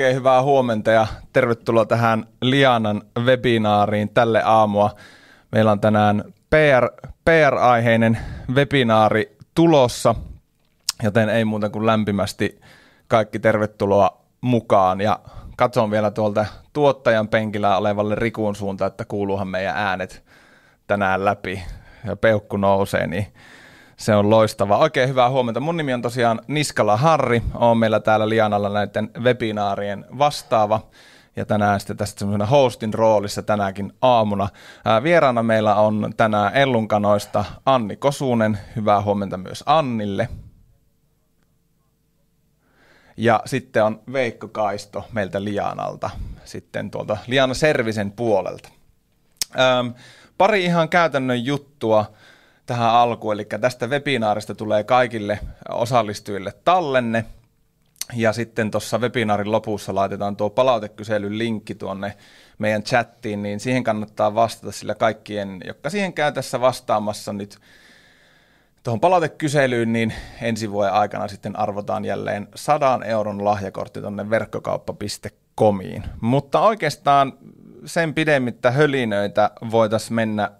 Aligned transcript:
Oikein 0.00 0.16
hyvää 0.16 0.42
huomenta 0.42 0.90
ja 0.90 1.06
tervetuloa 1.32 1.86
tähän 1.86 2.26
Lianan 2.42 3.02
webinaariin 3.18 4.08
tälle 4.08 4.42
aamua. 4.44 4.90
Meillä 5.52 5.72
on 5.72 5.80
tänään 5.80 6.24
PR, 6.50 7.08
PR-aiheinen 7.24 8.18
webinaari 8.54 9.36
tulossa, 9.54 10.14
joten 11.02 11.28
ei 11.28 11.44
muuta 11.44 11.70
kuin 11.70 11.86
lämpimästi 11.86 12.60
kaikki 13.08 13.38
tervetuloa 13.38 14.20
mukaan. 14.40 15.00
Ja 15.00 15.18
katson 15.56 15.90
vielä 15.90 16.10
tuolta 16.10 16.46
tuottajan 16.72 17.28
penkillä 17.28 17.76
olevalle 17.76 18.14
Rikuun 18.14 18.56
suuntaan, 18.56 18.90
että 18.90 19.04
kuuluuhan 19.04 19.48
meidän 19.48 19.76
äänet 19.76 20.24
tänään 20.86 21.24
läpi 21.24 21.62
ja 22.06 22.16
peukku 22.16 22.56
nousee, 22.56 23.06
niin 23.06 23.26
se 24.00 24.14
on 24.14 24.30
loistava. 24.30 24.78
Oikein 24.78 25.08
hyvää 25.08 25.30
huomenta. 25.30 25.60
Mun 25.60 25.76
nimi 25.76 25.94
on 25.94 26.02
tosiaan 26.02 26.40
Niskala 26.46 26.96
Harri. 26.96 27.42
Oon 27.54 27.78
meillä 27.78 28.00
täällä 28.00 28.28
Lianalla 28.28 28.68
näiden 28.68 29.10
webinaarien 29.18 30.04
vastaava. 30.18 30.80
Ja 31.36 31.44
tänään 31.44 31.80
sitten 31.80 31.96
tästä 31.96 32.18
semmoisena 32.18 32.46
hostin 32.46 32.94
roolissa 32.94 33.42
tänäkin 33.42 33.92
aamuna. 34.02 34.48
Vieraana 35.02 35.42
meillä 35.42 35.74
on 35.74 36.12
tänään 36.16 36.54
Ellunkanoista 36.54 37.44
Anni 37.66 37.96
Kosunen. 37.96 38.58
Hyvää 38.76 39.02
huomenta 39.02 39.36
myös 39.36 39.64
Annille. 39.66 40.28
Ja 43.16 43.42
sitten 43.44 43.84
on 43.84 44.00
Veikko 44.12 44.48
Kaisto 44.48 45.04
meiltä 45.12 45.44
Lianalta, 45.44 46.10
sitten 46.44 46.90
tuolta 46.90 47.16
Liana 47.26 47.54
Servisen 47.54 48.12
puolelta. 48.12 48.68
Ähm, 49.58 49.88
pari 50.38 50.64
ihan 50.64 50.88
käytännön 50.88 51.44
juttua 51.44 52.12
tähän 52.70 52.90
alkuun. 52.90 53.34
Eli 53.34 53.44
tästä 53.60 53.86
webinaarista 53.86 54.54
tulee 54.54 54.84
kaikille 54.84 55.38
osallistujille 55.68 56.52
tallenne. 56.64 57.24
Ja 58.14 58.32
sitten 58.32 58.70
tuossa 58.70 58.98
webinaarin 58.98 59.52
lopussa 59.52 59.94
laitetaan 59.94 60.36
tuo 60.36 60.50
palautekyselyn 60.50 61.38
linkki 61.38 61.74
tuonne 61.74 62.16
meidän 62.58 62.82
chattiin, 62.82 63.42
niin 63.42 63.60
siihen 63.60 63.84
kannattaa 63.84 64.34
vastata, 64.34 64.72
sillä 64.72 64.94
kaikkien, 64.94 65.60
jotka 65.64 65.90
siihen 65.90 66.12
käy 66.12 66.32
tässä 66.32 66.60
vastaamassa 66.60 67.32
nyt 67.32 67.58
tuohon 68.82 69.00
palautekyselyyn, 69.00 69.92
niin 69.92 70.12
ensi 70.42 70.70
vuoden 70.70 70.92
aikana 70.92 71.28
sitten 71.28 71.58
arvotaan 71.58 72.04
jälleen 72.04 72.48
100 72.54 73.00
euron 73.04 73.44
lahjakortti 73.44 74.00
tuonne 74.00 74.30
verkkokauppa.comiin. 74.30 76.04
Mutta 76.20 76.60
oikeastaan 76.60 77.32
sen 77.84 78.14
pidemmittä 78.14 78.70
hölinöitä 78.70 79.50
voitaisiin 79.70 80.14
mennä 80.14 80.50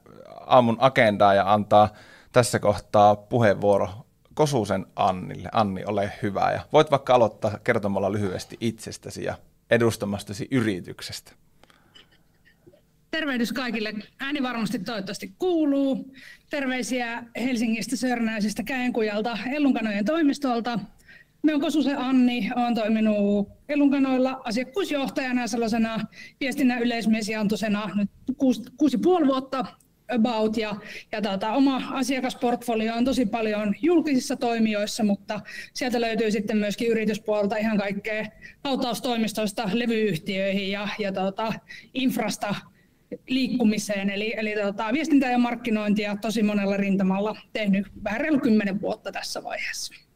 aamun 0.51 0.77
agendaa 0.81 1.35
ja 1.35 1.53
antaa 1.53 1.89
tässä 2.33 2.59
kohtaa 2.59 3.17
puheenvuoro 3.17 3.89
Kosusen 4.35 4.87
Annille. 4.97 5.49
Anni, 5.53 5.85
ole 5.87 6.13
hyvä 6.23 6.53
ja 6.53 6.61
voit 6.73 6.91
vaikka 6.91 7.15
aloittaa 7.15 7.59
kertomalla 7.65 8.13
lyhyesti 8.13 8.57
itsestäsi 8.61 9.25
ja 9.25 9.35
edustamastasi 9.71 10.49
yrityksestä. 10.51 11.33
Tervehdys 13.11 13.53
kaikille. 13.53 13.95
Ääni 14.21 14.43
varmasti 14.43 14.79
toivottavasti 14.79 15.35
kuuluu. 15.39 16.15
Terveisiä 16.51 17.25
Helsingistä 17.37 17.97
Sörnäisestä 17.97 18.63
Käenkujalta 18.63 19.39
Ellunkanojen 19.53 20.05
toimistolta. 20.05 20.79
Me 21.43 21.55
on 21.55 21.61
Kosusen 21.61 21.99
Anni, 21.99 22.51
olen 22.57 22.75
toiminut 22.75 23.49
Elunkanoilla 23.69 24.41
asiakkuusjohtajana 24.45 25.41
ja 25.41 25.47
sellaisena 25.47 26.07
viestinnän 26.41 26.83
yleismiesjantosena 26.83 27.91
nyt 27.97 28.11
kuusi, 28.37 28.63
kuusi 28.77 28.99
puoli 28.99 29.27
vuotta 29.27 29.65
about 30.11 30.57
ja, 30.57 30.77
ja 31.13 31.23
tota, 31.23 31.53
oma 31.53 31.83
asiakasportfolio 31.93 32.95
on 32.95 33.05
tosi 33.05 33.27
paljon 33.27 33.75
julkisissa 33.83 34.37
toimijoissa, 34.37 35.05
mutta 35.05 35.41
sieltä 35.75 36.01
löytyy 36.01 36.31
sitten 36.31 36.57
myöskin 36.57 36.89
yrityspuolta 36.89 37.57
ihan 37.57 37.79
kaikkea 37.79 38.27
hautaustoimistoista 38.65 39.71
levyyhtiöihin 39.73 40.71
ja, 40.71 40.89
ja 40.99 41.13
tota, 41.13 41.53
infrasta 41.95 42.55
liikkumiseen. 43.29 44.11
Eli, 44.11 44.35
eli 44.37 44.55
tota, 44.63 44.93
viestintää 44.93 45.31
ja 45.31 45.39
markkinointia 45.39 46.17
tosi 46.17 46.43
monella 46.43 46.77
rintamalla 46.77 47.37
tehnyt 47.53 47.87
vähän 48.05 48.21
reilu 48.21 48.39
kymmenen 48.39 48.81
vuotta 48.81 49.13
tässä 49.13 49.45
vaiheessa. 49.45 50.10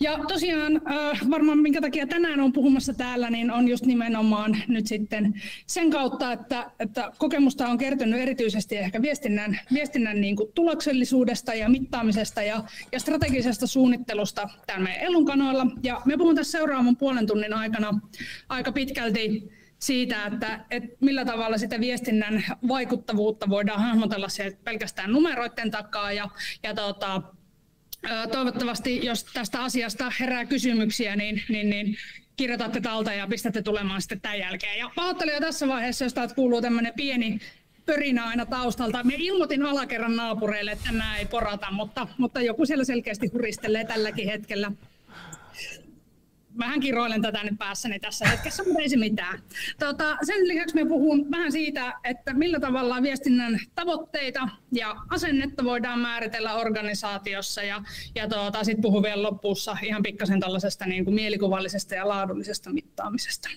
Ja 0.00 0.18
tosiaan 0.28 0.76
äh, 0.76 1.20
varmaan 1.30 1.58
minkä 1.58 1.80
takia 1.80 2.06
tänään 2.06 2.40
on 2.40 2.52
puhumassa 2.52 2.94
täällä, 2.94 3.30
niin 3.30 3.50
on 3.50 3.68
just 3.68 3.86
nimenomaan 3.86 4.56
nyt 4.68 4.86
sitten 4.86 5.42
sen 5.66 5.90
kautta, 5.90 6.32
että, 6.32 6.70
että 6.80 7.12
kokemusta 7.18 7.68
on 7.68 7.78
kertynyt 7.78 8.20
erityisesti 8.20 8.76
ehkä 8.76 9.02
viestinnän, 9.02 9.60
viestinnän 9.72 10.20
niin 10.20 10.36
kuin 10.36 10.52
tuloksellisuudesta 10.54 11.54
ja 11.54 11.68
mittaamisesta 11.68 12.42
ja, 12.42 12.64
ja 12.92 13.00
strategisesta 13.00 13.66
suunnittelusta 13.66 14.48
täällä 14.66 14.84
meidän 14.84 15.02
Ellunkanoilla. 15.02 15.66
Ja 15.82 16.00
me 16.04 16.16
puhun 16.16 16.34
tässä 16.34 16.58
seuraavan 16.58 16.96
puolen 16.96 17.26
tunnin 17.26 17.54
aikana 17.54 18.00
aika 18.48 18.72
pitkälti 18.72 19.48
siitä, 19.78 20.26
että, 20.26 20.64
että 20.70 20.96
millä 21.00 21.24
tavalla 21.24 21.58
sitä 21.58 21.80
viestinnän 21.80 22.44
vaikuttavuutta 22.68 23.48
voidaan 23.48 23.80
hahmotella 23.80 24.28
sieltä 24.28 24.58
pelkästään 24.64 25.12
numeroiden 25.12 25.70
takaa 25.70 26.12
ja, 26.12 26.28
ja 26.62 26.74
tota, 26.74 27.22
Toivottavasti, 28.32 29.06
jos 29.06 29.24
tästä 29.24 29.64
asiasta 29.64 30.12
herää 30.20 30.44
kysymyksiä, 30.44 31.16
niin, 31.16 31.42
niin, 31.48 31.70
niin 31.70 31.96
kirjoitatte 32.36 32.80
talta 32.80 33.12
ja 33.12 33.26
pistätte 33.26 33.62
tulemaan 33.62 34.02
sitten 34.02 34.20
tämän 34.20 34.38
jälkeen. 34.38 34.78
Ja 34.78 34.90
pahoittelen 34.94 35.34
jo 35.34 35.40
tässä 35.40 35.68
vaiheessa, 35.68 36.04
jos 36.04 36.14
täältä 36.14 36.34
kuuluu 36.34 36.62
tämmöinen 36.62 36.92
pieni 36.96 37.40
pörinä 37.86 38.24
aina 38.24 38.46
taustalta. 38.46 39.04
Me 39.04 39.14
ilmoitin 39.16 39.62
alakerran 39.62 40.16
naapureille, 40.16 40.72
että 40.72 40.92
nämä 40.92 41.16
ei 41.16 41.26
porata, 41.26 41.70
mutta, 41.70 42.08
mutta 42.18 42.40
joku 42.40 42.66
siellä 42.66 42.84
selkeästi 42.84 43.26
huristelee 43.32 43.84
tälläkin 43.84 44.28
hetkellä 44.28 44.72
vähän 46.58 46.80
kiroilen 46.80 47.22
tätä 47.22 47.44
nyt 47.44 47.58
päässäni 47.58 48.00
tässä 48.00 48.28
hetkessä, 48.28 48.62
mutta 48.64 48.82
ei 48.82 48.88
se 48.88 48.96
mitään. 48.96 49.38
Tota, 49.78 50.16
sen 50.22 50.48
lisäksi 50.48 50.74
me 50.74 50.84
puhun 50.84 51.30
vähän 51.30 51.52
siitä, 51.52 51.92
että 52.04 52.34
millä 52.34 52.60
tavalla 52.60 53.02
viestinnän 53.02 53.58
tavoitteita 53.74 54.48
ja 54.72 54.96
asennetta 55.10 55.64
voidaan 55.64 55.98
määritellä 55.98 56.54
organisaatiossa 56.54 57.62
ja, 57.62 57.82
ja 58.14 58.28
tota, 58.28 58.64
sitten 58.64 58.82
puhun 58.82 59.02
vielä 59.02 59.22
lopussa 59.22 59.76
ihan 59.82 60.02
pikkasen 60.02 60.40
tällaisesta 60.40 60.86
niin 60.86 61.04
kuin 61.04 61.14
mielikuvallisesta 61.14 61.94
ja 61.94 62.08
laadullisesta 62.08 62.70
mittaamisesta. 62.70 63.48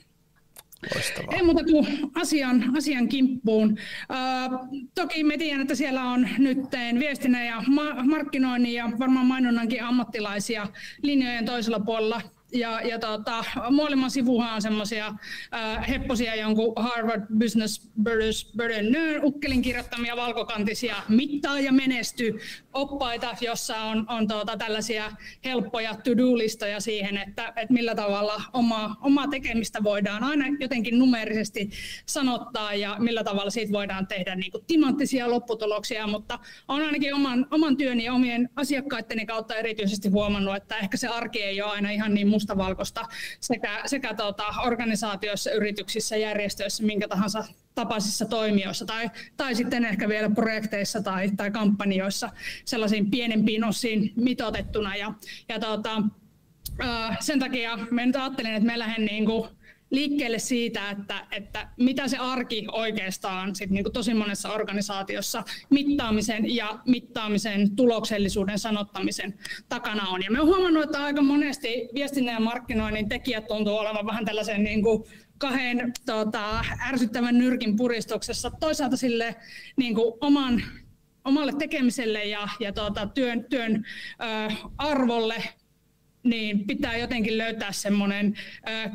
Loistavaa. 0.96 1.36
Ei 1.36 1.44
muuta 1.44 1.64
kuin 1.64 1.88
asian, 2.16 2.78
asian 2.78 3.08
kimppuun. 3.08 3.70
Uh, 3.70 4.88
toki 4.96 5.24
me 5.24 5.38
tiedän, 5.38 5.62
että 5.62 5.76
siellä 5.76 6.04
on 6.04 6.30
nyt 6.38 6.58
viestinnän 7.00 7.46
ja 7.46 7.64
ma- 7.68 8.04
markkinoinnin 8.04 8.74
ja 8.74 8.92
varmaan 9.00 9.26
mainonnankin 9.26 9.84
ammattilaisia 9.84 10.68
linjojen 11.02 11.46
toisella 11.46 11.80
puolella 11.80 12.22
ja, 12.54 12.82
ja 12.82 13.00
tota, 13.00 13.44
molemmat 13.72 14.12
sivuhan 14.12 14.54
on 14.54 14.62
semmoisia 14.62 15.08
äh, 15.54 15.90
hepposia 15.90 16.36
jonkun 16.36 16.74
Harvard 16.76 17.24
Business 17.38 17.90
Burden 18.58 18.96
ukkelin 19.24 19.62
kirjoittamia 19.62 20.16
valkokantisia 20.16 20.96
mittaa 21.10 21.60
ja 21.60 21.72
menesty 21.72 22.40
oppaita, 22.74 23.36
jossa 23.42 23.78
on, 23.78 24.06
on 24.10 24.28
tuota, 24.28 24.58
tällaisia 24.58 25.12
helppoja 25.46 25.96
to-do-listoja 25.96 26.80
siihen, 26.80 27.18
että, 27.18 27.48
että 27.48 27.74
millä 27.74 27.96
tavalla 27.96 28.42
oma, 28.54 28.96
omaa 29.02 29.28
tekemistä 29.28 29.84
voidaan 29.84 30.24
aina 30.24 30.46
jotenkin 30.60 31.00
numerisesti 31.00 31.70
sanottaa 32.06 32.74
ja 32.74 32.96
millä 33.00 33.24
tavalla 33.24 33.50
siitä 33.50 33.74
voidaan 33.74 34.08
tehdä 34.08 34.36
niin 34.36 34.52
kuin 34.52 34.66
timanttisia 34.68 35.30
lopputuloksia, 35.30 36.08
mutta 36.08 36.40
on 36.68 36.81
ainakin 36.81 37.16
oman, 37.16 37.48
oman 37.52 37.78
työni 37.78 38.04
ja 38.04 38.14
omien 38.14 38.50
asiakkaitteni 38.56 39.26
kautta 39.26 39.56
erityisesti 39.56 40.10
huomannut, 40.10 40.56
että 40.56 40.78
ehkä 40.78 40.98
se 40.98 41.08
arki 41.08 41.44
ei 41.44 41.62
ole 41.62 41.72
aina 41.72 41.90
ihan 41.90 42.14
niin 42.14 42.28
mustavalkoista 42.40 43.06
sekä, 43.40 43.82
sekä 43.86 44.14
tuota, 44.14 44.44
organisaatioissa, 44.66 45.52
yrityksissä, 45.52 46.18
järjestöissä, 46.18 46.84
minkä 46.84 47.08
tahansa 47.08 47.44
tapaisissa 47.76 48.26
toimijoissa 48.26 48.86
tai, 48.86 49.10
tai 49.38 49.56
sitten 49.56 49.86
ehkä 49.86 50.10
vielä 50.10 50.30
projekteissa 50.30 51.02
tai, 51.02 51.30
tai 51.38 51.52
kampanjoissa 51.52 52.30
sellaisiin 52.66 53.12
pienempiin 53.12 53.64
osiin 53.64 54.14
mitotettuna. 54.16 54.96
Ja, 54.96 55.14
ja 55.50 55.60
tuota, 55.60 56.02
sen 57.20 57.40
takia 57.40 57.78
mä 57.92 58.06
nyt 58.06 58.16
ajattelin, 58.16 58.54
että 58.54 58.68
me 58.68 58.80
lähden 58.80 59.06
niin 59.06 59.26
kuin 59.26 59.50
liikkeelle 59.92 60.40
siitä, 60.40 60.90
että, 60.90 61.25
että 61.31 61.69
mitä 61.78 62.08
se 62.08 62.18
arki 62.18 62.66
oikeastaan 62.72 63.56
sit 63.56 63.69
niin 63.69 63.84
kuin 63.84 63.94
tosi 63.94 64.13
monessa 64.13 64.50
organisaatiossa 64.50 65.44
mittaamisen 65.69 66.56
ja 66.56 66.80
mittaamisen 66.86 67.75
tuloksellisuuden 67.75 68.60
sanottamisen 68.60 69.34
takana 69.69 70.10
on. 70.10 70.24
Ja 70.24 70.31
me 70.31 70.40
huomannut, 70.40 70.84
että 70.84 71.04
aika 71.04 71.22
monesti 71.22 71.90
viestinnän 71.94 72.34
ja 72.34 72.40
markkinoinnin 72.40 73.10
tekijät 73.10 73.48
tuntuu 73.48 73.78
olevan 73.78 74.06
vähän 74.06 74.25
tällaisen 74.25 74.63
niin 74.63 74.84
kuin 74.84 75.04
kahden 75.38 75.94
tota, 76.06 76.66
ärsyttävän 76.88 77.38
nyrkin 77.38 77.75
puristuksessa. 77.75 78.52
Toisaalta 78.52 78.98
sille 78.98 79.36
niin 79.75 79.96
kuin 79.96 80.13
oman, 80.22 80.63
omalle 81.25 81.54
tekemiselle 81.60 82.25
ja, 82.25 82.48
ja 82.60 82.74
tota, 82.74 83.08
työn, 83.08 83.46
työn 83.50 83.86
ö, 84.22 84.54
arvolle 84.78 85.44
niin 86.24 86.68
pitää 86.68 86.98
jotenkin 86.98 87.38
löytää 87.38 87.71
semmoinen 87.71 88.33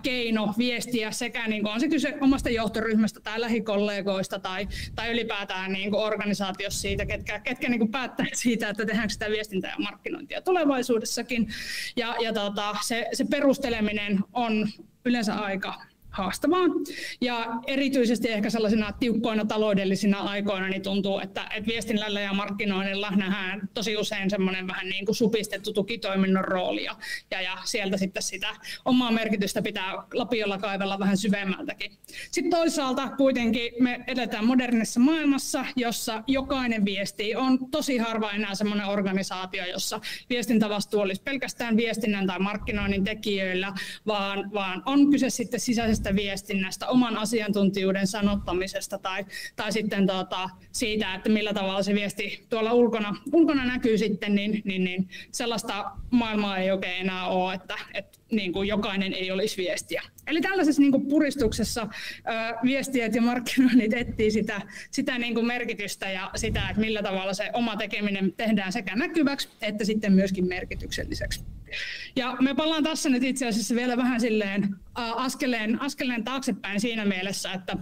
keino 0.03 0.55
viestiä 0.59 1.11
sekä 1.11 1.49
niin 1.49 1.67
on 1.67 1.81
se 1.81 1.89
kyse 1.89 2.15
omasta 2.21 2.51
johtoryhmästä 2.51 3.21
tai 3.21 3.41
lähikollegoista 3.41 4.39
tai, 4.39 4.69
tai 4.95 5.13
ylipäätään 5.13 5.73
niin 5.73 5.95
organisaatiossa 5.95 6.81
siitä, 6.81 7.07
ketkä, 7.07 7.39
ketkä 7.39 7.69
niin 7.69 7.91
päättää 7.91 8.27
siitä, 8.43 8.69
että 8.69 8.87
tehdäänkö 8.87 9.13
sitä 9.13 9.31
viestintää 9.31 9.71
ja 9.71 9.85
markkinointia 9.85 10.43
tulevaisuudessakin. 10.43 11.49
Ja, 11.97 12.17
ja 12.23 12.33
tota, 12.33 12.77
se, 12.83 13.07
se 13.13 13.25
perusteleminen 13.25 14.21
on 14.33 14.69
yleensä 15.05 15.35
aika 15.35 15.94
haastavaa. 16.15 16.67
Ja 17.21 17.47
erityisesti 17.67 18.29
ehkä 18.29 18.51
sellaisina 18.51 18.93
tiukkoina 18.93 19.45
taloudellisina 19.45 20.19
aikoina 20.19 20.69
niin 20.69 20.83
tuntuu, 20.83 21.19
että, 21.19 21.49
että 21.57 21.69
viestinnällä 21.69 22.21
ja 22.21 22.33
markkinoinnilla 22.33 23.11
nähdään 23.11 23.69
tosi 23.75 23.97
usein 23.97 24.31
semmoinen 24.31 24.67
vähän 24.67 24.89
niin 24.89 25.07
kuin 25.07 25.17
supistettu 25.17 25.73
tukitoiminnon 25.73 26.45
roolia. 26.45 26.97
Ja, 27.31 27.41
ja 27.41 27.59
sieltä 27.65 27.97
sitten 27.97 28.23
sitä 28.23 28.57
omaa 28.85 29.13
merkitystä 29.13 29.63
pitää 29.63 29.95
lapiolla 30.15 30.59
kaivella 30.59 30.99
vähän 30.99 31.17
syvemmältäkin. 31.17 31.93
Sitten 32.31 32.51
toisaalta 32.51 33.09
kuitenkin 33.09 33.73
me 33.81 34.05
edetään 34.07 34.45
modernissa 34.47 35.01
maailmassa, 35.01 35.67
jossa 35.77 36.23
jokainen 36.27 36.85
viesti 36.85 37.37
on 37.37 37.71
tosi 37.71 37.99
harva 37.99 38.31
enää 38.31 38.55
semmoinen 38.55 38.87
organisaatio, 38.87 39.67
jossa 39.67 40.01
viestintävastuu 40.31 41.01
olisi 41.01 41.23
pelkästään 41.23 41.77
viestinnän 41.77 42.27
tai 42.27 42.39
markkinoinnin 42.39 43.05
tekijöillä, 43.05 43.73
vaan, 44.07 44.53
vaan 44.53 44.83
on 44.87 45.11
kyse 45.11 45.31
sitten 45.31 45.61
sisäisestä 45.61 46.04
sisäisestä 46.05 46.15
viestinnästä, 46.17 46.89
oman 46.89 47.17
asiantuntijuuden 47.17 48.07
sanottamisesta 48.07 48.99
tai, 48.99 49.25
tai 49.57 49.73
sitten 49.73 50.07
tuota, 50.07 50.51
siitä, 50.73 51.15
että 51.15 51.29
millä 51.29 51.55
tavalla 51.55 51.83
se 51.83 51.95
viesti 51.95 52.47
tuolla 52.49 52.73
ulkona, 52.73 53.17
ulkona 53.33 53.65
näkyy 53.65 53.99
sitten, 53.99 54.35
niin, 54.35 54.63
niin, 54.65 54.85
niin 54.85 55.09
sellaista 55.33 55.91
maailmaa 56.11 56.59
ei 56.59 56.71
oikein 56.71 57.01
enää 57.01 57.27
ole, 57.29 57.55
että, 57.55 57.77
että 57.95 58.19
niin 58.37 58.53
kuin 58.53 58.69
jokainen 58.69 59.13
ei 59.13 59.31
olisi 59.31 59.57
viestiä. 59.57 60.03
Eli 60.27 60.41
tällaisessa 60.41 60.83
niin 60.83 60.93
kuin 60.93 61.07
puristuksessa 61.07 61.89
ää, 62.25 62.59
viestijät 62.65 63.15
ja 63.15 63.23
markkinoinnit 63.23 63.93
etsii 63.93 64.31
sitä, 64.31 64.61
sitä 64.91 65.19
niin 65.19 65.35
kuin 65.35 65.47
merkitystä 65.47 66.11
ja 66.11 66.31
sitä, 66.37 66.69
että 66.69 66.81
millä 66.81 67.03
tavalla 67.03 67.35
se 67.35 67.51
oma 67.53 67.77
tekeminen 67.77 68.33
tehdään 68.37 68.73
sekä 68.73 68.97
näkyväksi 68.97 69.49
että 69.63 69.85
sitten 69.85 70.13
myöskin 70.13 70.49
merkitykselliseksi. 70.49 71.45
Ja 72.17 72.37
me 72.41 72.55
palaan 72.55 72.85
tässä 72.85 73.09
nyt 73.09 73.25
itse 73.25 73.47
asiassa 73.47 73.75
vielä 73.75 73.97
vähän 73.97 74.21
silleen 74.21 74.77
ää, 74.97 75.13
askeleen, 75.13 75.83
askeleen 75.83 76.25
taaksepäin 76.25 76.81
siinä 76.81 77.05
mielessä, 77.05 77.53
että 77.53 77.77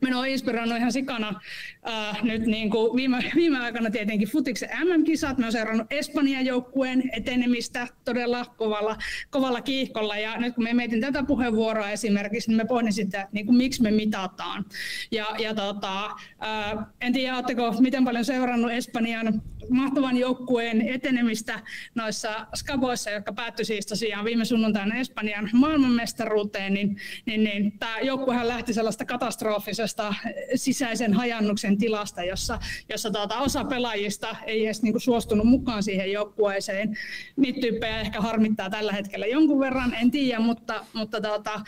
Minua 0.00 0.20
on 0.20 0.28
inspiroinut 0.28 0.78
ihan 0.78 0.92
sikana 0.92 1.40
äh, 1.88 2.22
nyt 2.22 2.42
niin 2.42 2.70
kuin 2.70 2.96
viime, 2.96 3.32
viime 3.34 3.58
aikana 3.58 3.90
tietenkin 3.90 4.28
futiksen 4.28 4.68
MM-kisat. 4.84 5.38
Mä 5.38 5.46
oon 5.46 5.52
seurannut 5.52 5.86
Espanjan 5.90 6.46
joukkueen 6.46 7.10
etenemistä 7.12 7.88
todella 8.04 8.44
kovalla, 8.44 8.96
kovalla 9.30 9.60
kiihkolla. 9.60 10.16
Ja 10.16 10.36
nyt 10.40 10.54
kun 10.54 10.64
me 10.64 10.74
mietin 10.74 11.00
tätä 11.00 11.22
puheenvuoroa 11.22 11.90
esimerkiksi, 11.90 12.50
niin 12.50 12.56
me 12.56 12.64
pohdin 12.64 12.92
sitä, 12.92 13.20
että 13.20 13.32
niin 13.32 13.46
kuin, 13.46 13.56
miksi 13.56 13.82
me 13.82 13.90
mitataan. 13.90 14.64
Ja, 15.10 15.26
ja 15.38 15.54
tota, 15.54 16.04
äh, 16.06 16.86
en 17.00 17.12
tiedä, 17.12 17.34
oletteko 17.34 17.74
miten 17.80 18.04
paljon 18.04 18.24
seurannut 18.24 18.72
Espanjan 18.72 19.42
mahtavan 19.70 20.16
joukkueen 20.16 20.88
etenemistä 20.88 21.62
noissa 21.94 22.46
skaboissa, 22.56 23.10
jotka 23.10 23.32
päättyi 23.32 23.64
siis 23.64 23.86
tosiaan 23.86 24.24
viime 24.24 24.44
sunnuntaina 24.44 24.94
Espanjan 24.94 25.50
maailmanmestaruuteen, 25.52 26.74
niin, 26.74 26.96
niin, 27.26 27.44
niin 27.44 27.78
tämä 27.78 28.00
joukkuehan 28.00 28.48
lähti 28.48 28.74
sellaista 28.74 29.04
katastrofisesta 29.04 30.14
sisäisen 30.54 31.12
hajannuksen 31.12 31.78
tilasta, 31.78 32.24
jossa, 32.24 32.58
jossa 32.88 33.10
tuota, 33.10 33.38
osa 33.38 33.64
pelaajista 33.64 34.36
ei 34.46 34.64
edes 34.64 34.82
niin 34.82 34.92
kuin, 34.92 35.02
suostunut 35.02 35.46
mukaan 35.46 35.82
siihen 35.82 36.12
joukkueeseen. 36.12 36.98
Niitä 37.36 37.60
tyyppejä 37.60 38.00
ehkä 38.00 38.20
harmittaa 38.20 38.70
tällä 38.70 38.92
hetkellä 38.92 39.26
jonkun 39.26 39.60
verran, 39.60 39.94
en 39.94 40.10
tiedä, 40.10 40.40
mutta, 40.40 40.84
mutta 40.92 41.20
tuota, 41.20 41.60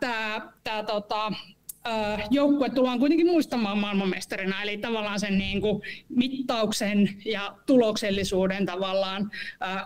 tämä, 0.00 0.82
tuota, 0.86 1.32
joukkue 2.30 2.70
tullaan 2.70 2.98
kuitenkin 2.98 3.26
muistamaan 3.26 3.78
maailmanmestarina, 3.78 4.62
eli 4.62 4.78
tavallaan 4.78 5.20
sen 5.20 5.38
niin 5.38 5.60
kuin 5.60 5.82
mittauksen 6.08 7.08
ja 7.24 7.56
tuloksellisuuden 7.66 8.66
tavallaan 8.66 9.30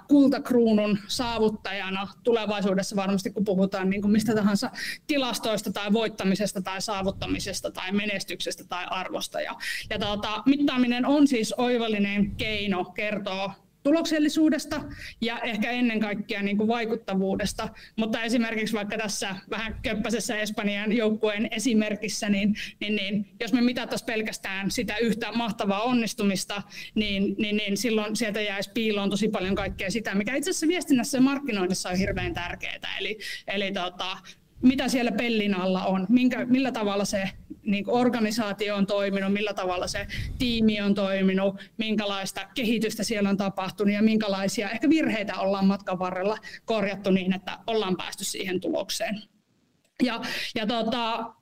kultakruunun 0.08 0.98
saavuttajana 1.06 2.08
tulevaisuudessa 2.22 2.96
varmasti, 2.96 3.30
kun 3.30 3.44
puhutaan 3.44 3.90
niin 3.90 4.02
kuin 4.02 4.12
mistä 4.12 4.34
tahansa 4.34 4.70
tilastoista 5.06 5.72
tai 5.72 5.92
voittamisesta 5.92 6.62
tai 6.62 6.82
saavuttamisesta 6.82 7.70
tai 7.70 7.92
menestyksestä 7.92 8.64
tai 8.64 8.86
arvosta. 8.90 9.40
Ja, 9.40 9.54
ja 9.90 9.98
tuota, 9.98 10.42
mittaaminen 10.46 11.06
on 11.06 11.28
siis 11.28 11.54
oivallinen 11.58 12.36
keino 12.36 12.84
kertoa 12.84 13.69
tuloksellisuudesta 13.82 14.84
ja 15.20 15.38
ehkä 15.38 15.70
ennen 15.70 16.00
kaikkea 16.00 16.42
niin 16.42 16.56
kuin 16.56 16.68
vaikuttavuudesta. 16.68 17.68
Mutta 17.96 18.22
esimerkiksi 18.22 18.74
vaikka 18.76 18.98
tässä 18.98 19.36
vähän 19.50 19.76
köppäisessä 19.82 20.38
Espanjan 20.38 20.92
joukkueen 20.92 21.48
esimerkissä, 21.50 22.28
niin, 22.28 22.56
niin, 22.80 22.96
niin 22.96 23.26
jos 23.40 23.52
me 23.52 23.60
mitattaisiin 23.60 24.06
pelkästään 24.06 24.70
sitä 24.70 24.96
yhtä 24.96 25.32
mahtavaa 25.32 25.82
onnistumista, 25.82 26.62
niin, 26.94 27.34
niin, 27.38 27.56
niin 27.56 27.76
silloin 27.76 28.16
sieltä 28.16 28.40
jäisi 28.40 28.70
piiloon 28.74 29.10
tosi 29.10 29.28
paljon 29.28 29.54
kaikkea 29.54 29.90
sitä, 29.90 30.14
mikä 30.14 30.34
itse 30.34 30.50
asiassa 30.50 30.68
viestinnässä 30.68 31.18
ja 31.18 31.22
markkinoinnissa 31.22 31.88
on 31.88 31.96
hirveän 31.96 32.34
tärkeää. 32.34 32.98
Eli, 32.98 33.18
eli 33.46 33.72
tota, 33.72 34.16
mitä 34.62 34.88
siellä 34.88 35.12
pellin 35.12 35.54
alla 35.54 35.84
on, 35.84 36.06
minkä, 36.08 36.44
millä 36.44 36.72
tavalla 36.72 37.04
se 37.04 37.30
niin 37.62 37.84
organisaatio 37.88 38.76
on 38.76 38.86
toiminut, 38.86 39.32
millä 39.32 39.54
tavalla 39.54 39.86
se 39.86 40.06
tiimi 40.38 40.80
on 40.80 40.94
toiminut, 40.94 41.56
minkälaista 41.76 42.48
kehitystä 42.54 43.04
siellä 43.04 43.28
on 43.28 43.36
tapahtunut? 43.36 43.94
Ja 43.94 44.02
minkälaisia 44.02 44.70
ehkä 44.70 44.88
virheitä 44.88 45.38
ollaan 45.38 45.66
matkan 45.66 45.98
varrella 45.98 46.36
korjattu 46.64 47.10
niin, 47.10 47.32
että 47.32 47.58
ollaan 47.66 47.96
päästy 47.96 48.24
siihen 48.24 48.60
tulokseen. 48.60 49.22
Ja, 50.02 50.20
ja 50.54 50.66
tota, 50.66 51.34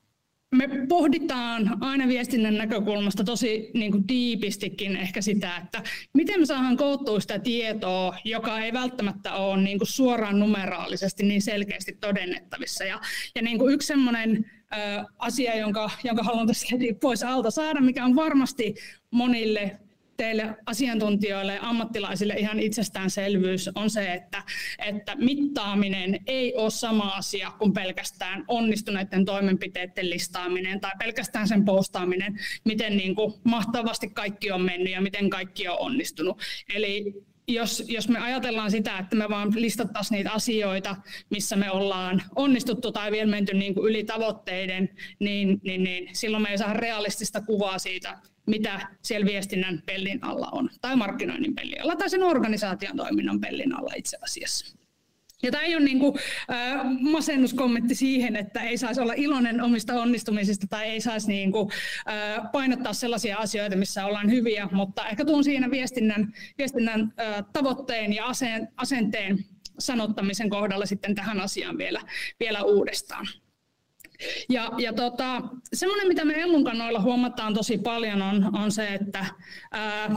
me 0.54 0.68
pohditaan 0.88 1.76
aina 1.80 2.08
viestinnän 2.08 2.54
näkökulmasta 2.54 3.24
tosi 3.24 3.70
niin 3.74 3.92
kuin 3.92 4.08
diipistikin 4.08 4.96
ehkä 4.96 5.20
sitä, 5.22 5.56
että 5.56 5.82
miten 6.14 6.40
me 6.40 6.46
saadaan 6.46 6.76
koottua 6.76 7.20
sitä 7.20 7.38
tietoa, 7.38 8.16
joka 8.24 8.60
ei 8.60 8.72
välttämättä 8.72 9.34
ole 9.34 9.62
niin 9.62 9.78
kuin 9.78 9.88
suoraan 9.88 10.38
numeraalisesti 10.38 11.24
niin 11.24 11.42
selkeästi 11.42 11.92
todennettavissa. 12.00 12.84
Ja, 12.84 13.00
ja 13.34 13.42
niin 13.42 13.58
kuin 13.58 13.74
yksi 13.74 13.86
sellainen 13.86 14.50
asia, 15.18 15.56
jonka, 15.56 15.90
jonka 16.04 16.22
haluan 16.22 16.46
tässä 16.46 16.66
heti 16.72 16.94
pois 17.00 17.22
alta 17.22 17.50
saada, 17.50 17.80
mikä 17.80 18.04
on 18.04 18.16
varmasti 18.16 18.74
monille 19.10 19.78
teille 20.18 20.56
asiantuntijoille 20.66 21.54
ja 21.54 21.68
ammattilaisille 21.68 22.34
ihan 22.34 22.60
itsestäänselvyys 22.60 23.70
on 23.74 23.90
se, 23.90 24.12
että, 24.12 24.42
että 24.86 25.16
mittaaminen 25.16 26.20
ei 26.26 26.54
ole 26.54 26.70
sama 26.70 27.08
asia 27.08 27.50
kuin 27.58 27.72
pelkästään 27.72 28.44
onnistuneiden 28.48 29.24
toimenpiteiden 29.24 30.10
listaaminen 30.10 30.80
tai 30.80 30.90
pelkästään 30.98 31.48
sen 31.48 31.64
postaaminen, 31.64 32.38
miten 32.64 32.96
niin 32.96 33.14
kuin 33.14 33.34
mahtavasti 33.44 34.08
kaikki 34.08 34.50
on 34.50 34.62
mennyt 34.62 34.92
ja 34.92 35.00
miten 35.00 35.30
kaikki 35.30 35.68
on 35.68 35.78
onnistunut. 35.78 36.42
Eli 36.74 37.14
jos, 37.48 37.84
jos 37.88 38.08
me 38.08 38.18
ajatellaan 38.18 38.70
sitä, 38.70 38.98
että 38.98 39.16
me 39.16 39.28
vaan 39.28 39.52
listattaisiin 39.56 40.16
niitä 40.16 40.32
asioita, 40.32 40.96
missä 41.30 41.56
me 41.56 41.70
ollaan 41.70 42.22
onnistuttu 42.36 42.92
tai 42.92 43.12
vielä 43.12 43.30
menty 43.30 43.54
niin 43.54 43.74
kuin 43.74 43.90
yli 43.90 44.04
tavoitteiden, 44.04 44.88
niin, 45.18 45.60
niin, 45.64 45.82
niin 45.82 46.08
silloin 46.12 46.42
me 46.42 46.48
ei 46.48 46.58
saa 46.58 46.72
realistista 46.72 47.40
kuvaa 47.40 47.78
siitä, 47.78 48.18
mitä 48.48 48.88
siellä 49.02 49.26
viestinnän 49.26 49.82
pellin 49.86 50.24
alla 50.24 50.48
on, 50.52 50.70
tai 50.80 50.96
markkinoinnin 50.96 51.54
pellin 51.54 51.82
alla, 51.82 51.96
tai 51.96 52.10
sen 52.10 52.22
organisaation 52.22 52.96
toiminnan 52.96 53.40
pellin 53.40 53.74
alla 53.74 53.92
itse 53.96 54.16
asiassa. 54.22 54.78
Ja 55.42 55.50
tämä 55.50 55.64
ei 55.64 55.76
ole 55.76 55.84
niin 55.84 55.98
kuin, 55.98 56.18
äh, 56.50 56.80
masennuskommentti 57.00 57.94
siihen, 57.94 58.36
että 58.36 58.60
ei 58.60 58.78
saisi 58.78 59.00
olla 59.00 59.12
iloinen 59.16 59.60
omista 59.60 59.94
onnistumisista 59.94 60.66
tai 60.70 60.86
ei 60.86 61.00
saisi 61.00 61.28
niin 61.28 61.52
kuin, 61.52 61.70
äh, 62.08 62.52
painottaa 62.52 62.92
sellaisia 62.92 63.36
asioita, 63.36 63.76
missä 63.76 64.06
ollaan 64.06 64.30
hyviä, 64.30 64.68
mutta 64.72 65.08
ehkä 65.08 65.24
tuun 65.24 65.44
siinä 65.44 65.70
viestinnän, 65.70 66.32
viestinnän 66.58 67.00
äh, 67.20 67.44
tavoitteen 67.52 68.12
ja 68.12 68.26
aseen, 68.26 68.68
asenteen 68.76 69.44
sanottamisen 69.78 70.50
kohdalla 70.50 70.86
sitten 70.86 71.14
tähän 71.14 71.40
asiaan 71.40 71.78
vielä, 71.78 72.00
vielä 72.40 72.62
uudestaan. 72.62 73.26
Ja, 74.48 74.70
ja 74.78 74.92
tota, 74.92 75.42
semmoinen, 75.74 76.08
mitä 76.08 76.24
me 76.24 76.40
Ellun 76.40 76.64
kannoilla 76.64 77.00
huomataan 77.00 77.54
tosi 77.54 77.78
paljon, 77.78 78.22
on, 78.22 78.56
on 78.58 78.72
se, 78.72 78.94
että 78.94 79.26
ää, 79.72 80.10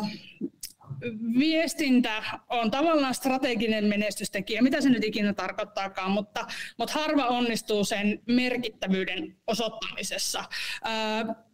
viestintä 1.39 2.24
on 2.50 2.72
tavallaan 2.72 3.15
strateginen 3.15 3.86
menestystekijä, 3.86 4.62
mitä 4.62 4.81
se 4.81 4.89
nyt 4.89 5.03
ikinä 5.03 5.34
tarkoittaakaan, 5.34 6.12
mutta, 6.12 6.48
mutta 6.77 7.00
harva 7.00 7.27
onnistuu 7.27 7.84
sen 7.84 8.22
merkittävyyden 8.27 9.38
osoittamisessa. 9.48 10.43
Ää, 10.84 11.50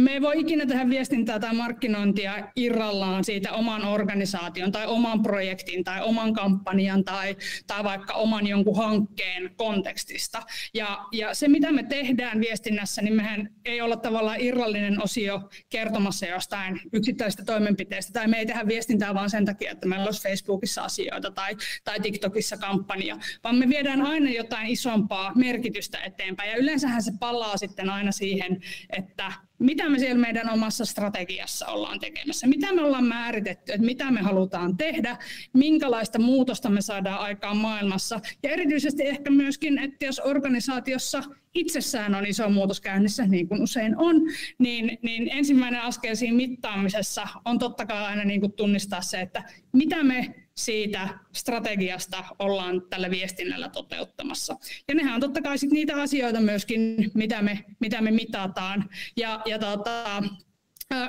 me 0.00 0.12
ei 0.12 0.20
voi 0.20 0.40
ikinä 0.40 0.66
tehdä 0.66 0.88
viestintää 0.88 1.38
tai 1.38 1.54
markkinointia 1.54 2.34
irrallaan 2.56 3.24
siitä 3.24 3.52
oman 3.52 3.84
organisaation 3.84 4.72
tai 4.72 4.86
oman 4.86 5.22
projektin 5.22 5.84
tai 5.84 6.02
oman 6.02 6.32
kampanjan 6.32 7.04
tai, 7.04 7.36
tai 7.66 7.84
vaikka 7.84 8.14
oman 8.14 8.46
jonkun 8.46 8.76
hankkeen 8.76 9.50
kontekstista. 9.56 10.42
Ja, 10.74 10.98
ja 11.12 11.34
se, 11.34 11.48
mitä 11.48 11.72
me 11.72 11.82
tehdään 11.82 12.40
viestinnässä, 12.40 13.02
niin 13.02 13.14
mehän 13.14 13.50
ei 13.64 13.80
olla 13.80 13.96
tavallaan 13.96 14.40
irrallinen 14.40 15.02
osio 15.02 15.50
kertomassa 15.70 16.26
jostain 16.26 16.80
yksittäisistä 16.92 17.44
toimenpiteistä, 17.44 18.12
tai 18.12 18.28
me 18.28 18.38
ei 18.38 18.46
tehdä 18.46 18.66
viestintää 18.66 19.14
vaan 19.14 19.30
sen 19.30 19.44
takia, 19.44 19.70
että 19.70 19.88
meillä 19.88 20.04
olisi 20.04 20.22
Facebookissa 20.22 20.82
asioita 20.82 21.30
tai, 21.30 21.56
tai 21.84 22.00
TikTokissa 22.00 22.56
kampanja, 22.56 23.18
vaan 23.44 23.56
me 23.56 23.68
viedään 23.68 24.02
aina 24.02 24.30
jotain 24.30 24.66
isompaa 24.66 25.32
merkitystä 25.34 25.98
eteenpäin, 25.98 26.50
ja 26.50 26.56
yleensähän 26.56 27.02
se 27.02 27.12
palaa 27.20 27.56
sitten 27.56 27.90
aina 27.90 28.12
siihen, 28.12 28.60
että 28.96 29.32
mitä 29.60 29.88
me 29.88 29.98
siellä 29.98 30.20
meidän 30.20 30.50
omassa 30.50 30.84
strategiassa 30.84 31.66
ollaan 31.66 32.00
tekemässä, 32.00 32.46
mitä 32.46 32.72
me 32.72 32.82
ollaan 32.82 33.04
määritetty, 33.04 33.72
että 33.72 33.86
mitä 33.86 34.10
me 34.10 34.20
halutaan 34.20 34.76
tehdä, 34.76 35.16
minkälaista 35.52 36.18
muutosta 36.18 36.70
me 36.70 36.80
saadaan 36.80 37.20
aikaan 37.20 37.56
maailmassa. 37.56 38.20
Ja 38.42 38.50
erityisesti 38.50 39.06
ehkä 39.06 39.30
myöskin, 39.30 39.78
että 39.78 40.04
jos 40.04 40.20
organisaatiossa 40.24 41.22
itsessään 41.54 42.14
on 42.14 42.26
iso 42.26 42.50
muutos 42.50 42.80
käynnissä, 42.80 43.26
niin 43.26 43.48
kuin 43.48 43.62
usein 43.62 43.96
on, 43.96 44.16
niin, 44.58 44.98
niin 45.02 45.28
ensimmäinen 45.32 45.82
askel 45.82 46.14
siinä 46.14 46.36
mittaamisessa 46.36 47.28
on 47.44 47.58
totta 47.58 47.86
kai 47.86 48.04
aina 48.04 48.24
niin 48.24 48.40
kuin 48.40 48.52
tunnistaa 48.52 49.02
se, 49.02 49.20
että 49.20 49.44
mitä 49.72 50.02
me 50.02 50.34
siitä 50.56 51.08
strategiasta 51.32 52.24
ollaan 52.38 52.82
tällä 52.90 53.10
viestinnällä 53.10 53.68
toteuttamassa. 53.68 54.56
Ja 54.88 54.94
nehän 54.94 55.14
on 55.14 55.20
totta 55.20 55.42
kai 55.42 55.58
sit 55.58 55.70
niitä 55.70 56.02
asioita 56.02 56.40
myöskin, 56.40 57.10
mitä 57.14 57.42
me, 57.42 57.64
mitä 57.80 58.00
me 58.00 58.10
mitataan. 58.10 58.90
Ja, 59.16 59.42
ja 59.46 59.58
tota, 59.58 60.22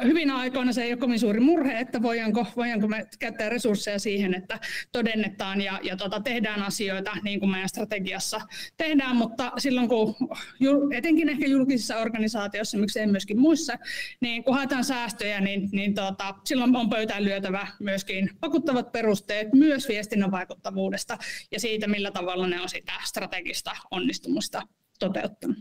Hyvinä 0.04 0.38
aikoina 0.38 0.74
se 0.74 0.84
ei 0.84 0.92
ole 0.92 1.00
kovin 1.00 1.20
suuri 1.20 1.40
murhe, 1.40 1.80
että 1.80 2.02
voidaanko, 2.02 2.46
voidaanko 2.56 2.88
me 2.88 3.06
käyttää 3.20 3.50
resursseja 3.50 4.00
siihen, 4.00 4.34
että 4.34 4.60
todennetaan 4.92 5.62
ja, 5.62 5.80
ja 5.84 5.98
tota, 5.98 6.20
tehdään 6.20 6.64
asioita 6.64 7.12
niin 7.24 7.40
kuin 7.40 7.50
meidän 7.50 7.70
strategiassa 7.70 8.42
tehdään, 8.78 9.16
mutta 9.16 9.52
silloin 9.58 9.90
kun 9.90 10.16
etenkin 10.94 11.30
ehkä 11.30 11.48
julkisissa 11.48 11.98
organisaatioissa, 11.98 12.78
miksei 12.78 13.08
myöskin 13.08 13.40
muissa, 13.40 13.74
niin 14.22 14.44
kun 14.44 14.54
haetaan 14.54 14.84
säästöjä, 14.84 15.42
niin, 15.42 15.70
niin 15.72 15.94
tota, 15.94 16.36
silloin 16.46 16.76
on 16.76 16.90
pöytään 16.90 17.24
lyötävä 17.24 17.68
myöskin 17.80 18.30
vakuuttavat 18.42 18.92
perusteet 18.92 19.54
myös 19.54 19.88
viestinnän 19.88 20.32
vaikuttavuudesta 20.32 21.18
ja 21.52 21.60
siitä, 21.60 21.88
millä 21.88 22.12
tavalla 22.12 22.48
ne 22.48 22.62
on 22.62 22.70
sitä 22.70 22.94
strategista 23.04 23.72
onnistumusta 23.92 24.62
toteuttanut. 25.02 25.58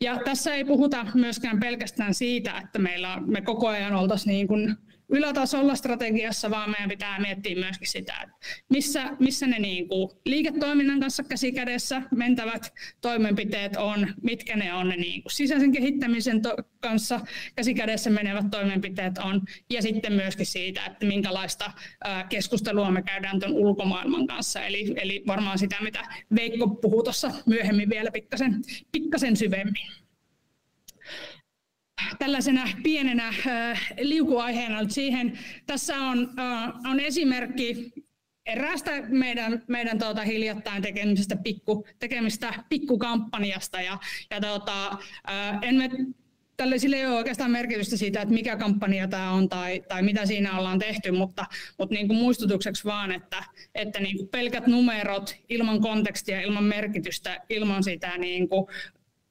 Ja 0.00 0.20
tässä 0.24 0.54
ei 0.54 0.64
puhuta 0.64 1.06
myöskään 1.14 1.60
pelkästään 1.60 2.14
siitä, 2.14 2.58
että 2.64 2.78
meillä 2.78 3.20
me 3.26 3.40
koko 3.40 3.68
ajan 3.68 3.94
oltaisiin 3.94 4.32
niin 4.32 4.48
kuin 4.48 4.76
ylätasolla 5.12 5.74
strategiassa, 5.74 6.50
vaan 6.50 6.70
meidän 6.70 6.88
pitää 6.88 7.20
miettiä 7.20 7.54
myöskin 7.54 7.88
sitä, 7.88 8.14
että 8.22 8.36
missä, 8.68 9.10
missä 9.18 9.46
ne 9.46 9.58
niin 9.58 9.88
kuin 9.88 10.10
liiketoiminnan 10.26 11.00
kanssa 11.00 11.22
käsikädessä 11.22 12.02
mentävät 12.16 12.72
toimenpiteet 13.00 13.76
on, 13.76 14.14
mitkä 14.22 14.56
ne 14.56 14.74
on 14.74 14.88
ne 14.88 14.96
niin 14.96 15.22
kuin 15.22 15.32
sisäisen 15.32 15.72
kehittämisen 15.72 16.42
to- 16.42 16.56
kanssa 16.80 17.20
käsikädessä 17.56 18.10
menevät 18.10 18.50
toimenpiteet 18.50 19.18
on, 19.18 19.42
ja 19.70 19.82
sitten 19.82 20.12
myöskin 20.12 20.46
siitä, 20.46 20.86
että 20.86 21.06
minkälaista 21.06 21.72
keskustelua 22.28 22.90
me 22.90 23.02
käydään 23.02 23.40
tuon 23.40 23.52
ulkomaailman 23.52 24.26
kanssa, 24.26 24.64
eli, 24.64 24.94
eli 24.96 25.22
varmaan 25.26 25.58
sitä, 25.58 25.76
mitä 25.80 26.00
Veikko 26.34 26.68
puhuu 26.68 27.02
tuossa 27.02 27.30
myöhemmin 27.46 27.90
vielä 27.90 28.10
pikkasen, 28.10 28.62
pikkasen 28.92 29.36
syvemmin 29.36 30.01
tällaisena 32.18 32.68
pienenä 32.82 33.28
äh, 33.28 33.92
liukuaiheena 34.00 34.88
siihen. 34.88 35.38
Tässä 35.66 35.96
on, 35.96 36.30
äh, 36.38 36.72
on 36.90 37.00
esimerkki 37.00 37.92
eräästä 38.46 39.02
meidän, 39.08 39.62
meidän 39.68 39.98
tuota, 39.98 40.22
hiljattain 40.22 40.82
tekemisestä, 40.82 41.36
pikku, 41.36 41.86
tekemistä 41.98 42.54
pikkukampanjasta. 42.68 43.80
Ja, 43.80 43.98
ja 44.30 44.40
tuota, 44.40 44.90
äh, 45.30 45.58
en 45.62 45.74
me 45.74 45.90
tälle 46.56 46.78
sille 46.78 46.96
ei 46.96 47.06
ole 47.06 47.14
oikeastaan 47.14 47.50
merkitystä 47.50 47.96
siitä, 47.96 48.22
että 48.22 48.34
mikä 48.34 48.56
kampanja 48.56 49.08
tämä 49.08 49.30
on 49.30 49.48
tai, 49.48 49.82
tai 49.88 50.02
mitä 50.02 50.26
siinä 50.26 50.58
ollaan 50.58 50.78
tehty, 50.78 51.10
mutta, 51.10 51.46
mutta 51.78 51.94
niin 51.94 52.08
kuin 52.08 52.18
muistutukseksi 52.18 52.84
vaan, 52.84 53.12
että, 53.12 53.44
että 53.74 54.00
niin 54.00 54.16
kuin 54.16 54.28
pelkät 54.28 54.66
numerot 54.66 55.36
ilman 55.48 55.80
kontekstia, 55.80 56.40
ilman 56.40 56.64
merkitystä, 56.64 57.40
ilman 57.48 57.84
sitä 57.84 58.18
niin 58.18 58.48
kuin 58.48 58.66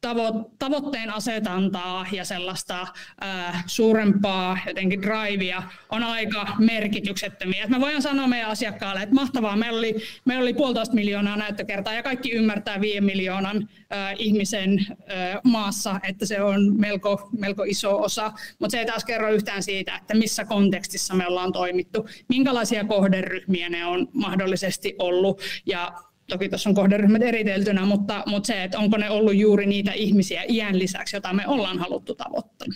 tavo- 0.08 0.52
tavoitteen 0.60 1.10
asetantaa 1.10 2.06
ja 2.12 2.26
sellaista 2.26 2.88
ää, 3.22 3.64
suurempaa 3.66 4.58
jotenkin 4.68 5.02
drivea 5.02 5.64
on 5.90 6.04
aika 6.04 6.48
merkityksettömiä. 6.60 7.64
Et 7.64 7.70
me 7.70 7.80
voidaan 7.80 8.02
sanoa 8.02 8.28
meidän 8.28 8.50
asiakkaalle, 8.50 9.02
että 9.02 9.16
mahtavaa, 9.16 9.56
meillä 9.56 9.80
oli, 9.80 9.96
meillä 10.26 10.42
oli 10.42 10.54
puolitoista 10.54 10.96
miljoonaa 10.96 11.38
näyttökertaa 11.38 11.94
ja 11.94 12.04
kaikki 12.04 12.32
ymmärtää 12.32 12.82
viiden 12.82 13.04
miljoonan 13.04 13.70
ää, 13.90 14.12
ihmisen 14.12 14.86
ää, 14.90 15.42
maassa, 15.44 16.00
että 16.10 16.26
se 16.26 16.42
on 16.42 16.80
melko, 16.80 17.30
melko 17.40 17.64
iso 17.64 18.02
osa, 18.02 18.32
mutta 18.60 18.72
se 18.72 18.80
ei 18.80 18.86
taas 18.86 19.06
kerro 19.06 19.32
yhtään 19.32 19.64
siitä, 19.64 19.96
että 19.96 20.14
missä 20.14 20.46
kontekstissa 20.46 21.14
me 21.16 21.28
ollaan 21.28 21.52
toimittu, 21.52 22.08
minkälaisia 22.28 22.84
kohderyhmiä 22.84 23.70
ne 23.70 23.86
on 23.86 24.08
mahdollisesti 24.14 24.96
ollut 25.00 25.42
ja 25.66 25.92
Toki 26.30 26.50
tuossa 26.50 26.70
on 26.70 26.76
kohderyhmät 26.76 27.22
eriteltynä, 27.22 27.86
mutta, 27.86 28.24
mutta 28.26 28.48
se, 28.48 28.64
että 28.64 28.80
onko 28.80 28.98
ne 28.98 29.10
ollut 29.10 29.36
juuri 29.36 29.66
niitä 29.66 29.92
ihmisiä 29.92 30.44
iän 30.48 30.80
lisäksi, 30.80 31.16
joita 31.16 31.34
me 31.34 31.48
ollaan 31.48 31.80
haluttu 31.80 32.16
tavoittaa. 32.16 32.68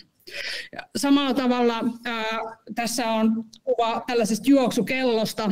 Ja 0.75 0.81
samalla 0.97 1.33
tavalla 1.33 1.83
ää, 2.05 2.39
tässä 2.75 3.11
on 3.11 3.45
kuva 3.63 4.03
tällaisesta 4.07 4.49
juoksukellosta, 4.49 5.51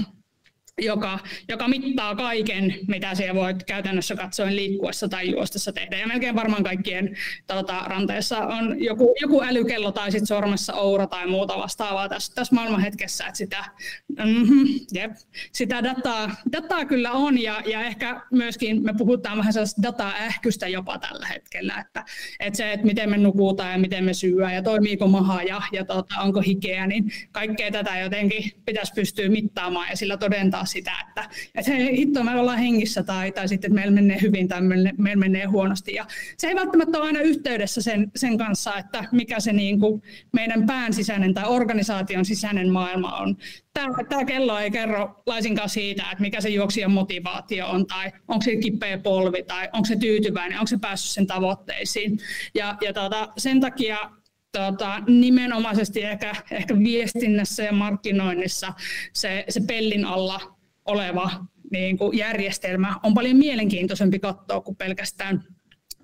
joka, 0.82 1.20
joka 1.50 1.68
mittaa 1.68 2.15
kaiken, 2.15 2.75
mitä 2.88 3.15
siellä 3.15 3.36
voit 3.36 3.63
käytännössä 3.63 4.15
katsoen 4.15 4.56
liikkuessa 4.56 5.10
tai 5.10 5.32
juostessa 5.32 5.74
tehdä. 5.74 5.98
Ja 5.98 6.08
melkein 6.08 6.36
varmaan 6.36 6.63
kaikkien 6.63 7.18
tota, 7.48 7.82
ranteessa 7.86 8.38
on 8.38 8.84
joku, 8.84 9.15
joku 9.22 9.42
älykello 9.42 9.92
tai 9.92 10.12
sit 10.12 10.27
sormessa 10.27 10.74
oura 10.74 11.08
tai 11.08 11.27
muuta 11.27 11.58
vastaavaa 11.58 12.10
tässä, 12.10 12.34
tässä 12.36 12.56
maailmanhetkessä, 12.56 13.25
että 13.25 13.38
sitä, 13.38 13.65
mm-hmm, 14.25 14.65
jep, 14.94 15.12
sitä 15.51 15.84
dataa, 15.84 16.36
dataa 16.51 16.86
kyllä 16.86 17.12
on 17.12 17.42
ja, 17.42 17.62
ja 17.65 17.82
ehkä 17.82 18.22
myöskin 18.32 18.84
me 18.84 18.94
puhutaan 18.98 19.38
vähän 19.38 19.53
sellaista 19.53 19.82
dataähkystä 19.82 20.68
jopa 20.68 20.98
tällä 20.98 21.27
hetkellä, 21.27 21.80
että, 21.88 22.06
että 22.39 22.58
se, 22.58 22.74
että 22.74 22.86
miten 22.86 23.10
me 23.10 23.18
nukutaan 23.18 23.72
ja 23.72 23.77
miten 23.77 24.03
me 24.03 24.13
syyä 24.13 24.53
ja 24.53 24.63
toimiiko 24.63 25.08
maha 25.08 25.44
ja, 25.44 25.62
ja 25.72 25.86
tota, 25.86 26.15
onko 26.22 26.42
hikeä, 26.42 26.88
niin 26.88 27.12
kaikkea 27.32 27.72
tätä 27.72 28.00
jotenkin 28.00 28.51
pitäisi 28.65 28.94
pystyä 28.96 29.30
mittaamaan 29.30 29.89
ja 29.89 29.98
sillä 29.98 30.18
todentaa 30.18 30.62
ajatella 30.63 30.65
sitä, 30.65 30.91
että, 31.08 31.29
että 31.55 31.72
hei, 31.72 31.98
hitto, 31.98 32.24
me 32.24 32.39
ollaan 32.39 32.58
hengissä 32.58 33.03
tai, 33.03 33.32
tai 33.32 33.48
sitten, 33.48 33.70
että 33.70 33.75
meillä 33.75 33.91
menee 33.91 34.22
hyvin 34.22 34.48
tai 34.48 34.62
meillä, 34.62 34.91
meillä 34.98 35.20
menee 35.20 35.46
huonosti. 35.46 35.93
Ja 35.93 36.05
se 36.38 36.48
ei 36.48 36.55
välttämättä 36.55 36.98
ole 36.98 37.08
aina 37.08 37.20
yhteydessä 37.20 37.82
sen, 37.82 38.12
sen 38.15 38.38
kanssa, 38.38 38.77
että 38.77 39.05
mikä 39.12 39.39
se 39.39 39.53
niin 39.53 39.79
kuin 39.79 40.01
meidän 40.34 40.65
pään 40.65 40.93
sisäinen 40.93 41.34
tai 41.34 41.43
organisaation 41.48 42.25
sisäinen 42.25 42.70
maailma 42.70 43.17
on. 43.17 43.38
Tämä, 43.74 44.03
tämä 44.10 44.25
kello 44.25 44.60
ei 44.60 44.72
kerro 44.72 45.24
laisinkaan 45.25 45.70
siitä, 45.70 46.03
että 46.12 46.22
mikä 46.22 46.41
se 46.41 46.50
juoksijan 46.50 46.91
motivaatio 46.91 47.67
on 47.67 47.86
tai 47.88 48.12
onko 48.27 48.41
se 48.41 48.55
kipeä 48.55 48.98
polvi 48.98 49.43
tai 49.43 49.70
onko 49.74 49.86
se 49.86 49.96
tyytyväinen, 49.96 50.60
onko 50.60 50.67
se 50.67 50.77
päässyt 50.82 51.12
sen 51.12 51.27
tavoitteisiin. 51.27 52.20
Ja, 52.55 52.77
ja 52.82 52.93
tuota, 52.93 53.34
sen 53.38 53.60
takia 53.60 53.98
tota, 54.54 55.00
nimenomaisesti 55.08 56.04
ehkä, 56.04 56.36
ehkä 56.52 56.80
viestinnässä 56.80 57.64
ja 57.64 57.72
markkinoinnissa 57.72 58.74
se, 59.14 59.46
se 59.50 59.62
pellin 59.68 60.06
alla 60.06 60.58
oleva 60.86 61.46
niin 61.72 61.98
kuin 61.98 62.18
järjestelmä 62.18 62.96
on 63.04 63.14
paljon 63.14 63.38
mielenkiintoisempi 63.38 64.20
katsoa 64.20 64.62
kuin 64.62 64.78
pelkästään, 64.78 65.44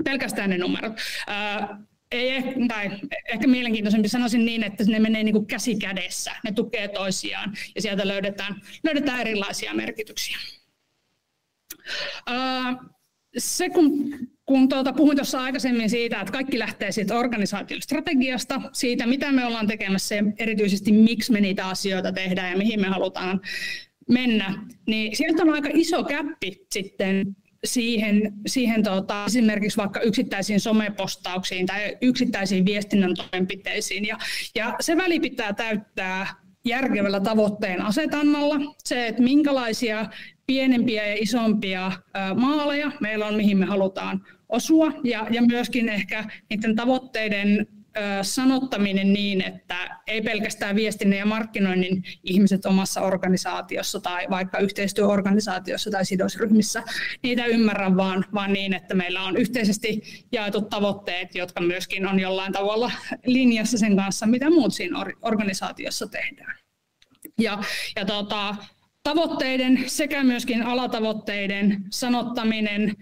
pelkästään 0.03 0.49
ne 0.49 0.57
numerot. 0.57 0.93
Ää, 1.27 1.79
ei, 2.11 2.43
tai 2.67 2.91
ehkä 3.27 3.47
mielenkiintoisempi 3.47 4.09
sanoisin 4.09 4.45
niin, 4.45 4.63
että 4.63 4.83
ne 4.83 4.99
menee 4.99 5.23
niin 5.23 5.33
kuin 5.33 5.45
käsi 5.45 5.75
kädessä, 5.75 6.31
ne 6.43 6.51
tukee 6.51 6.87
toisiaan 6.87 7.53
ja 7.75 7.81
sieltä 7.81 8.07
löydetään, 8.07 8.61
löydetään 8.83 9.21
erilaisia 9.21 9.73
merkityksiä. 9.73 10.37
Ää, 12.25 12.75
se 13.37 13.69
kun 13.69 14.09
kun 14.49 14.69
tuota, 14.69 14.93
puhuin 14.93 15.17
tuossa 15.17 15.41
aikaisemmin 15.41 15.89
siitä, 15.89 16.21
että 16.21 16.31
kaikki 16.31 16.59
lähtee 16.59 16.91
siitä 16.91 17.15
organisaation 17.15 17.81
strategiasta, 17.81 18.61
siitä 18.73 19.05
mitä 19.05 19.31
me 19.31 19.45
ollaan 19.45 19.67
tekemässä 19.67 20.15
ja 20.15 20.23
erityisesti 20.37 20.91
miksi 20.91 21.31
me 21.31 21.41
niitä 21.41 21.67
asioita 21.67 22.11
tehdään 22.11 22.51
ja 22.51 22.57
mihin 22.57 22.81
me 22.81 22.87
halutaan 22.87 23.41
mennä, 24.09 24.67
niin 24.87 25.15
sieltä 25.15 25.43
on 25.43 25.49
aika 25.49 25.69
iso 25.73 26.03
käppi 26.03 26.65
sitten 26.71 27.35
siihen, 27.63 28.33
siihen 28.47 28.83
tuota, 28.83 29.25
esimerkiksi 29.25 29.77
vaikka 29.77 30.01
yksittäisiin 30.01 30.59
somepostauksiin 30.59 31.65
tai 31.65 31.97
yksittäisiin 32.01 32.65
viestinnän 32.65 33.13
toimenpiteisiin. 33.15 34.05
Ja, 34.05 34.17
ja 34.55 34.75
se 34.79 34.97
väli 34.97 35.19
pitää 35.19 35.53
täyttää 35.53 36.27
järkevällä 36.65 37.19
tavoitteen 37.19 37.81
asetannalla. 37.81 38.75
Se, 38.83 39.07
että 39.07 39.21
minkälaisia 39.21 40.05
pienempiä 40.49 41.07
ja 41.07 41.15
isompia 41.19 41.91
maaleja 42.35 42.91
meillä 42.99 43.25
on, 43.25 43.35
mihin 43.35 43.57
me 43.57 43.65
halutaan 43.65 44.25
osua 44.49 44.91
ja, 45.03 45.27
ja 45.31 45.41
myöskin 45.41 45.89
ehkä 45.89 46.23
niiden 46.49 46.75
tavoitteiden 46.75 47.67
sanottaminen 48.21 49.13
niin, 49.13 49.41
että 49.41 49.99
ei 50.07 50.21
pelkästään 50.21 50.75
viestinnän 50.75 51.19
ja 51.19 51.25
markkinoinnin 51.25 52.03
ihmiset 52.23 52.65
omassa 52.65 53.01
organisaatiossa 53.01 53.99
tai 53.99 54.27
vaikka 54.29 54.59
yhteistyöorganisaatiossa 54.59 55.91
tai 55.91 56.05
sidosryhmissä 56.05 56.83
niitä 57.23 57.45
ymmärrä, 57.45 57.95
vaan, 57.97 58.25
vaan 58.33 58.53
niin, 58.53 58.73
että 58.73 58.95
meillä 58.95 59.23
on 59.23 59.37
yhteisesti 59.37 60.01
jaetut 60.31 60.69
tavoitteet, 60.69 61.35
jotka 61.35 61.61
myöskin 61.61 62.07
on 62.07 62.19
jollain 62.19 62.53
tavalla 62.53 62.91
linjassa 63.25 63.77
sen 63.77 63.95
kanssa, 63.95 64.25
mitä 64.25 64.49
muut 64.49 64.73
siinä 64.73 65.05
organisaatiossa 65.21 66.07
tehdään. 66.07 66.55
Ja, 67.39 67.63
ja 67.95 68.05
tota, 68.05 68.55
tavoitteiden 69.09 69.83
sekä 69.87 70.23
myöskin 70.23 70.63
alatavoitteiden 70.63 71.85
sanottaminen 71.89 72.95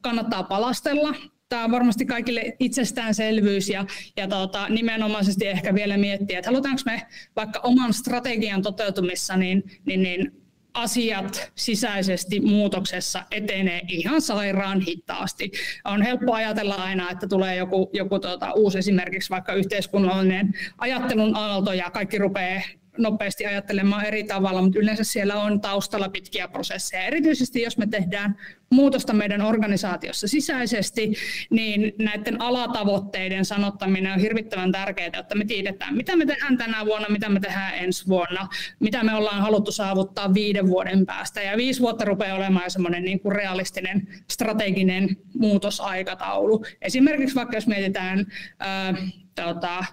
kannattaa 0.00 0.42
palastella 0.42 1.14
tämä 1.48 1.64
on 1.64 1.70
varmasti 1.70 2.06
kaikille 2.06 2.56
itsestäänselvyys 2.60 3.68
ja, 3.68 3.86
ja 4.16 4.28
tota, 4.28 4.68
nimenomaisesti 4.68 5.46
ehkä 5.46 5.74
vielä 5.74 5.96
miettiä, 5.96 6.38
että 6.38 6.50
halutaanko 6.50 6.82
me 6.86 7.06
vaikka 7.36 7.60
oman 7.62 7.92
strategian 7.92 8.62
toteutumissa, 8.62 9.36
niin, 9.36 9.64
niin, 9.86 10.02
niin 10.02 10.32
asiat 10.74 11.52
sisäisesti 11.54 12.40
muutoksessa 12.40 13.22
etenee 13.30 13.80
ihan 13.88 14.20
sairaan 14.20 14.80
hitaasti. 14.80 15.52
On 15.84 16.02
helppo 16.02 16.34
ajatella 16.34 16.74
aina, 16.74 17.10
että 17.10 17.26
tulee 17.26 17.56
joku, 17.56 17.90
joku 17.92 18.18
tuota, 18.18 18.52
uusi 18.52 18.78
esimerkiksi 18.78 19.30
vaikka 19.30 19.52
yhteiskunnallinen 19.52 20.54
ajattelun 20.78 21.36
aalto 21.36 21.72
ja 21.72 21.90
kaikki 21.90 22.18
rupeaa 22.18 22.62
nopeasti 22.98 23.46
ajattelemaan 23.46 24.04
eri 24.04 24.24
tavalla, 24.24 24.62
mutta 24.62 24.78
yleensä 24.78 25.04
siellä 25.04 25.34
on 25.34 25.60
taustalla 25.60 26.08
pitkiä 26.08 26.48
prosesseja. 26.48 27.04
Erityisesti 27.04 27.62
jos 27.62 27.78
me 27.78 27.86
tehdään 27.86 28.36
muutosta 28.70 29.12
meidän 29.12 29.42
organisaatiossa 29.42 30.28
sisäisesti, 30.28 31.12
niin 31.50 31.92
näiden 31.98 32.40
alatavoitteiden 32.40 33.44
sanottaminen 33.44 34.12
on 34.12 34.18
hirvittävän 34.18 34.72
tärkeää, 34.72 35.10
että 35.20 35.34
me 35.34 35.44
tiedetään, 35.44 35.96
mitä 35.96 36.16
me 36.16 36.26
tehdään 36.26 36.58
tänä 36.58 36.84
vuonna, 36.86 37.08
mitä 37.08 37.28
me 37.28 37.40
tehdään 37.40 37.74
ensi 37.74 38.06
vuonna, 38.08 38.48
mitä 38.80 39.04
me 39.04 39.14
ollaan 39.14 39.42
haluttu 39.42 39.72
saavuttaa 39.72 40.34
viiden 40.34 40.66
vuoden 40.66 41.06
päästä. 41.06 41.42
Ja 41.42 41.56
viisi 41.56 41.80
vuotta 41.80 42.04
rupeaa 42.04 42.36
olemaan 42.36 42.70
semmoinen 42.70 43.04
niin 43.04 43.20
kuin 43.20 43.32
realistinen 43.36 44.08
strateginen 44.30 45.16
muutosaikataulu. 45.38 46.64
Esimerkiksi 46.82 47.34
vaikka 47.34 47.56
jos 47.56 47.66
mietitään 47.66 48.26
ää, 48.58 48.94
tota, 49.34 49.84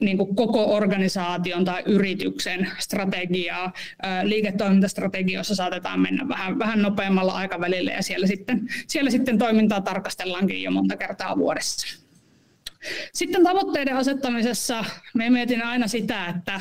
niin 0.00 0.16
kuin 0.16 0.36
koko 0.36 0.74
organisaation 0.74 1.64
tai 1.64 1.82
yrityksen 1.86 2.68
strategiaa. 2.78 3.72
Liiketoimintastrategioissa 4.22 5.54
saatetaan 5.54 6.00
mennä 6.00 6.28
vähän, 6.28 6.58
vähän 6.58 6.82
nopeammalla 6.82 7.32
aikavälillä 7.32 7.92
ja 7.92 8.02
siellä 8.02 8.26
sitten, 8.26 8.68
siellä 8.86 9.10
sitten 9.10 9.38
toimintaa 9.38 9.80
tarkastellaankin 9.80 10.62
jo 10.62 10.70
monta 10.70 10.96
kertaa 10.96 11.36
vuodessa. 11.36 11.98
Sitten 13.12 13.44
tavoitteiden 13.44 13.96
asettamisessa 13.96 14.84
me 15.14 15.30
mietin 15.30 15.64
aina 15.64 15.86
sitä, 15.86 16.26
että 16.26 16.60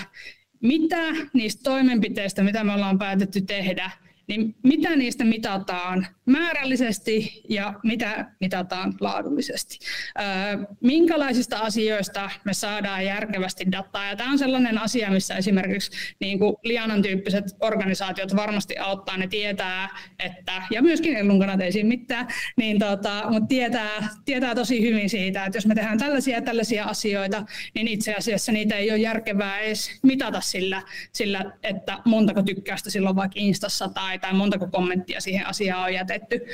mitä 0.61 1.01
niistä 1.33 1.63
toimenpiteistä, 1.63 2.43
mitä 2.43 2.63
me 2.63 2.73
ollaan 2.73 2.99
päätetty 2.99 3.41
tehdä, 3.41 3.91
niin 4.27 4.55
mitä 4.63 4.95
niistä 4.95 5.23
mitataan 5.25 6.07
määrällisesti 6.27 7.41
ja 7.49 7.73
mitä 7.83 8.31
mitataan 8.39 8.93
laadullisesti. 8.99 9.79
Minkälaisista 10.81 11.57
asioista 11.57 12.29
me 12.45 12.53
saadaan 12.53 13.05
järkevästi 13.05 13.71
dataa. 13.71 14.09
Ja 14.09 14.15
tämä 14.15 14.31
on 14.31 14.39
sellainen 14.39 14.77
asia, 14.77 15.11
missä 15.11 15.35
esimerkiksi 15.35 15.91
niin 16.19 16.39
kuin 16.39 16.55
Lianan 16.63 17.01
tyyppiset 17.01 17.45
organisaatiot 17.61 18.35
varmasti 18.35 18.77
auttaa. 18.77 19.17
Ne 19.17 19.27
tietää, 19.27 19.89
että, 20.19 20.63
ja 20.71 20.81
myöskin 20.81 21.17
Ellunkanat 21.17 21.61
ei 21.61 21.71
siinä 21.71 21.87
mitään, 21.87 22.27
niin 22.57 22.79
tota, 22.79 23.23
mutta 23.29 23.47
tietää, 23.47 24.09
tietää 24.25 24.55
tosi 24.55 24.81
hyvin 24.81 25.09
siitä, 25.09 25.45
että 25.45 25.57
jos 25.57 25.65
me 25.65 25.75
tehdään 25.75 25.97
tällaisia 25.97 26.35
ja 26.35 26.41
tällaisia 26.41 26.85
asioita, 26.85 27.45
niin 27.75 27.87
itse 27.87 28.13
asiassa 28.13 28.51
niitä 28.51 28.75
ei 28.75 28.91
ole 28.91 28.99
järkevää 28.99 29.59
edes 29.59 29.99
mitata 30.03 30.41
sillä, 30.41 30.81
sillä 31.13 31.51
että 31.63 31.97
montako 32.05 32.41
tykkäystä 32.41 32.89
silloin 32.89 33.15
vaikka 33.15 33.39
Instassa 33.39 33.89
tai, 33.89 34.19
tai 34.19 34.33
montako 34.33 34.67
kommenttia 34.67 35.21
siihen 35.21 35.47
asiaan 35.47 35.83
on 35.83 35.93
jätetty 35.93 36.16
jätetty 36.17 36.45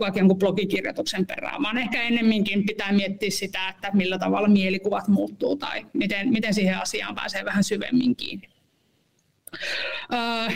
vaikka 0.00 0.20
jonkun 0.20 0.38
blogikirjoituksen 0.38 1.26
perään, 1.26 1.62
vaan 1.62 1.78
ehkä 1.78 2.02
ennemminkin 2.02 2.66
pitää 2.66 2.92
miettiä 2.92 3.30
sitä, 3.30 3.68
että 3.68 3.90
millä 3.92 4.18
tavalla 4.18 4.48
mielikuvat 4.48 5.08
muuttuu 5.08 5.56
tai 5.56 5.86
miten, 5.92 6.32
miten 6.32 6.54
siihen 6.54 6.78
asiaan 6.78 7.14
pääsee 7.14 7.44
vähän 7.44 7.64
syvemmin 7.64 8.16
kiinni. 8.16 8.51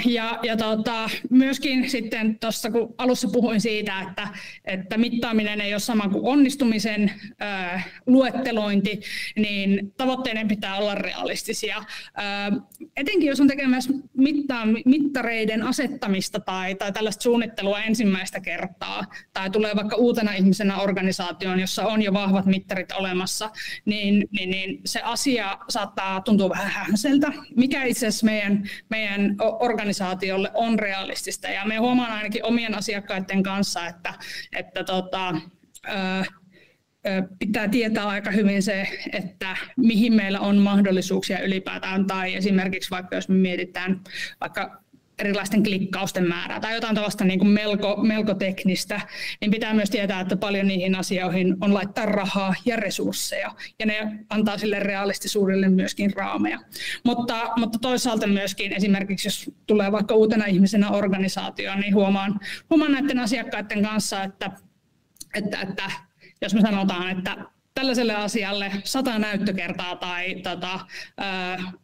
Ja, 0.05 0.39
ja 0.43 0.57
tota, 0.57 1.11
myöskin 1.31 1.91
sitten 1.91 2.39
tuossa, 2.39 2.71
kun 2.71 2.95
alussa 2.99 3.29
puhuin 3.29 3.61
siitä, 3.61 4.01
että, 4.01 4.29
että 4.65 4.99
mittaaminen 4.99 5.61
ei 5.61 5.75
ole 5.75 5.81
sama 5.81 6.09
kuin 6.09 6.25
onnistumisen 6.25 7.13
ää, 7.41 7.83
luettelointi, 8.07 9.01
niin 9.37 9.93
tavoitteiden 9.97 10.49
pitää 10.49 10.77
olla 10.77 10.95
realistisia. 10.95 11.85
Ää, 12.15 12.53
etenkin 12.97 13.29
jos 13.29 13.41
on 13.41 13.47
tekemässä 13.47 13.93
mittaa, 14.17 14.65
mittareiden 14.85 15.63
asettamista 15.63 16.41
tai, 16.41 16.75
tai 16.75 16.93
tällaista 16.93 17.23
suunnittelua 17.23 17.81
ensimmäistä 17.81 18.41
kertaa, 18.41 19.05
tai 19.33 19.51
tulee 19.51 19.77
vaikka 19.77 19.97
uutena 19.97 20.33
ihmisenä 20.33 20.77
organisaatioon, 20.77 21.61
jossa 21.61 21.87
on 21.87 22.03
jo 22.03 22.13
vahvat 22.13 22.47
mittarit 22.47 22.93
olemassa, 22.93 23.51
niin, 23.85 24.29
niin, 24.31 24.51
niin 24.51 24.81
se 24.85 25.01
asia 25.01 25.59
saattaa 25.69 26.21
tuntua 26.21 26.49
vähän 26.49 26.71
hämseltä, 26.71 27.33
mikä 27.57 27.85
itse 27.85 28.07
asiassa 28.07 28.27
meidän 28.27 28.65
meidän 28.91 29.37
organisaatiolle 29.61 30.51
on 30.55 30.79
realistista. 30.79 31.49
Ja 31.49 31.65
me 31.65 31.77
huomaan 31.77 32.13
ainakin 32.13 32.45
omien 32.45 32.75
asiakkaiden 32.75 33.43
kanssa, 33.43 33.87
että, 33.87 34.15
että 34.57 34.85
tota, 34.85 35.35
pitää 37.39 37.69
tietää 37.69 38.09
aika 38.09 38.31
hyvin 38.31 38.63
se, 38.63 38.89
että 39.13 39.57
mihin 39.77 40.13
meillä 40.13 40.41
on 40.41 40.57
mahdollisuuksia 40.57 41.41
ylipäätään, 41.41 42.07
tai 42.07 42.35
esimerkiksi 42.35 42.91
vaikka 42.91 43.17
jos 43.17 43.29
me 43.29 43.35
mietitään 43.35 44.01
vaikka 44.41 44.83
erilaisten 45.19 45.63
klikkausten 45.63 46.29
määrää 46.29 46.61
tai 46.61 46.75
jotain 46.75 46.95
tällaista 46.95 47.25
niin 47.25 47.39
kuin 47.39 47.49
melko, 47.49 47.97
melko 47.97 48.35
teknistä, 48.35 49.01
niin 49.41 49.51
pitää 49.51 49.75
myös 49.75 49.91
tietää, 49.91 50.21
että 50.21 50.37
paljon 50.37 50.67
niihin 50.67 50.95
asioihin 50.95 51.57
on 51.61 51.75
laittaa 51.75 52.07
rahaa 52.07 52.55
ja 52.65 52.77
resursseja, 52.77 53.55
ja 53.79 53.87
ne 53.87 54.25
antaa 54.31 54.59
sille 54.59 54.81
realistisuudelle 54.81 55.69
myöskin 55.69 56.13
raameja. 56.17 56.59
Mutta, 57.05 57.53
mutta 57.57 57.79
toisaalta 57.79 58.27
myöskin 58.27 58.73
esimerkiksi, 58.73 59.29
jos 59.29 59.51
tulee 59.67 59.93
vaikka 59.93 60.15
uutena 60.15 60.45
ihmisenä 60.45 60.91
organisaatioon, 60.91 61.81
niin 61.81 61.95
huomaan, 61.95 62.41
huomaan 62.71 62.93
näiden 62.93 63.19
asiakkaiden 63.19 63.83
kanssa, 63.83 64.23
että, 64.23 64.51
että, 65.35 65.61
että 65.61 65.91
jos 66.43 66.55
me 66.55 66.61
sanotaan, 66.61 67.19
että 67.19 67.37
tällaiselle 67.75 68.15
asialle 68.15 68.73
sata 68.85 69.19
näyttökertaa 69.19 69.97
tai 69.97 70.35
tota, 70.35 70.81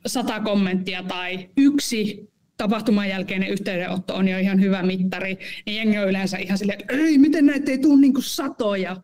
sata 0.06 0.40
kommenttia 0.40 1.02
tai 1.02 1.50
yksi 1.56 2.31
tapahtuman 2.62 3.08
jälkeinen 3.08 3.48
yhteydenotto 3.48 4.14
on 4.14 4.28
jo 4.28 4.38
ihan 4.38 4.60
hyvä 4.60 4.82
mittari, 4.82 5.38
niin 5.66 5.76
jengi 5.76 5.98
on 5.98 6.08
yleensä 6.08 6.38
ihan 6.38 6.58
silleen, 6.58 6.80
että 6.80 6.94
ei, 6.94 7.18
miten 7.18 7.46
näitä 7.46 7.70
ei 7.70 7.78
tule 7.78 8.00
niin 8.00 8.14
kuin 8.14 8.24
satoja. 8.24 8.96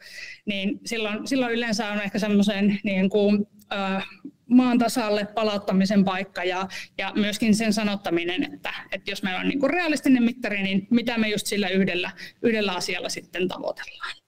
Niin 0.46 0.80
silloin, 0.84 1.28
silloin 1.28 1.52
yleensä 1.52 1.88
on 1.88 2.00
ehkä 2.00 2.18
semmoisen 2.18 2.80
niin 2.82 3.10
kuin, 3.10 3.46
äh, 3.72 4.06
maan 4.46 4.78
tasalle 4.78 5.26
palauttamisen 5.34 6.04
paikka 6.04 6.44
ja, 6.44 6.68
ja 6.98 7.12
myöskin 7.14 7.54
sen 7.54 7.72
sanottaminen, 7.72 8.54
että, 8.54 8.74
että 8.92 9.10
jos 9.10 9.22
meillä 9.22 9.40
on 9.40 9.48
niin 9.48 9.60
kuin 9.60 9.70
realistinen 9.70 10.22
mittari, 10.22 10.62
niin 10.62 10.86
mitä 10.90 11.18
me 11.18 11.28
just 11.28 11.46
sillä 11.46 11.68
yhdellä, 11.68 12.10
yhdellä 12.42 12.72
asialla 12.72 13.08
sitten 13.08 13.48
tavoitellaan. 13.48 14.27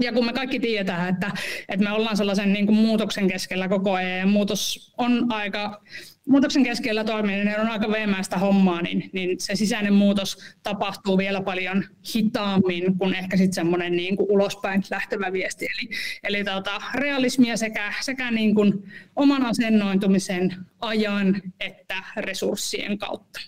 Ja 0.00 0.12
kun 0.12 0.26
me 0.26 0.32
kaikki 0.32 0.60
tiedetään, 0.60 1.14
että, 1.14 1.30
että 1.68 1.84
me 1.84 1.92
ollaan 1.92 2.16
sellaisen 2.16 2.52
niin 2.52 2.66
kuin 2.66 2.76
muutoksen 2.76 3.28
keskellä 3.28 3.68
koko 3.68 3.92
ajan 3.92 4.18
ja 4.18 4.26
muutos 4.26 4.92
on 4.98 5.32
aika 5.32 5.82
muutoksen 6.30 6.64
keskellä 6.64 7.04
toimiminen 7.04 7.60
on 7.60 7.68
aika 7.68 7.90
veemäistä 7.90 8.38
hommaa, 8.38 8.82
niin, 8.82 9.10
niin 9.12 9.40
se 9.40 9.54
sisäinen 9.54 9.92
muutos 9.92 10.38
tapahtuu 10.62 11.18
vielä 11.18 11.40
paljon 11.42 11.84
hitaammin 12.14 12.98
kuin 12.98 13.14
ehkä 13.14 13.36
sitten 13.36 13.54
semmoinen 13.54 13.96
niin 13.96 14.16
kuin 14.16 14.30
ulospäin 14.30 14.82
lähtevä 14.90 15.32
viesti. 15.32 15.66
Eli, 15.66 15.90
eli 16.24 16.44
tota, 16.44 16.82
realismia 16.94 17.56
sekä, 17.56 17.92
sekä 18.00 18.30
niin 18.30 18.54
kuin 18.54 18.72
oman 19.16 19.46
asennointumisen 19.46 20.56
ajan 20.80 21.42
että 21.60 22.04
resurssien 22.16 22.98
kautta. 22.98 23.40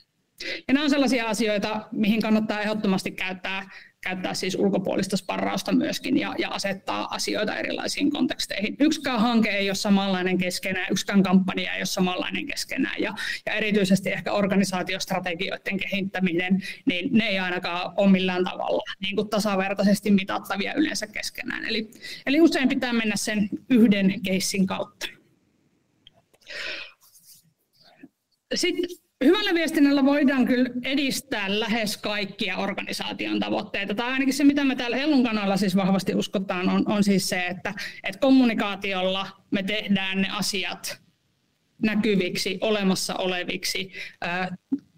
Ja 0.68 0.74
nämä 0.74 0.84
on 0.84 0.90
sellaisia 0.90 1.26
asioita, 1.26 1.88
mihin 1.92 2.22
kannattaa 2.22 2.60
ehdottomasti 2.60 3.10
käyttää 3.10 3.70
käyttää 4.02 4.34
siis 4.34 4.54
ulkopuolista 4.54 5.16
sparrausta 5.16 5.72
myöskin 5.72 6.16
ja, 6.18 6.34
ja 6.38 6.48
asettaa 6.48 7.14
asioita 7.14 7.56
erilaisiin 7.56 8.10
konteksteihin. 8.10 8.76
Yksikään 8.80 9.20
hanke 9.20 9.50
ei 9.50 9.68
ole 9.68 9.74
samanlainen 9.74 10.38
keskenään, 10.38 10.86
yksikään 10.90 11.22
kampanja 11.22 11.72
ei 11.72 11.80
ole 11.80 11.86
samanlainen 11.86 12.46
keskenään 12.46 13.02
ja, 13.02 13.14
ja 13.46 13.52
erityisesti 13.52 14.10
ehkä 14.10 14.32
organisaatiostrategioiden 14.32 15.76
kehittäminen, 15.76 16.62
niin 16.86 17.08
ne 17.12 17.28
ei 17.28 17.38
ainakaan 17.38 17.92
ole 17.96 18.10
millään 18.10 18.44
tavalla 18.44 18.82
niin 19.00 19.16
kuin 19.16 19.28
tasavertaisesti 19.28 20.10
mitattavia 20.10 20.74
yleensä 20.74 21.06
keskenään. 21.06 21.64
Eli, 21.64 21.90
eli 22.26 22.40
usein 22.40 22.68
pitää 22.68 22.92
mennä 22.92 23.16
sen 23.16 23.48
yhden 23.70 24.22
keissin 24.22 24.66
kautta. 24.66 25.06
Sitten 28.54 29.01
Hyvällä 29.24 29.54
viestinnällä 29.54 30.04
voidaan 30.04 30.46
kyllä 30.46 30.70
edistää 30.84 31.60
lähes 31.60 31.96
kaikkia 31.96 32.56
organisaation 32.56 33.40
tavoitteita. 33.40 33.94
Tai 33.94 34.12
ainakin 34.12 34.34
se, 34.34 34.44
mitä 34.44 34.64
me 34.64 34.76
täällä 34.76 34.96
Ellun 34.96 35.24
kanalla 35.24 35.56
siis 35.56 35.76
vahvasti 35.76 36.14
uskotaan, 36.14 36.68
on, 36.68 36.92
on 36.92 37.04
siis 37.04 37.28
se, 37.28 37.46
että, 37.46 37.74
että 38.04 38.20
kommunikaatiolla 38.20 39.26
me 39.50 39.62
tehdään 39.62 40.20
ne 40.20 40.28
asiat 40.30 41.02
näkyviksi, 41.82 42.58
olemassa 42.60 43.14
oleviksi, 43.14 43.92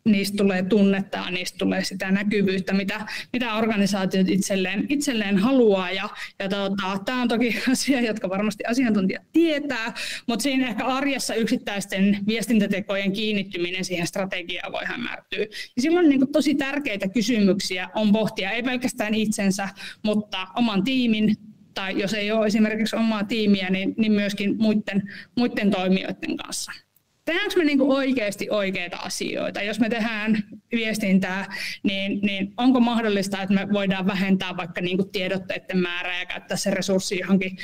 niistä 0.05 0.37
tulee 0.37 0.63
tunnetta 0.63 1.19
ja 1.19 1.31
niistä 1.31 1.59
tulee 1.59 1.85
sitä 1.85 2.11
näkyvyyttä, 2.11 2.73
mitä, 2.73 3.07
mitä 3.33 3.55
organisaatiot 3.55 4.29
itselleen, 4.29 4.87
itselleen 4.89 5.39
haluaa. 5.39 5.91
Ja, 5.91 6.09
ja 6.39 6.49
tota, 6.49 6.99
tämä 7.05 7.23
on 7.23 7.29
toki 7.29 7.57
asia, 7.73 8.01
jotka 8.01 8.29
varmasti 8.29 8.65
asiantuntijat 8.65 9.23
tietää, 9.33 9.95
mutta 10.27 10.43
siinä 10.43 10.69
ehkä 10.69 10.85
arjessa 10.85 11.35
yksittäisten 11.35 12.19
viestintätekojen 12.27 13.13
kiinnittyminen 13.13 13.85
siihen 13.85 14.07
strategiaan 14.07 14.73
voi 14.73 14.85
hämärtyä. 14.85 15.39
Ja 15.77 15.83
silloin 15.83 16.09
niin 16.09 16.33
tosi 16.33 16.55
tärkeitä 16.55 17.09
kysymyksiä 17.09 17.89
on 17.95 18.13
pohtia 18.13 18.51
ei 18.51 18.63
pelkästään 18.63 19.15
itsensä, 19.15 19.69
mutta 20.03 20.47
oman 20.57 20.85
tiimin, 20.85 21.37
tai 21.75 22.01
jos 22.01 22.15
ei 22.15 22.33
ole 22.33 22.47
esimerkiksi 22.47 22.97
omaa 22.97 23.25
tiimiä, 23.25 23.71
niin, 23.71 23.95
niin 23.97 24.13
myöskin 24.13 24.57
muiden, 24.59 25.03
muiden 25.37 25.71
toimijoiden 25.71 26.37
kanssa 26.37 26.73
tehdäänkö 27.25 27.59
me 27.59 27.65
niinku 27.65 27.93
oikeasti 27.93 28.51
oikeita 28.51 28.97
asioita? 28.97 29.63
Jos 29.63 29.81
me 29.81 29.89
tehdään 29.89 30.45
viestintää, 30.73 31.55
niin, 31.83 32.21
niin 32.23 32.55
onko 32.57 32.81
mahdollista, 32.81 33.43
että 33.43 33.55
me 33.55 33.73
voidaan 33.73 34.07
vähentää 34.07 34.57
vaikka 34.57 34.81
niinku 34.81 35.05
tiedotteiden 35.05 35.79
määrää 35.79 36.19
ja 36.19 36.27
käyttää 36.27 36.57
se 36.57 36.71
resurssi 36.71 37.19
johonkin 37.19 37.57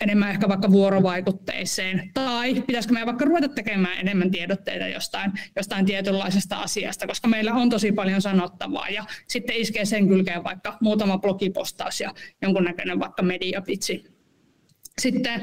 enemmän 0.00 0.30
ehkä 0.30 0.48
vaikka 0.48 0.70
vuorovaikutteiseen, 0.70 2.10
tai 2.14 2.54
pitäisikö 2.54 2.92
meidän 2.92 3.06
vaikka 3.06 3.24
ruveta 3.24 3.48
tekemään 3.48 3.98
enemmän 3.98 4.30
tiedotteita 4.30 4.88
jostain, 4.88 5.32
jostain 5.56 5.86
tietynlaisesta 5.86 6.56
asiasta, 6.56 7.06
koska 7.06 7.28
meillä 7.28 7.54
on 7.54 7.70
tosi 7.70 7.92
paljon 7.92 8.22
sanottavaa, 8.22 8.88
ja 8.88 9.04
sitten 9.28 9.56
iskee 9.56 9.84
sen 9.84 10.08
kylkeen 10.08 10.44
vaikka 10.44 10.78
muutama 10.80 11.18
blogipostaus 11.18 12.00
ja 12.00 12.14
jonkunnäköinen 12.42 13.00
vaikka 13.00 13.22
mediapitsi. 13.22 14.04
Sitten 15.00 15.40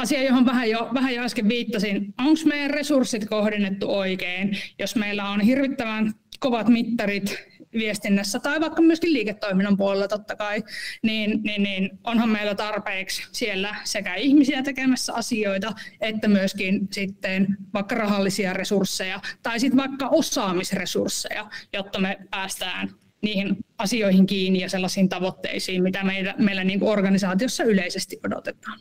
asia, 0.00 0.22
johon 0.22 0.46
vähän 0.46 0.70
jo, 0.70 0.88
vähän 0.94 1.14
jo 1.14 1.22
äsken 1.22 1.48
viittasin, 1.48 2.14
onko 2.18 2.40
meidän 2.44 2.70
resurssit 2.70 3.28
kohdennettu 3.28 3.94
oikein, 3.94 4.56
jos 4.78 4.96
meillä 4.96 5.28
on 5.28 5.40
hirvittävän 5.40 6.14
kovat 6.40 6.68
mittarit 6.68 7.36
viestinnässä 7.72 8.40
tai 8.40 8.60
vaikka 8.60 8.82
myöskin 8.82 9.12
liiketoiminnan 9.12 9.76
puolella 9.76 10.08
totta 10.08 10.36
kai, 10.36 10.62
niin, 11.02 11.42
niin, 11.42 11.62
niin 11.62 11.90
onhan 12.04 12.28
meillä 12.28 12.54
tarpeeksi 12.54 13.22
siellä 13.32 13.76
sekä 13.84 14.14
ihmisiä 14.14 14.62
tekemässä 14.62 15.14
asioita, 15.14 15.72
että 16.00 16.28
myöskin 16.28 16.88
sitten 16.92 17.56
vaikka 17.74 17.94
rahallisia 17.94 18.52
resursseja 18.52 19.20
tai 19.42 19.60
sitten 19.60 19.78
vaikka 19.78 20.08
osaamisresursseja, 20.08 21.50
jotta 21.72 22.00
me 22.00 22.18
päästään 22.30 22.90
niihin 23.22 23.56
asioihin 23.78 24.26
kiinni 24.26 24.60
ja 24.60 24.68
sellaisiin 24.68 25.08
tavoitteisiin, 25.08 25.82
mitä 25.82 26.04
meillä, 26.04 26.34
meillä 26.38 26.64
niin 26.64 26.82
organisaatiossa 26.82 27.64
yleisesti 27.64 28.20
odotetaan. 28.26 28.80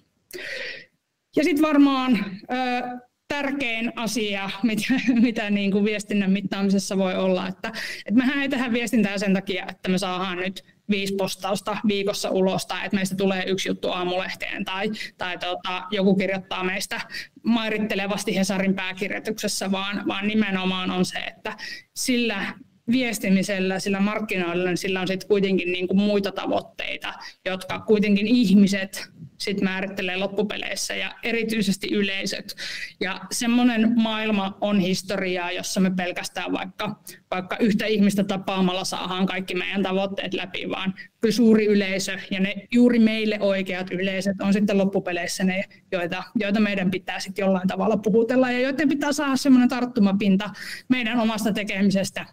Ja 1.36 1.44
sitten 1.44 1.66
varmaan 1.66 2.26
ö, 2.52 3.00
tärkein 3.28 3.94
asia, 3.96 4.50
mitä, 4.64 4.84
mitä 5.22 5.50
niin 5.50 5.72
kuin 5.72 5.86
viestinnän 5.86 6.32
mittaamisessa 6.32 6.98
voi 6.98 7.16
olla, 7.16 7.48
että, 7.48 7.68
että 8.06 8.18
mehän 8.18 8.42
ei 8.42 8.50
tehdä 8.50 8.72
viestintää 8.72 9.18
sen 9.18 9.34
takia, 9.34 9.66
että 9.70 9.90
me 9.90 9.98
saadaan 9.98 10.38
nyt 10.38 10.64
viisi 10.90 11.16
postausta 11.16 11.78
viikossa 11.88 12.30
ulos 12.30 12.66
tai 12.66 12.86
että 12.86 12.96
meistä 12.96 13.16
tulee 13.16 13.44
yksi 13.48 13.70
juttu 13.70 13.92
aamulehteen 13.92 14.66
tai, 14.66 14.92
tai 15.18 15.38
tota, 15.38 15.84
joku 15.92 16.16
kirjoittaa 16.16 16.64
meistä 16.64 17.02
mairittelevasti 17.44 18.36
Hesarin 18.36 18.74
pääkirjoituksessa, 18.76 19.72
vaan, 19.72 20.08
vaan 20.08 20.28
nimenomaan 20.28 20.92
on 20.92 21.06
se, 21.06 21.20
että 21.20 21.58
sillä 21.96 22.54
viestimisellä, 22.92 23.80
sillä 23.80 24.00
markkinoilla, 24.00 24.66
niin 24.66 24.78
sillä 24.78 25.02
on 25.02 25.08
sitten 25.08 25.28
kuitenkin 25.28 25.72
niin 25.72 25.88
kuin 25.88 26.02
muita 26.02 26.32
tavoitteita, 26.32 27.14
jotka 27.46 27.80
kuitenkin 27.80 28.28
ihmiset 28.28 29.10
sit 29.40 29.62
määrittelee 29.62 30.18
loppupeleissä 30.18 30.96
ja 30.96 31.16
erityisesti 31.24 31.88
yleisöt. 31.92 32.56
Ja 33.00 33.22
semmoinen 33.32 33.94
maailma 33.96 34.58
on 34.62 34.80
historiaa, 34.80 35.52
jossa 35.52 35.80
me 35.80 35.92
pelkästään 35.92 36.52
vaikka, 36.52 37.00
vaikka 37.32 37.58
yhtä 37.60 37.86
ihmistä 37.86 38.24
tapaamalla 38.24 38.84
saadaan 38.84 39.26
kaikki 39.26 39.56
meidän 39.56 39.84
tavoitteet 39.84 40.34
läpi, 40.34 40.70
vaan 40.70 40.94
suuri 41.30 41.66
yleisö 41.66 42.18
ja 42.32 42.40
ne 42.40 42.56
juuri 42.72 43.00
meille 43.00 43.38
oikeat 43.40 43.92
yleisöt 43.92 44.42
on 44.42 44.54
sitten 44.54 44.78
loppupeleissä 44.78 45.44
ne, 45.44 45.64
joita, 45.92 46.24
joita 46.36 46.60
meidän 46.60 46.92
pitää 46.92 47.20
sitten 47.20 47.44
jollain 47.44 47.68
tavalla 47.68 47.98
puhutella 47.98 48.52
ja 48.52 48.60
joiden 48.60 48.90
pitää 48.90 49.12
saada 49.12 49.36
semmoinen 49.36 49.70
tarttumapinta 49.70 50.50
meidän 50.90 51.20
omasta 51.20 51.54
tekemisestä 51.54 52.26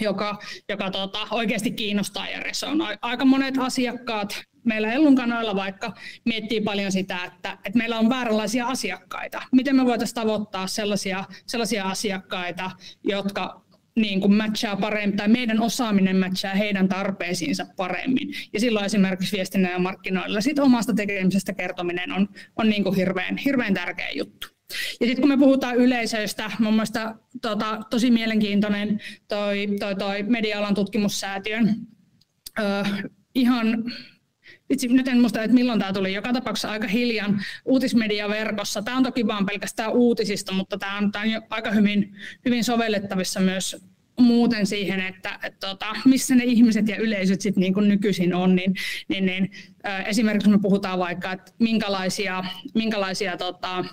joka, 0.00 0.38
joka 0.68 0.90
tota, 0.90 1.18
oikeasti 1.30 1.70
kiinnostaa 1.70 2.28
ja 2.28 2.40
resonoi. 2.40 2.96
Aika 3.02 3.24
monet 3.24 3.54
asiakkaat 3.58 4.42
meillä 4.64 4.92
Ellun 4.92 5.14
kanavilla 5.14 5.56
vaikka 5.56 5.92
miettii 6.24 6.60
paljon 6.60 6.92
sitä, 6.92 7.24
että, 7.24 7.52
että 7.52 7.78
meillä 7.78 7.98
on 7.98 8.08
vääränlaisia 8.08 8.66
asiakkaita. 8.66 9.42
Miten 9.52 9.76
me 9.76 9.84
voitaisiin 9.86 10.14
tavoittaa 10.14 10.66
sellaisia, 10.66 11.24
sellaisia 11.46 11.84
asiakkaita, 11.84 12.70
jotka 13.04 13.62
niin 13.96 14.20
kuin 14.20 14.34
matchaa 14.34 14.76
paremmin, 14.76 15.16
tai 15.16 15.28
meidän 15.28 15.60
osaaminen 15.60 16.16
matchaa 16.16 16.54
heidän 16.54 16.88
tarpeisiinsa 16.88 17.66
paremmin. 17.76 18.34
Ja 18.52 18.60
silloin 18.60 18.86
esimerkiksi 18.86 19.36
viestinnän 19.36 19.72
ja 19.72 19.78
markkinoilla 19.78 20.40
sit 20.40 20.58
omasta 20.58 20.94
tekemisestä 20.94 21.52
kertominen 21.52 22.12
on, 22.12 22.28
on 22.56 22.68
niin 22.68 22.84
kuin 22.84 22.96
hirveän, 22.96 23.36
hirveän 23.36 23.74
tärkeä 23.74 24.10
juttu. 24.10 24.46
Ja 25.00 25.06
sitten 25.06 25.20
kun 25.20 25.28
me 25.28 25.36
puhutaan 25.36 25.76
yleisöistä, 25.76 26.50
mun 26.58 26.74
mielestä 26.74 27.14
tota, 27.42 27.80
tosi 27.90 28.10
mielenkiintoinen 28.10 29.00
toi, 29.28 29.68
toi, 29.80 29.94
toi 29.94 30.22
media-alan 30.22 30.74
tutkimussäätiön 30.74 31.76
ö, 32.58 32.84
ihan 33.34 33.84
itse 34.72 34.88
nyt 34.88 35.08
en 35.08 35.20
muista, 35.20 35.42
että 35.42 35.54
milloin 35.54 35.78
tämä 35.78 35.92
tuli. 35.92 36.14
Joka 36.14 36.32
tapauksessa 36.32 36.70
aika 36.70 36.86
hiljan 36.86 37.40
uutismediaverkossa. 37.64 38.82
Tämä 38.82 38.96
on 38.96 39.02
toki 39.02 39.26
vain 39.26 39.46
pelkästään 39.46 39.92
uutisista, 39.92 40.52
mutta 40.52 40.78
tämä 40.78 40.98
on, 40.98 41.12
tämä 41.12 41.24
on 41.24 41.42
aika 41.50 41.70
hyvin, 41.70 42.16
hyvin 42.44 42.64
sovellettavissa 42.64 43.40
myös 43.40 43.76
muuten 44.20 44.66
siihen, 44.66 45.00
että, 45.00 45.38
että 45.42 45.66
tota, 45.68 45.86
missä 46.04 46.34
ne 46.34 46.44
ihmiset 46.44 46.88
ja 46.88 46.96
yleisöt 46.96 47.40
sit 47.40 47.56
niin 47.56 47.74
kuin 47.74 47.88
nykyisin 47.88 48.34
on, 48.34 48.56
niin, 48.56 48.74
niin, 49.08 49.26
niin 49.26 49.50
äh, 49.86 50.08
esimerkiksi 50.08 50.50
me 50.50 50.58
puhutaan 50.58 50.98
vaikka, 50.98 51.32
että 51.32 51.52
minkälaisia, 51.58 52.44
minkälaisia 52.74 53.36
tota, 53.36 53.84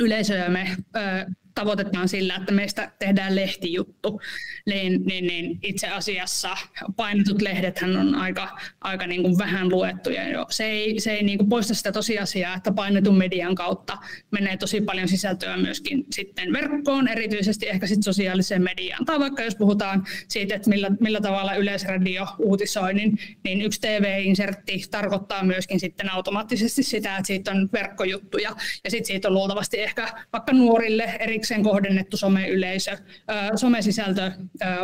yleisöjä 0.00 0.48
me 0.48 0.76
äh, 0.96 1.26
tavoitetaan 1.54 2.08
sillä, 2.08 2.36
että 2.36 2.52
meistä 2.52 2.92
tehdään 2.98 3.36
lehtijuttu, 3.36 4.20
niin, 4.66 5.02
niin, 5.06 5.26
niin 5.26 5.58
itse 5.62 5.88
asiassa 5.88 6.56
painetut 6.96 7.42
lehdethän 7.42 7.96
on 7.96 8.14
aika, 8.14 8.58
aika 8.80 9.06
niin 9.06 9.22
kuin 9.22 9.38
vähän 9.38 9.68
luettuja. 9.68 10.28
Jo. 10.28 10.46
Se 10.50 10.64
ei, 10.64 11.00
se 11.00 11.12
ei 11.12 11.22
niin 11.22 11.38
kuin 11.38 11.48
poista 11.48 11.74
sitä 11.74 11.92
tosiasiaa, 11.92 12.54
että 12.54 12.72
painetun 12.72 13.18
median 13.18 13.54
kautta 13.54 13.98
menee 14.30 14.56
tosi 14.56 14.80
paljon 14.80 15.08
sisältöä 15.08 15.56
myöskin 15.56 16.04
sitten 16.10 16.52
verkkoon, 16.52 17.08
erityisesti 17.08 17.68
ehkä 17.68 17.86
sitten 17.86 18.02
sosiaaliseen 18.02 18.62
mediaan. 18.62 19.04
Tai 19.04 19.20
vaikka 19.20 19.42
jos 19.42 19.56
puhutaan 19.56 20.06
siitä, 20.28 20.54
että 20.54 20.70
millä, 20.70 20.90
millä 21.00 21.20
tavalla 21.20 21.54
yleisradio 21.54 22.26
uutisoi, 22.38 22.94
niin, 22.94 23.18
niin 23.44 23.62
yksi 23.62 23.80
TV-insertti 23.80 24.84
tarkoittaa 24.90 25.44
myöskin 25.44 25.80
sitten 25.80 26.12
automaattisesti 26.12 26.82
sitä, 26.82 27.16
että 27.16 27.26
siitä 27.26 27.50
on 27.50 27.68
verkkojuttuja. 27.72 28.56
Ja 28.84 28.90
sitten 28.90 29.06
siitä 29.06 29.28
on 29.28 29.34
luultavasti 29.34 29.80
ehkä 29.80 30.08
vaikka 30.32 30.52
nuorille 30.52 31.16
eri 31.20 31.43
erikseen 31.44 31.62
kohdennettu 31.62 32.16
someyleisö, 32.16 32.96
somesisältö 33.56 34.32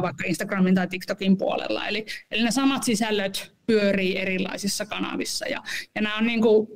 vaikka 0.03 0.25
Instagramin 0.27 0.75
tai 0.75 0.89
TikTokin 0.89 1.37
puolella. 1.37 1.89
Eli, 1.89 2.07
eli 2.31 2.43
ne 2.43 2.51
samat 2.51 2.83
sisällöt 2.83 3.53
pyörii 3.67 4.19
erilaisissa 4.19 4.87
kanavissa. 4.87 5.47
Ja, 5.47 5.63
ja 5.95 6.03
nämä 6.03 6.19
on 6.19 6.27
niin 6.27 6.43
kuin, 6.43 6.69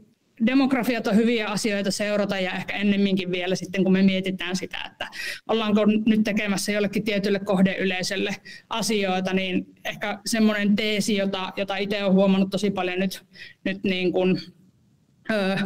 demografiat 0.46 1.06
on 1.06 1.16
hyviä 1.16 1.46
asioita 1.46 1.90
seurata 1.90 2.38
ja 2.38 2.52
ehkä 2.52 2.76
ennemminkin 2.76 3.30
vielä 3.30 3.54
sitten, 3.54 3.84
kun 3.84 3.92
me 3.92 4.02
mietitään 4.02 4.56
sitä, 4.56 4.78
että 4.92 5.08
ollaanko 5.48 5.86
nyt 5.86 6.24
tekemässä 6.24 6.72
jollekin 6.72 7.04
tietylle 7.04 7.38
kohdeyleisölle 7.38 8.36
asioita, 8.70 9.32
niin 9.32 9.66
ehkä 9.84 10.18
semmoinen 10.26 10.76
teesi, 10.76 11.16
jota, 11.16 11.52
jota 11.56 11.76
itse 11.76 12.04
olen 12.04 12.14
huomannut 12.14 12.50
tosi 12.50 12.70
paljon 12.70 12.98
nyt, 12.98 13.24
nyt 13.64 13.84
niin 13.84 14.12
kuin, 14.12 14.40
öö, 15.30 15.56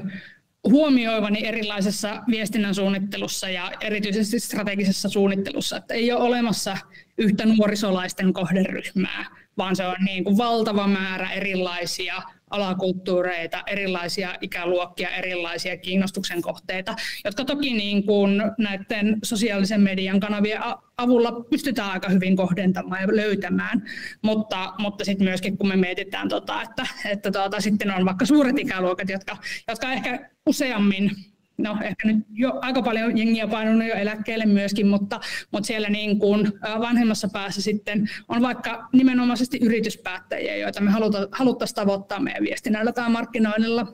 huomioivani 0.71 1.47
erilaisessa 1.47 2.23
viestinnän 2.31 2.75
suunnittelussa 2.75 3.49
ja 3.49 3.73
erityisesti 3.81 4.41
strategisessa 4.41 5.09
suunnittelussa, 5.09 5.77
että 5.77 5.95
ei 5.95 6.13
ole 6.13 6.23
olemassa 6.23 6.77
yhtä 7.19 7.47
nuorisolaisten 7.47 8.33
kohderyhmää, 8.33 9.25
vaan 9.59 9.77
se 9.77 9.87
on 9.87 9.97
niin 10.05 10.25
kuin 10.25 10.39
valtava 10.39 10.87
määrä 10.87 11.33
erilaisia 11.33 12.23
alakulttuureita, 12.51 13.63
erilaisia 13.67 14.35
ikäluokkia, 14.41 15.11
erilaisia 15.11 15.77
kiinnostuksen 15.77 16.43
kohteita, 16.43 16.97
jotka 17.25 17.45
toki 17.45 17.75
niin 17.75 18.07
kuin 18.07 18.43
näiden 18.59 19.19
sosiaalisen 19.25 19.81
median 19.81 20.21
kanavien 20.21 20.61
avulla 20.97 21.33
pystytään 21.51 21.91
aika 21.91 22.09
hyvin 22.09 22.37
kohdentamaan 22.37 23.03
ja 23.03 23.09
löytämään, 23.17 23.83
mutta, 24.23 24.75
mutta 24.79 25.05
sitten 25.05 25.27
myöskin 25.27 25.59
kun 25.59 25.69
me 25.69 25.77
mietitään, 25.77 26.29
tota, 26.29 26.63
että, 26.63 26.87
että 27.05 27.31
tota, 27.31 27.61
sitten 27.61 27.91
on 27.91 28.05
vaikka 28.05 28.27
suuret 28.27 28.59
ikäluokat, 28.59 29.09
jotka, 29.09 29.37
jotka 29.69 29.93
ehkä 29.93 30.31
useammin 30.47 31.11
no 31.59 31.77
ehkä 31.83 32.09
nyt 32.09 32.27
jo 32.31 32.59
aika 32.63 32.83
paljon 32.83 33.19
jengiä 33.19 33.49
painunut 33.49 33.89
jo 33.89 33.95
eläkkeelle 33.95 34.47
myöskin, 34.47 34.87
mutta, 34.87 35.21
mutta 35.53 35.67
siellä 35.67 35.89
niin 35.89 36.19
kuin 36.19 36.53
vanhemmassa 36.79 37.29
päässä 37.33 37.63
sitten 37.63 38.11
on 38.29 38.43
vaikka 38.43 38.89
nimenomaisesti 38.93 39.59
yrityspäättäjiä, 39.63 40.57
joita 40.57 40.81
me 40.81 40.91
haluta, 40.91 41.29
haluttaisiin 41.33 41.77
tavoittaa 41.77 42.21
meidän 42.21 42.45
viestinnällä 42.45 42.93
tai 42.93 43.11
markkinoinnilla 43.11 43.93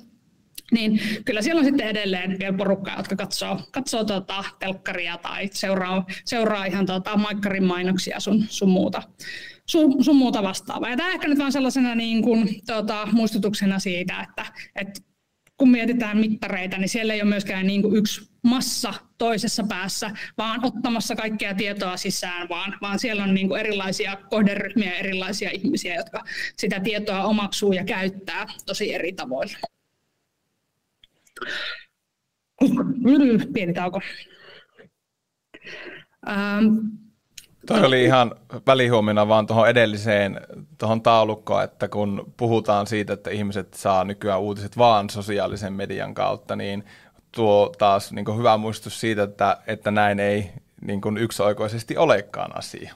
niin 0.73 1.01
kyllä 1.25 1.43
siellä 1.43 1.59
on 1.59 1.65
sitten 1.65 1.87
edelleen 1.87 2.39
vielä 2.39 2.57
porukkaa, 2.57 2.97
jotka 2.97 3.17
katsoo, 3.17 3.61
katsoo 3.73 4.05
tota 4.05 4.45
telkkaria 4.59 5.19
tai 5.19 5.51
seuraa, 5.53 6.07
seuraa 6.25 6.65
ihan 6.65 6.87
tota 6.87 7.17
maikkarin 7.17 7.65
mainoksia 7.65 8.21
sun, 8.21 8.45
sun 8.49 8.71
muuta 8.71 9.03
sun, 9.67 10.05
sun 10.05 10.17
muuta 10.17 10.43
vastaavaa. 10.43 10.91
Ja 10.91 10.97
tämä 10.97 11.13
ehkä 11.13 11.29
nyt 11.29 11.39
vaan 11.39 11.53
sellaisena 11.53 11.95
niin 11.95 12.23
kuin, 12.23 12.61
tota, 12.67 13.09
muistutuksena 13.13 13.79
siitä, 13.79 14.27
että, 14.29 14.47
että 14.77 15.01
kun 15.57 15.71
mietitään 15.71 16.19
mittareita, 16.19 16.79
niin 16.79 16.89
siellä 16.89 17.15
ei 17.15 17.23
ole 17.23 17.29
myöskään 17.29 17.67
niin 17.67 17.83
kuin 17.83 17.97
yksi 17.97 18.31
massa 18.43 18.95
toisessa 19.19 19.65
päässä, 19.69 20.11
vaan 20.39 20.65
ottamassa 20.65 21.17
kaikkea 21.17 21.55
tietoa 21.55 21.97
sisään, 21.97 22.49
vaan, 22.49 22.79
vaan 22.83 22.99
siellä 22.99 23.25
on 23.25 23.35
niin 23.35 23.49
kuin 23.49 23.61
erilaisia 23.61 24.17
kohderyhmiä 24.17 24.91
ja 24.91 24.99
erilaisia 24.99 25.51
ihmisiä, 25.51 25.95
jotka 25.95 26.25
sitä 26.57 26.81
tietoa 26.81 27.25
omaksuu 27.25 27.73
ja 27.73 27.85
käyttää 27.85 28.47
tosi 28.67 28.95
eri 28.95 29.13
tavoilla. 29.13 29.59
Pieni 33.55 33.75
tauko. 33.75 34.01
Ähm, 36.29 36.67
Toi 37.67 37.85
oli 37.85 38.05
ihan 38.05 38.35
välihuomina 38.67 39.29
vaan 39.29 39.47
tuohon 39.47 39.69
edelliseen 39.69 40.41
tuohon 40.79 41.03
taulukkoon, 41.03 41.65
että 41.65 41.89
kun 41.89 42.33
puhutaan 42.37 42.87
siitä, 42.87 43.13
että 43.13 43.31
ihmiset 43.31 43.75
saa 43.75 44.05
nykyään 44.05 44.41
uutiset 44.41 44.79
vaan 44.79 45.11
sosiaalisen 45.11 45.73
median 45.73 46.15
kautta, 46.15 46.57
niin 46.57 46.85
tuo 47.33 47.73
taas 47.79 48.13
niin 48.13 48.39
hyvä 48.39 48.57
muistus 48.57 49.01
siitä, 49.01 49.23
että, 49.23 49.57
että 49.67 49.91
näin 49.91 50.21
ei 50.21 50.51
niin 50.81 51.01
yksioikoisesti 51.21 51.97
olekaan 51.97 52.59
asia. 52.59 52.95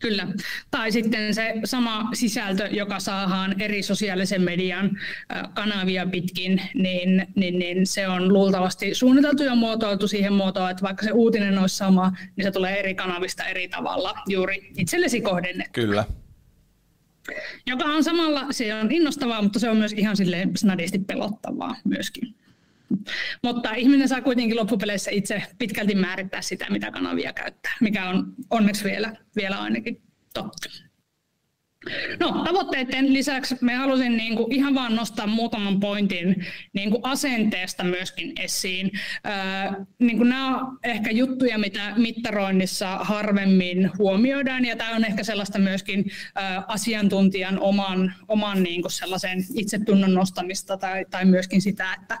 Kyllä. 0.00 0.26
Tai 0.70 0.92
sitten 0.92 1.34
se 1.34 1.54
sama 1.64 2.08
sisältö, 2.14 2.68
joka 2.70 3.00
saadaan 3.00 3.60
eri 3.60 3.82
sosiaalisen 3.82 4.42
median 4.42 4.90
kanavia 5.54 6.06
pitkin, 6.06 6.62
niin, 6.74 7.26
niin, 7.36 7.58
niin 7.58 7.86
se 7.86 8.08
on 8.08 8.32
luultavasti 8.32 8.94
suunniteltu 8.94 9.42
ja 9.42 9.54
muotoiltu 9.54 10.08
siihen 10.08 10.32
muotoon, 10.32 10.70
että 10.70 10.82
vaikka 10.82 11.04
se 11.04 11.12
uutinen 11.12 11.58
olisi 11.58 11.76
sama, 11.76 12.12
niin 12.36 12.44
se 12.44 12.50
tulee 12.50 12.78
eri 12.78 12.94
kanavista 12.94 13.44
eri 13.44 13.68
tavalla 13.68 14.14
juuri 14.28 14.70
itsellesi 14.76 15.20
kohdennettu. 15.20 15.80
Kyllä. 15.80 16.04
Joka 17.66 17.84
on 17.84 18.04
samalla, 18.04 18.46
se 18.50 18.74
on 18.74 18.92
innostavaa, 18.92 19.42
mutta 19.42 19.58
se 19.58 19.70
on 19.70 19.76
myös 19.76 19.92
ihan 19.92 20.16
silleen 20.16 20.56
snadisti 20.56 20.98
pelottavaa 20.98 21.76
myöskin. 21.84 22.34
Mutta 23.42 23.74
ihminen 23.74 24.08
saa 24.08 24.22
kuitenkin 24.22 24.56
loppupeleissä 24.56 25.10
itse 25.10 25.42
pitkälti 25.58 25.94
määrittää 25.94 26.42
sitä, 26.42 26.66
mitä 26.70 26.90
kanavia 26.90 27.32
käyttää, 27.32 27.72
mikä 27.80 28.08
on 28.08 28.34
onneksi 28.50 28.84
vielä, 28.84 29.16
vielä 29.36 29.58
ainakin 29.58 30.02
totta. 30.34 30.68
No, 32.20 32.44
tavoitteiden 32.44 33.12
lisäksi 33.12 33.56
me 33.60 33.74
halusin 33.74 34.16
niin 34.16 34.36
kuin 34.36 34.52
ihan 34.52 34.74
vaan 34.74 34.96
nostaa 34.96 35.26
muutaman 35.26 35.80
pointin 35.80 36.46
niin 36.72 36.90
kuin 36.90 37.00
asenteesta 37.02 37.84
myöskin 37.84 38.32
esiin. 38.40 38.90
Öö, 39.26 39.84
niin 39.98 40.16
kuin 40.16 40.28
nämä 40.28 40.58
on 40.58 40.78
ehkä 40.84 41.10
juttuja, 41.10 41.58
mitä 41.58 41.92
mittaroinnissa 41.96 42.96
harvemmin 42.96 43.90
huomioidaan, 43.98 44.64
ja 44.64 44.76
tämä 44.76 44.96
on 44.96 45.04
ehkä 45.04 45.24
sellaista 45.24 45.58
myöskin 45.58 46.04
ö, 46.08 46.40
asiantuntijan 46.66 47.60
oman, 47.60 48.14
oman 48.28 48.62
niin 48.62 48.82
kuin 48.82 48.92
sellaisen 48.92 49.44
itsetunnon 49.54 50.14
nostamista 50.14 50.76
tai, 50.76 51.04
tai 51.10 51.24
myöskin 51.24 51.62
sitä, 51.62 51.96
että 52.00 52.18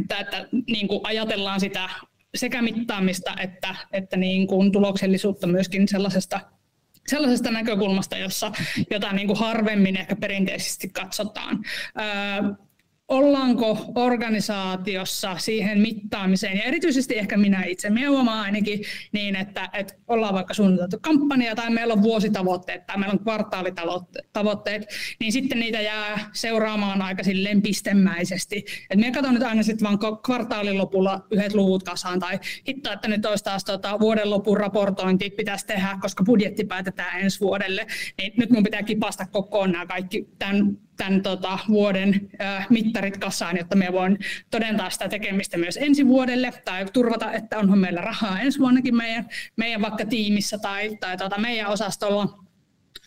että, 0.00 0.18
että 0.18 0.48
niin 0.66 0.88
kuin 0.88 1.00
ajatellaan 1.04 1.60
sitä 1.60 1.90
sekä 2.34 2.62
mittaamista 2.62 3.34
että, 3.40 3.74
että 3.92 4.16
niin 4.16 4.46
kuin 4.46 4.72
tuloksellisuutta 4.72 5.46
myöskin 5.46 5.88
sellaisesta 5.88 6.40
sellaisesta 7.08 7.50
näkökulmasta, 7.50 8.16
jossa 8.16 8.52
jota 8.90 9.12
niin 9.12 9.26
kuin 9.26 9.38
harvemmin 9.38 9.96
ehkä 9.96 10.16
perinteisesti 10.16 10.88
katsotaan 10.88 11.64
ollaanko 13.08 13.78
organisaatiossa 13.94 15.36
siihen 15.38 15.80
mittaamiseen, 15.80 16.56
ja 16.56 16.62
erityisesti 16.62 17.18
ehkä 17.18 17.36
minä 17.36 17.64
itse, 17.64 17.90
minä 17.90 18.10
huomaan 18.10 18.40
ainakin 18.40 18.80
niin, 19.12 19.36
että, 19.36 19.70
että 19.72 19.94
ollaan 20.08 20.34
vaikka 20.34 20.54
suunniteltu 20.54 20.96
kampanja 21.02 21.54
tai 21.54 21.70
meillä 21.70 21.94
on 21.94 22.02
vuositavoitteet 22.02 22.86
tai 22.86 22.98
meillä 22.98 23.12
on 23.12 23.18
kvartaalitavoitteet, 23.18 24.86
niin 25.20 25.32
sitten 25.32 25.58
niitä 25.58 25.80
jää 25.80 26.30
seuraamaan 26.32 27.02
aika 27.02 27.22
silleen 27.22 27.62
pistemäisesti. 27.62 28.64
Et 28.90 28.98
minä 28.98 29.12
katson 29.12 29.34
nyt 29.34 29.42
aina 29.42 29.62
sitten 29.62 29.86
vaan 29.88 29.98
kvartaalin 30.26 30.78
lopulla 30.78 31.26
yhdet 31.30 31.54
luvut 31.54 31.82
kasaan 31.82 32.20
tai 32.20 32.40
hitto, 32.68 32.92
että 32.92 33.08
nyt 33.08 33.26
olisi 33.26 33.44
taas 33.44 33.64
tota, 33.64 34.00
vuoden 34.00 34.30
lopun 34.30 34.56
raportointi 34.56 35.30
pitäisi 35.30 35.66
tehdä, 35.66 35.98
koska 36.00 36.24
budjetti 36.24 36.64
päätetään 36.64 37.20
ensi 37.20 37.40
vuodelle, 37.40 37.86
niin 38.18 38.32
nyt 38.36 38.50
minun 38.50 38.64
pitää 38.64 38.82
kipasta 38.82 39.26
kokoon 39.26 39.72
nämä 39.72 39.86
kaikki 39.86 40.28
tämän 40.38 40.78
tämän 40.96 41.22
tota, 41.22 41.58
vuoden 41.68 42.30
äh, 42.40 42.66
mittarit 42.70 43.16
kasaan, 43.16 43.56
jotta 43.56 43.76
me 43.76 43.92
voin 43.92 44.18
todentaa 44.50 44.90
sitä 44.90 45.08
tekemistä 45.08 45.58
myös 45.58 45.76
ensi 45.76 46.06
vuodelle 46.06 46.52
tai 46.64 46.86
turvata, 46.92 47.32
että 47.32 47.58
onhan 47.58 47.78
meillä 47.78 48.00
rahaa 48.00 48.40
ensi 48.40 48.58
vuonnakin 48.58 48.96
meidän, 48.96 49.28
meidän 49.56 49.82
vaikka 49.82 50.06
tiimissä 50.06 50.58
tai, 50.58 50.96
tai 51.00 51.16
tota, 51.16 51.40
meidän 51.40 51.70
osastolla 51.70 52.43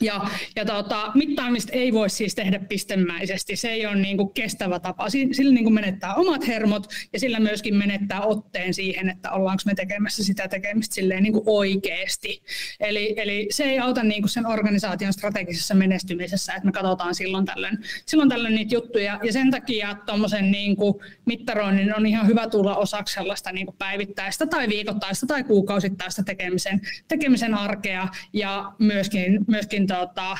ja, 0.01 0.29
ja 0.55 0.65
tota, 0.65 1.11
mittaamista 1.15 1.73
ei 1.73 1.93
voi 1.93 2.09
siis 2.09 2.35
tehdä 2.35 2.59
pistemäisesti. 2.59 3.55
Se 3.55 3.69
ei 3.69 3.85
ole 3.85 3.95
niin 3.95 4.17
kuin 4.17 4.33
kestävä 4.33 4.79
tapa. 4.79 5.09
Sillä 5.09 5.53
niin 5.53 5.63
kuin 5.63 5.73
menettää 5.73 6.15
omat 6.15 6.47
hermot 6.47 6.87
ja 7.13 7.19
sillä 7.19 7.39
myöskin 7.39 7.75
menettää 7.75 8.21
otteen 8.21 8.73
siihen, 8.73 9.09
että 9.09 9.31
ollaanko 9.31 9.61
me 9.65 9.75
tekemässä 9.75 10.23
sitä 10.23 10.47
tekemistä 10.47 10.95
silleen 10.95 11.23
niin 11.23 11.33
kuin 11.33 11.43
oikeasti. 11.45 12.43
Eli, 12.79 13.13
eli 13.17 13.47
se 13.51 13.63
ei 13.63 13.79
auta 13.79 14.03
niin 14.03 14.21
kuin 14.21 14.29
sen 14.29 14.45
organisaation 14.45 15.13
strategisessa 15.13 15.75
menestymisessä, 15.75 16.53
että 16.53 16.65
me 16.65 16.71
katsotaan 16.71 17.15
silloin 17.15 17.45
tällöin, 17.45 17.77
silloin 18.05 18.29
tällöin 18.29 18.55
niitä 18.55 18.75
juttuja. 18.75 19.19
Ja 19.23 19.33
sen 19.33 19.51
takia 19.51 19.95
tuommoisen 20.05 20.51
niin 20.51 20.75
kuin 20.75 20.93
mittaroinnin 21.25 21.95
on 21.95 22.05
ihan 22.05 22.27
hyvä 22.27 22.47
tulla 22.47 22.75
osaksi 22.75 23.13
sellaista 23.13 23.51
niin 23.51 23.65
kuin 23.65 23.77
päivittäistä 23.77 24.47
tai 24.47 24.69
viikoittaista 24.69 25.27
tai 25.27 25.43
kuukausittaista 25.43 26.23
tekemisen, 26.23 26.81
tekemisen 27.07 27.53
arkea 27.53 28.07
ja 28.33 28.71
myöskin, 28.79 29.39
myöskin 29.47 29.86
tota, 29.87 30.37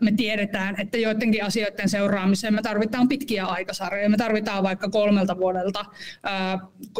me 0.00 0.12
tiedetään, 0.12 0.80
että 0.80 0.98
joidenkin 0.98 1.44
asioiden 1.44 1.88
seuraamiseen 1.88 2.54
me 2.54 2.62
tarvitaan 2.62 3.08
pitkiä 3.08 3.46
aikasarjoja. 3.46 4.10
Me 4.10 4.16
tarvitaan 4.16 4.62
vaikka 4.62 4.88
kolmelta 4.88 5.38
vuodelta, 5.38 5.84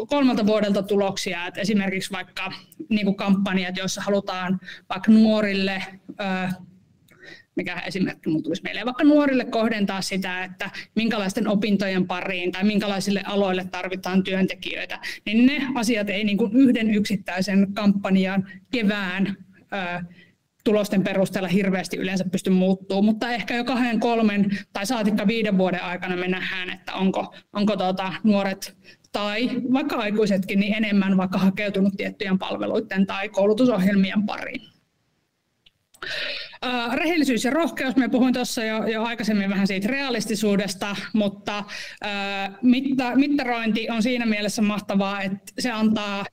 kolmelta 0.07 0.45
vuodelta 0.45 0.83
tuloksia. 0.83 1.47
Et 1.47 1.57
esimerkiksi 1.57 2.11
vaikka 2.11 2.51
niin 2.89 3.05
kuin 3.05 3.15
kampanjat, 3.15 3.77
joissa 3.77 4.01
halutaan 4.01 4.59
vaikka 4.89 5.11
nuorille 5.11 5.83
mikä 7.55 7.79
esimerkki 7.79 8.29
mun 8.29 8.43
tulisi 8.43 8.63
meille, 8.63 8.85
vaikka 8.85 9.03
nuorille 9.03 9.45
kohdentaa 9.45 10.01
sitä, 10.01 10.43
että 10.43 10.69
minkälaisten 10.95 11.47
opintojen 11.47 12.07
pariin 12.07 12.51
tai 12.51 12.63
minkälaisille 12.63 13.21
aloille 13.25 13.65
tarvitaan 13.71 14.23
työntekijöitä, 14.23 14.99
niin 15.25 15.45
ne 15.45 15.67
asiat 15.75 16.09
ei 16.09 16.23
niin 16.23 16.37
kuin 16.37 16.55
yhden 16.55 16.93
yksittäisen 16.93 17.73
kampanjan 17.73 18.47
kevään 18.71 19.37
tulosten 20.63 21.03
perusteella 21.03 21.47
hirveästi 21.47 21.97
yleensä 21.97 22.25
pysty 22.31 22.49
muuttuu, 22.49 23.01
mutta 23.01 23.29
ehkä 23.29 23.55
jo 23.55 23.63
kahden, 23.63 23.99
kolmen 23.99 24.57
tai 24.73 24.85
saatikka 24.85 25.27
viiden 25.27 25.57
vuoden 25.57 25.83
aikana 25.83 26.15
me 26.15 26.27
nähdään, 26.27 26.69
että 26.69 26.93
onko, 26.93 27.35
onko 27.53 27.77
tuota, 27.77 28.13
nuoret 28.23 28.77
tai 29.11 29.49
vaikka 29.73 29.95
aikuisetkin 29.95 30.59
niin 30.59 30.73
enemmän 30.73 31.17
vaikka 31.17 31.37
hakeutunut 31.37 31.93
tiettyjen 31.97 32.39
palveluiden 32.39 33.07
tai 33.07 33.29
koulutusohjelmien 33.29 34.25
pariin. 34.25 34.61
Uh, 36.65 36.93
rehellisyys 36.93 37.45
ja 37.45 37.51
rohkeus, 37.51 37.95
me 37.95 38.09
puhuin 38.09 38.33
tuossa 38.33 38.63
jo, 38.63 38.87
jo 38.87 39.03
aikaisemmin 39.03 39.49
vähän 39.49 39.67
siitä 39.67 39.87
realistisuudesta, 39.87 40.95
mutta 41.13 41.59
uh, 41.59 42.55
mitta, 42.61 43.15
mittarointi 43.15 43.89
on 43.89 44.03
siinä 44.03 44.25
mielessä 44.25 44.61
mahtavaa, 44.61 45.21
että 45.21 45.53
se 45.59 45.71
antaa 45.71 46.25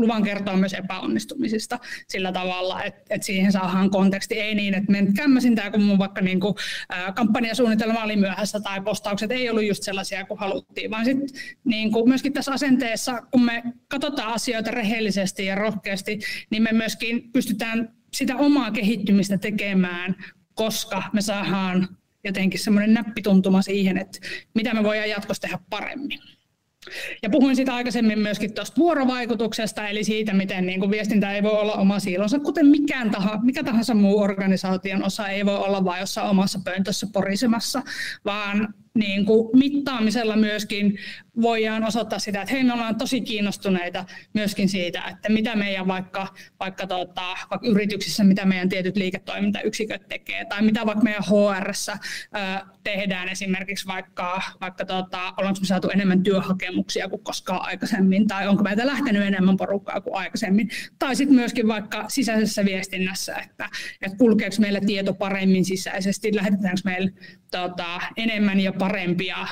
luvan 0.00 0.22
kertoa 0.22 0.56
myös 0.56 0.74
epäonnistumisista 0.74 1.78
sillä 2.08 2.32
tavalla, 2.32 2.82
että, 2.82 3.00
että 3.10 3.26
siihen 3.26 3.52
saadaan 3.52 3.90
konteksti. 3.90 4.40
Ei 4.40 4.54
niin, 4.54 4.74
että 4.74 4.92
me 4.92 5.06
kämmäsin 5.16 5.54
tämä, 5.54 5.70
kun 5.70 5.82
mun 5.82 5.98
vaikka 5.98 6.20
niin 6.20 6.40
kuin, 6.40 6.54
ä, 6.92 7.12
kampanjasuunnitelma 7.12 8.04
oli 8.04 8.16
myöhässä 8.16 8.60
tai 8.60 8.80
postaukset 8.80 9.30
ei 9.30 9.50
ollut 9.50 9.66
just 9.66 9.82
sellaisia 9.82 10.24
kuin 10.24 10.40
haluttiin, 10.40 10.90
vaan 10.90 11.04
sitten 11.04 11.28
niin 11.64 11.92
kuin 11.92 12.08
myöskin 12.08 12.32
tässä 12.32 12.52
asenteessa, 12.52 13.22
kun 13.30 13.44
me 13.44 13.62
katsotaan 13.88 14.34
asioita 14.34 14.70
rehellisesti 14.70 15.44
ja 15.44 15.54
rohkeasti, 15.54 16.20
niin 16.50 16.62
me 16.62 16.72
myöskin 16.72 17.32
pystytään 17.32 17.94
sitä 18.14 18.36
omaa 18.36 18.70
kehittymistä 18.70 19.38
tekemään, 19.38 20.16
koska 20.54 21.02
me 21.12 21.20
saadaan 21.20 21.88
jotenkin 22.24 22.60
semmoinen 22.60 22.94
näppituntuma 22.94 23.62
siihen, 23.62 23.98
että 23.98 24.18
mitä 24.54 24.74
me 24.74 24.82
voidaan 24.84 25.10
jatkossa 25.10 25.40
tehdä 25.40 25.58
paremmin. 25.70 26.37
Ja 27.22 27.30
puhuin 27.30 27.56
siitä 27.56 27.74
aikaisemmin 27.74 28.18
myöskin 28.18 28.54
tuosta 28.54 28.76
vuorovaikutuksesta, 28.76 29.88
eli 29.88 30.04
siitä, 30.04 30.34
miten 30.34 30.66
niin 30.66 30.80
kuin 30.80 30.90
viestintä 30.90 31.34
ei 31.34 31.42
voi 31.42 31.60
olla 31.60 31.74
oma 31.74 31.98
siilonsa, 32.00 32.38
kuten 32.38 32.66
mikään 32.66 33.10
taha, 33.10 33.38
mikä 33.42 33.64
tahansa 33.64 33.94
muu 33.94 34.20
organisaation 34.20 35.04
osa 35.04 35.28
ei 35.28 35.46
voi 35.46 35.56
olla 35.56 35.84
vain 35.84 36.00
jossain 36.00 36.30
omassa 36.30 36.60
pöntössä 36.64 37.06
porisemassa, 37.12 37.82
vaan 38.24 38.74
niin 38.94 39.26
kuin 39.26 39.58
mittaamisella 39.58 40.36
myöskin 40.36 40.98
voidaan 41.42 41.84
osoittaa 41.84 42.18
sitä, 42.18 42.42
että 42.42 42.54
hei 42.54 42.64
me 42.64 42.72
ollaan 42.72 42.98
tosi 42.98 43.20
kiinnostuneita 43.20 44.04
myöskin 44.34 44.68
siitä, 44.68 45.02
että 45.10 45.28
mitä 45.28 45.56
meidän 45.56 45.86
vaikka, 45.86 46.26
vaikka, 46.60 46.86
tota, 46.86 47.36
vaikka 47.50 47.68
yrityksissä, 47.68 48.24
mitä 48.24 48.44
meidän 48.44 48.68
tietyt 48.68 48.96
liiketoimintayksiköt 48.96 50.08
tekee, 50.08 50.44
tai 50.44 50.62
mitä 50.62 50.86
vaikka 50.86 51.04
meidän 51.04 51.22
HR 51.22 51.72
tehdään 52.84 53.28
esimerkiksi 53.28 53.86
vaikka, 53.86 54.42
vaikka 54.60 54.84
tota, 54.84 55.34
ollaanko 55.36 55.60
me 55.60 55.66
saatu 55.66 55.90
enemmän 55.90 56.22
työhakemuksia 56.22 57.08
kuin 57.08 57.24
koskaan 57.24 57.62
aikaisemmin, 57.62 58.28
tai 58.28 58.48
onko 58.48 58.62
meiltä 58.62 58.86
lähtenyt 58.86 59.22
enemmän 59.22 59.56
porukkaa 59.56 60.00
kuin 60.00 60.16
aikaisemmin, 60.16 60.70
tai 60.98 61.16
sitten 61.16 61.36
myöskin 61.36 61.68
vaikka 61.68 62.04
sisäisessä 62.08 62.64
viestinnässä, 62.64 63.36
että, 63.36 63.68
että 64.02 64.18
kulkeeko 64.18 64.56
meillä 64.58 64.80
tieto 64.80 65.14
paremmin 65.14 65.64
sisäisesti, 65.64 66.36
lähetetäänkö 66.36 66.80
meillä 66.84 67.10
tota, 67.50 68.00
enemmän 68.16 68.60
ja 68.60 68.72
parempia 68.72 69.46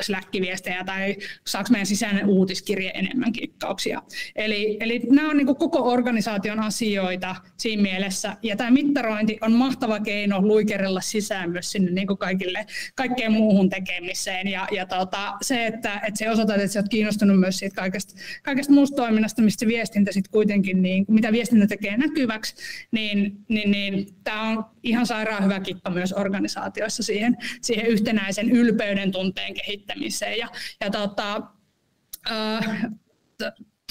Slack-viestejä 0.00 0.84
tai 0.84 1.16
saako 1.46 1.68
meidän 1.70 1.86
sisäinen 1.86 2.26
uutiskirje 2.26 2.90
enemmän 2.94 3.32
kikkauksia. 3.32 4.02
Eli, 4.36 4.76
eli 4.80 5.00
nämä 5.10 5.30
on 5.30 5.36
niin 5.36 5.56
koko 5.56 5.78
organisaation 5.90 6.60
asioita 6.60 7.36
siinä 7.56 7.82
mielessä, 7.82 8.36
ja 8.42 8.56
tämä 8.56 8.70
mittarointi 8.70 9.38
on 9.40 9.52
mahtava 9.52 10.00
keino 10.00 10.42
luikerella 10.42 11.00
sisään 11.00 11.50
myös 11.50 11.72
sinne 11.72 11.90
niin 11.90 12.06
kaikille, 12.18 12.66
kaikkeen 12.94 13.32
muuhun 13.32 13.70
tekemiseen, 13.70 14.48
ja, 14.48 14.68
ja 14.72 14.86
tota, 14.86 15.32
se, 15.42 15.66
että, 15.66 15.94
että 15.94 16.18
se 16.18 16.30
osoittaa, 16.30 16.56
että 16.56 16.68
sä 16.68 16.80
oot 16.80 16.88
kiinnostunut 16.88 17.40
myös 17.40 17.58
siitä 17.58 17.76
kaikesta, 17.76 18.14
kaikesta 18.42 18.72
muusta 18.72 18.96
toiminnasta, 18.96 19.42
mistä 19.42 19.66
viestintä 19.66 20.12
sitten 20.12 20.30
kuitenkin, 20.30 20.82
niin, 20.82 21.04
mitä 21.08 21.32
viestintä 21.32 21.66
tekee 21.66 21.96
näkyväksi, 21.96 22.54
niin, 22.90 23.36
niin, 23.48 23.70
niin 23.70 24.06
tämä 24.24 24.42
on 24.42 24.64
ihan 24.82 25.06
sairaan 25.06 25.44
hyvä 25.44 25.60
kikka 25.60 25.90
myös 25.90 26.12
organisaatioissa 26.12 27.02
siihen, 27.02 27.36
siihen 27.62 27.86
yhtenäisen 27.86 28.50
ylpeyden 28.50 29.12
tunteen 29.12 29.54
kehittämiseen. 29.54 30.38
Ja, 30.38 30.48
ja 30.80 30.90
tota, 30.90 31.11
äh, 32.30 32.86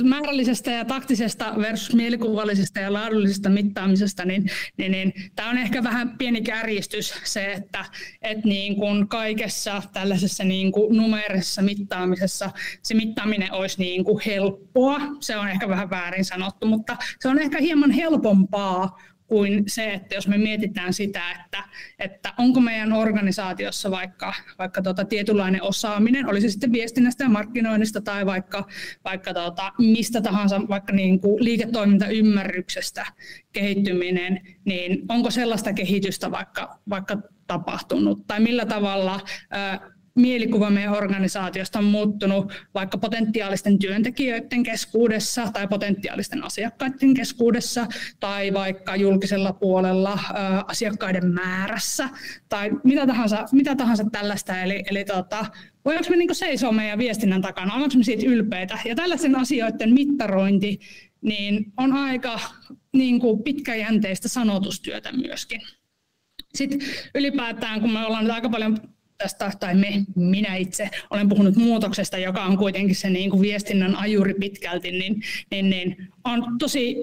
määrällisestä 0.04 0.72
ja 0.72 0.86
taktisesta 0.86 1.54
versus 1.58 1.96
mielikuvallisesta 1.96 2.80
ja 2.80 2.94
laadullisesta 2.94 3.50
mittaamisesta, 3.50 4.26
niin, 4.26 4.50
niin, 4.78 4.92
niin 4.92 5.14
tämä 5.36 5.50
on 5.50 5.58
ehkä 5.58 5.84
vähän 5.84 6.18
pieni 6.18 6.42
kärjistys 6.42 7.14
se, 7.24 7.52
että 7.52 7.86
et 8.22 8.46
niin 8.46 8.76
kuin 8.76 9.08
kaikessa 9.08 9.82
tällaisessa 9.94 10.44
niin 10.44 10.72
kuin 10.72 10.98
numerisessa 10.98 11.62
mittaamisessa 11.62 12.52
se 12.84 12.94
mittaaminen 12.94 13.54
olisi 13.54 13.80
niin 13.80 14.04
kuin 14.04 14.22
helppoa. 14.26 15.00
Se 15.20 15.38
on 15.38 15.48
ehkä 15.48 15.70
vähän 15.70 15.90
väärin 15.90 16.26
sanottu, 16.26 16.68
mutta 16.68 16.98
se 17.20 17.28
on 17.30 17.40
ehkä 17.40 17.60
hieman 17.60 17.92
helpompaa 17.92 18.98
kuin 19.32 19.64
se, 19.68 19.94
että 19.94 20.16
jos 20.16 20.28
me 20.28 20.38
mietitään 20.38 20.94
sitä, 20.94 21.22
että, 21.32 21.64
että 22.00 22.34
onko 22.38 22.62
meidän 22.62 22.94
organisaatiossa 22.94 23.92
vaikka, 23.92 24.34
vaikka 24.60 24.82
tuota 24.82 25.06
tietynlainen 25.06 25.64
osaaminen, 25.64 26.30
olisi 26.30 26.50
se 26.50 26.52
sitten 26.52 26.72
viestinnästä 26.72 27.24
ja 27.24 27.30
markkinoinnista 27.30 28.02
tai 28.02 28.26
vaikka, 28.26 28.68
vaikka 29.06 29.34
tuota, 29.34 29.72
mistä 29.78 30.22
tahansa 30.22 30.62
vaikka 30.70 30.94
niin 30.94 31.20
kuin 31.20 31.44
liiketoimintaymmärryksestä 31.44 33.06
kehittyminen, 33.54 34.42
niin 34.66 35.02
onko 35.10 35.32
sellaista 35.32 35.74
kehitystä 35.74 36.32
vaikka, 36.32 36.80
vaikka 36.90 37.18
tapahtunut? 37.48 38.28
Tai 38.28 38.40
millä 38.40 38.66
tavalla 38.66 39.20
mielikuva 40.16 40.70
meidän 40.70 40.94
organisaatiosta 40.94 41.80
on 41.80 41.86
muuttunut 41.86 42.54
vaikka 42.74 42.98
potentiaalisten 42.98 43.80
työntekijöiden 43.80 44.64
keskuudessa 44.64 45.52
tai 45.54 45.68
potentiaalisten 45.68 46.44
asiakkaiden 46.44 47.14
keskuudessa 47.14 47.88
tai 48.20 48.54
vaikka 48.54 48.96
julkisella 48.96 49.54
puolella 49.54 50.12
ä, 50.14 50.64
asiakkaiden 50.68 51.34
määrässä 51.34 52.10
tai 52.50 52.72
mitä 52.84 53.08
tahansa, 53.08 53.46
mitä 53.52 53.76
tahansa 53.76 54.04
tällaista. 54.12 54.62
Eli, 54.62 54.84
eli 54.90 55.06
tota, 55.06 55.46
voidaanko 55.86 56.10
me 56.10 56.16
niin 56.16 56.36
seisoa 56.36 56.72
meidän 56.72 57.00
viestinnän 57.00 57.42
takana, 57.42 57.74
ollaanko 57.74 57.98
me 57.98 58.04
siitä 58.04 58.26
ylpeitä. 58.28 58.80
Ja 58.86 58.96
tällaisen 58.96 59.36
asioiden 59.36 59.94
mittarointi 59.94 60.80
niin 61.22 61.74
on 61.78 61.94
aika 61.94 62.40
niin 62.94 63.20
kuin 63.20 63.44
pitkäjänteistä 63.44 64.30
sanotustyötä 64.30 65.12
myöskin. 65.12 65.62
Sitten 66.54 66.80
ylipäätään, 67.16 67.82
kun 67.82 67.92
me 67.94 68.06
ollaan 68.06 68.24
nyt 68.24 68.34
aika 68.34 68.50
paljon 68.50 68.78
tästä, 69.22 69.52
tai 69.60 69.76
me, 69.76 70.04
minä 70.16 70.56
itse 70.56 70.90
olen 71.10 71.30
puhunut 71.30 71.56
muutoksesta, 71.56 72.18
joka 72.18 72.44
on 72.44 72.58
kuitenkin 72.58 72.96
se 72.96 73.10
niin 73.10 73.30
kuin 73.30 73.42
viestinnän 73.42 73.96
ajuri 73.96 74.34
pitkälti, 74.34 74.92
niin, 74.92 75.22
niin, 75.52 75.70
niin 75.70 76.08
on 76.24 76.58
tosi 76.60 76.96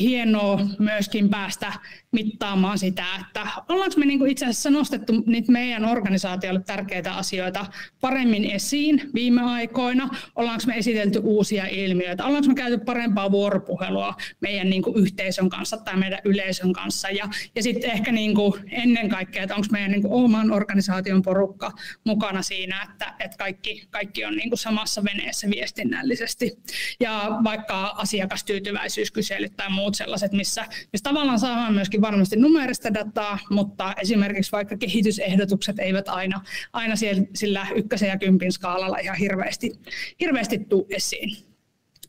hienoa 0.00 0.60
myöskin 0.78 1.28
päästä 1.28 1.72
mittaamaan 2.14 2.78
sitä, 2.78 3.04
että 3.20 3.46
ollaanko 3.68 3.96
me 3.98 4.06
niinku 4.06 4.24
itse 4.24 4.44
asiassa 4.44 4.70
nostettu 4.70 5.12
niitä 5.26 5.52
meidän 5.52 5.84
organisaatiolle 5.84 6.60
tärkeitä 6.60 7.14
asioita 7.14 7.66
paremmin 8.00 8.50
esiin 8.50 9.10
viime 9.14 9.42
aikoina, 9.42 10.08
ollaanko 10.36 10.62
me 10.66 10.78
esitelty 10.78 11.20
uusia 11.22 11.66
ilmiöitä, 11.66 12.24
ollaanko 12.24 12.48
me 12.48 12.54
käyty 12.54 12.78
parempaa 12.78 13.30
vuoropuhelua 13.30 14.14
meidän 14.40 14.70
niinku 14.70 14.92
yhteisön 14.96 15.48
kanssa 15.48 15.76
tai 15.76 15.96
meidän 15.96 16.20
yleisön 16.24 16.72
kanssa? 16.72 17.10
Ja, 17.10 17.28
ja 17.54 17.62
sitten 17.62 17.90
ehkä 17.90 18.12
niinku 18.12 18.58
ennen 18.70 19.08
kaikkea, 19.08 19.42
että 19.42 19.54
onko 19.54 19.66
meidän 19.70 19.90
niinku 19.90 20.08
oman 20.24 20.52
organisaation 20.52 21.22
porukka 21.22 21.72
mukana 22.04 22.42
siinä, 22.42 22.88
että, 22.90 23.14
että 23.20 23.36
kaikki, 23.36 23.86
kaikki 23.90 24.24
on 24.24 24.36
niinku 24.36 24.56
samassa 24.56 25.04
veneessä 25.04 25.50
viestinnällisesti. 25.50 26.52
Ja 27.00 27.38
vaikka 27.44 27.86
asiakastyytyväisyyskyselyt 27.86 29.56
tai 29.56 29.70
muut 29.70 29.94
sellaiset, 29.94 30.32
missä, 30.32 30.66
missä 30.92 31.02
tavallaan 31.02 31.38
saadaan 31.38 31.74
myöskin 31.74 32.00
varmasti 32.04 32.36
numerista 32.36 32.94
dataa, 32.94 33.38
mutta 33.50 33.94
esimerkiksi 34.02 34.52
vaikka 34.52 34.76
kehitysehdotukset 34.76 35.78
eivät 35.78 36.08
aina, 36.08 36.40
aina 36.72 36.96
siellä, 36.96 37.22
sillä 37.34 37.66
ykkösen 37.74 38.08
ja 38.08 38.18
kympin 38.18 38.52
skaalalla 38.52 38.98
ihan 38.98 39.16
hirveästi, 39.16 39.72
hirveästi 40.20 40.58
tuu 40.58 40.86
esiin. 40.90 41.53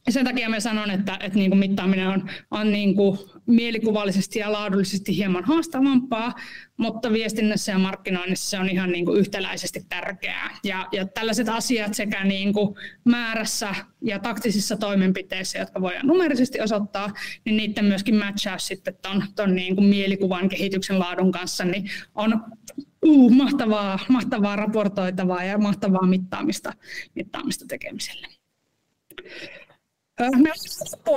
Sen 0.10 0.26
takia 0.26 0.50
mä 0.50 0.60
sanon, 0.60 0.92
että, 0.92 1.18
että 1.20 1.40
niin 1.40 1.52
kuin 1.52 1.60
mittaaminen 1.60 2.08
on, 2.08 2.30
on 2.52 2.72
niin 2.72 2.96
kuin 2.96 3.20
mielikuvallisesti 3.46 4.40
ja 4.40 4.52
laadullisesti 4.52 5.18
hieman 5.18 5.44
haastavampaa, 5.44 6.34
mutta 6.78 7.14
viestinnässä 7.14 7.72
ja 7.72 7.80
markkinoinnissa 7.80 8.50
se 8.50 8.60
on 8.60 8.70
ihan 8.70 8.92
niin 8.92 9.06
kuin 9.06 9.20
yhtäläisesti 9.20 9.86
tärkeää. 9.90 10.58
Ja, 10.64 10.88
ja 10.92 11.08
tällaiset 11.08 11.50
asiat 11.50 11.94
sekä 11.94 12.24
niin 12.24 12.54
kuin 12.54 12.76
määrässä 13.06 13.76
ja 14.02 14.20
taktisissa 14.20 14.78
toimenpiteissä, 14.78 15.60
jotka 15.60 15.82
voidaan 15.82 16.08
numerisesti 16.08 16.62
osoittaa, 16.62 17.14
niin 17.46 17.58
niiden 17.58 17.86
myöskin 17.86 18.16
matchaus 18.16 18.68
sitten 18.68 18.98
ton, 19.02 19.24
ton 19.36 19.56
niin 19.56 19.76
kuin 19.76 19.88
mielikuvan 19.88 20.50
kehityksen 20.50 21.00
laadun 21.00 21.32
kanssa, 21.32 21.66
niin 21.66 21.90
on 22.16 22.42
uh, 23.06 23.32
mahtavaa, 23.32 24.00
mahtavaa 24.10 24.56
raportoitavaa 24.56 25.44
ja 25.44 25.58
mahtavaa 25.58 26.08
mittaamista, 26.08 26.74
mittaamista 27.16 27.66
tekemiselle. 27.68 28.28
Me 30.20 30.52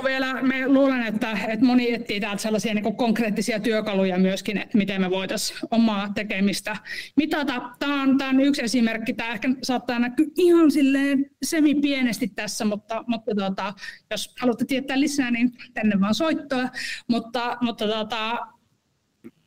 vielä, 0.03 0.41
me 0.41 0.67
luulen, 0.67 1.03
että, 1.03 1.37
että 1.47 1.65
moni 1.65 1.93
etsii 1.93 2.19
täältä 2.19 2.41
sellaisia 2.41 2.73
niin 2.73 2.95
konkreettisia 2.95 3.59
työkaluja 3.59 4.17
myöskin, 4.17 4.57
että 4.57 4.77
miten 4.77 5.01
me 5.01 5.09
voitaisiin 5.09 5.59
omaa 5.71 6.11
tekemistä 6.15 6.77
mitata. 7.15 7.61
Tämä 7.79 8.01
on, 8.01 8.17
tämä 8.17 8.29
on 8.29 8.39
yksi 8.39 8.63
esimerkki, 8.63 9.13
tämä 9.13 9.31
ehkä 9.31 9.49
saattaa 9.63 9.99
näkyä 9.99 10.25
ihan 10.35 10.71
silleen 10.71 11.25
semi-pienesti 11.43 12.27
tässä, 12.27 12.65
mutta, 12.65 13.03
mutta 13.07 13.35
tuota, 13.35 13.73
jos 14.11 14.33
haluatte 14.39 14.65
tietää 14.65 14.99
lisää, 14.99 15.31
niin 15.31 15.51
tänne 15.73 15.99
vaan 16.01 16.15
soittoa. 16.15 16.69
Mutta, 17.07 17.57
mutta 17.61 17.85
tuota, 17.85 18.37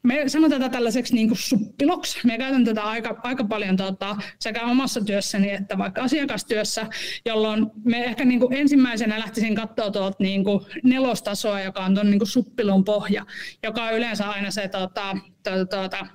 me 0.03 0.29
sanotaan 0.29 0.61
tätä 0.61 0.73
tällaiseksi 0.73 1.15
niin 1.15 1.29
kuin 1.29 1.39
suppiloksi. 1.39 2.19
Me 2.25 2.39
käytän 2.39 2.65
tätä 2.65 2.83
aika, 2.83 3.21
aika 3.23 3.45
paljon 3.45 3.77
tota, 3.77 4.17
sekä 4.39 4.67
omassa 4.67 5.01
työssäni 5.01 5.51
että 5.51 5.79
vaikka 5.79 6.03
asiakastyössä, 6.03 6.87
jolloin 7.27 7.67
me 7.85 8.05
ehkä 8.05 8.25
niin 8.25 8.41
kuin 8.41 8.53
ensimmäisenä 8.53 9.19
lähtisin 9.19 9.55
katsoa 9.55 9.91
tuolta 9.91 10.17
niin 10.19 10.45
kuin 10.45 10.67
nelostasoa, 10.83 11.61
joka 11.61 11.85
on 11.85 11.95
tuon 11.95 12.11
niin 12.11 12.27
suppilon 12.27 12.85
pohja, 12.85 13.27
joka 13.63 13.85
on 13.85 13.95
yleensä 13.95 14.31
aina 14.31 14.51
se 14.51 14.69
tota, 14.69 15.17
tuota, 15.45 15.67
tuota, 15.67 16.07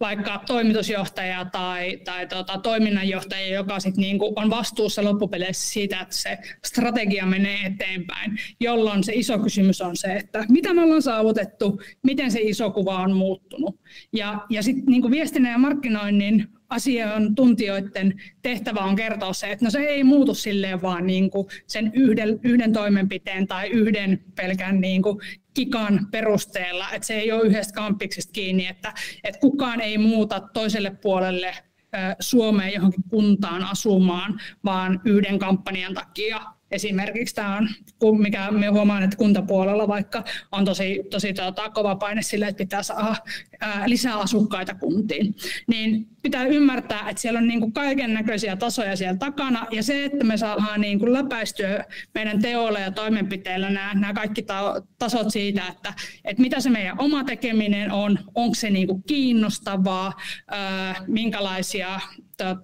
vaikka 0.00 0.42
toimitusjohtaja 0.46 1.44
tai, 1.44 1.96
tai 1.96 2.26
tota, 2.26 2.58
toiminnanjohtaja, 2.58 3.54
joka 3.54 3.80
sit 3.80 3.96
niinku 3.96 4.32
on 4.36 4.50
vastuussa 4.50 5.04
loppupeleissä 5.04 5.70
siitä, 5.70 6.00
että 6.00 6.16
se 6.16 6.38
strategia 6.64 7.26
menee 7.26 7.66
eteenpäin, 7.66 8.38
jolloin 8.60 9.04
se 9.04 9.12
iso 9.14 9.38
kysymys 9.38 9.80
on 9.80 9.96
se, 9.96 10.16
että 10.16 10.44
mitä 10.48 10.74
me 10.74 10.82
ollaan 10.82 11.02
saavutettu, 11.02 11.80
miten 12.02 12.30
se 12.30 12.40
iso 12.40 12.70
kuva 12.70 12.98
on 12.98 13.16
muuttunut. 13.16 13.80
Ja, 14.12 14.46
ja 14.50 14.62
sitten 14.62 14.84
niinku 14.86 15.10
viestinnän 15.10 15.52
ja 15.52 15.58
markkinoinnin 15.58 16.59
asiantuntijoiden 16.70 18.20
tehtävä 18.42 18.80
on 18.80 18.96
kertoa 18.96 19.32
se, 19.32 19.52
että 19.52 19.64
no 19.64 19.70
se 19.70 19.80
ei 19.80 20.04
muutu 20.04 20.34
silleen 20.34 20.82
vaan 20.82 21.06
niin 21.06 21.30
kuin 21.30 21.46
sen 21.66 21.90
yhden, 21.94 22.40
yhden 22.42 22.72
toimenpiteen 22.72 23.46
tai 23.46 23.68
yhden 23.68 24.24
pelkän 24.34 24.80
niin 24.80 25.02
kuin 25.02 25.18
kikan 25.54 26.06
perusteella, 26.10 26.90
että 26.92 27.06
se 27.06 27.14
ei 27.14 27.32
ole 27.32 27.46
yhdestä 27.46 27.72
kampiksesta 27.72 28.32
kiinni, 28.32 28.66
että, 28.66 28.94
että 29.24 29.40
kukaan 29.40 29.80
ei 29.80 29.98
muuta 29.98 30.40
toiselle 30.52 30.90
puolelle 30.90 31.54
Suomeen 32.20 32.72
johonkin 32.72 33.04
kuntaan 33.08 33.64
asumaan, 33.64 34.40
vaan 34.64 35.00
yhden 35.04 35.38
kampanjan 35.38 35.94
takia 35.94 36.40
esimerkiksi 36.70 37.34
tämä 37.34 37.56
on, 37.56 37.68
mikä 38.18 38.50
me 38.50 38.66
huomaan, 38.66 39.02
että 39.02 39.16
kuntapuolella 39.16 39.88
vaikka 39.88 40.24
on 40.52 40.64
tosi, 40.64 41.02
tosi 41.10 41.32
tota, 41.32 41.70
kova 41.70 41.96
paine 41.96 42.22
sille, 42.22 42.48
että 42.48 42.58
pitää 42.58 42.82
saada 42.82 43.16
ää, 43.60 43.88
lisää 43.88 44.16
asukkaita 44.16 44.74
kuntiin, 44.74 45.34
niin 45.66 46.06
pitää 46.22 46.44
ymmärtää, 46.44 47.10
että 47.10 47.22
siellä 47.22 47.38
on 47.38 47.48
niin 47.48 47.60
kuin 47.60 47.72
kaiken 47.72 48.14
näköisiä 48.14 48.56
tasoja 48.56 48.96
siellä 48.96 49.18
takana, 49.18 49.66
ja 49.70 49.82
se, 49.82 50.04
että 50.04 50.24
me 50.24 50.36
saadaan 50.36 50.80
niin 50.80 50.98
kuin 50.98 51.12
läpäistyä 51.12 51.84
meidän 52.14 52.42
teoilla 52.42 52.78
ja 52.78 52.90
toimenpiteillä 52.90 53.70
nämä, 53.70 53.94
nämä 53.94 54.12
kaikki 54.12 54.44
tasot 54.98 55.30
siitä, 55.30 55.62
että, 55.68 55.94
että 56.24 56.42
mitä 56.42 56.60
se 56.60 56.70
meidän 56.70 57.00
oma 57.00 57.24
tekeminen 57.24 57.92
on, 57.92 58.18
onko 58.34 58.54
se 58.54 58.70
niin 58.70 58.86
kuin 58.86 59.02
kiinnostavaa, 59.02 60.12
ää, 60.48 60.94
minkälaisia 61.06 62.00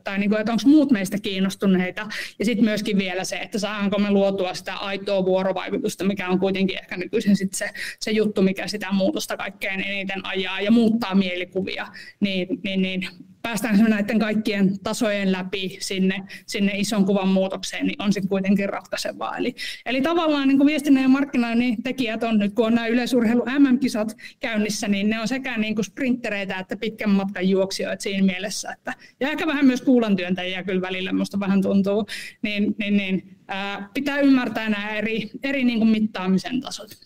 tai 0.04 0.18
niin 0.18 0.30
kuin, 0.30 0.40
että 0.40 0.52
onko 0.52 0.62
muut 0.66 0.90
meistä 0.90 1.18
kiinnostuneita. 1.18 2.08
Ja 2.38 2.44
sitten 2.44 2.64
myöskin 2.64 2.98
vielä 2.98 3.24
se, 3.24 3.36
että 3.36 3.58
saadaanko 3.58 3.98
me 3.98 4.10
luotua 4.10 4.54
sitä 4.54 4.74
aitoa 4.74 5.24
vuorovaikutusta, 5.24 6.04
mikä 6.04 6.28
on 6.28 6.38
kuitenkin 6.38 6.78
ehkä 6.78 6.96
nykyisin 6.96 7.36
sit 7.36 7.54
se, 7.54 7.70
se 8.00 8.10
juttu, 8.10 8.42
mikä 8.42 8.68
sitä 8.68 8.92
muutosta 8.92 9.36
kaikkein 9.36 9.80
eniten 9.80 10.26
ajaa 10.26 10.60
ja 10.60 10.70
muuttaa 10.70 11.14
mielikuvia. 11.14 11.86
Niin, 12.20 12.48
niin, 12.62 12.82
niin 12.82 13.08
päästään 13.46 13.84
näiden 13.88 14.18
kaikkien 14.18 14.78
tasojen 14.78 15.32
läpi 15.32 15.76
sinne, 15.80 16.22
sinne 16.46 16.72
ison 16.74 17.04
kuvan 17.04 17.28
muutokseen, 17.28 17.86
niin 17.86 18.02
on 18.02 18.12
se 18.12 18.20
kuitenkin 18.28 18.68
ratkaisevaa. 18.68 19.36
Eli, 19.36 19.54
eli 19.86 20.02
tavallaan 20.02 20.48
niin 20.48 20.66
viestinnän 20.66 21.02
ja 21.02 21.08
markkinoinnin 21.08 21.82
tekijät 21.82 22.22
on 22.22 22.38
nyt, 22.38 22.54
kun 22.54 22.66
on 22.66 22.74
nämä 22.74 22.86
yleisurheilu 22.86 23.44
MM-kisat 23.58 24.16
käynnissä, 24.40 24.88
niin 24.88 25.10
ne 25.10 25.20
on 25.20 25.28
sekä 25.28 25.58
niin 25.58 25.74
kuin 25.74 25.84
sprinttereitä 25.84 26.58
että 26.58 26.76
pitkän 26.76 27.10
matkan 27.10 27.48
juoksijoita 27.48 28.02
siinä 28.02 28.26
mielessä. 28.26 28.72
Että, 28.72 28.94
ja 29.20 29.30
ehkä 29.30 29.46
vähän 29.46 29.66
myös 29.66 29.82
kuulantyöntäjiä 29.82 30.62
kyllä 30.62 30.80
välillä, 30.80 31.12
minusta 31.12 31.40
vähän 31.40 31.62
tuntuu, 31.62 32.06
niin, 32.42 32.74
niin, 32.78 32.96
niin 32.96 33.36
ää, 33.48 33.88
pitää 33.94 34.20
ymmärtää 34.20 34.68
nämä 34.68 34.96
eri, 34.96 35.30
eri 35.42 35.64
niin 35.64 35.78
kuin 35.78 35.90
mittaamisen 35.90 36.60
tasot. 36.60 37.05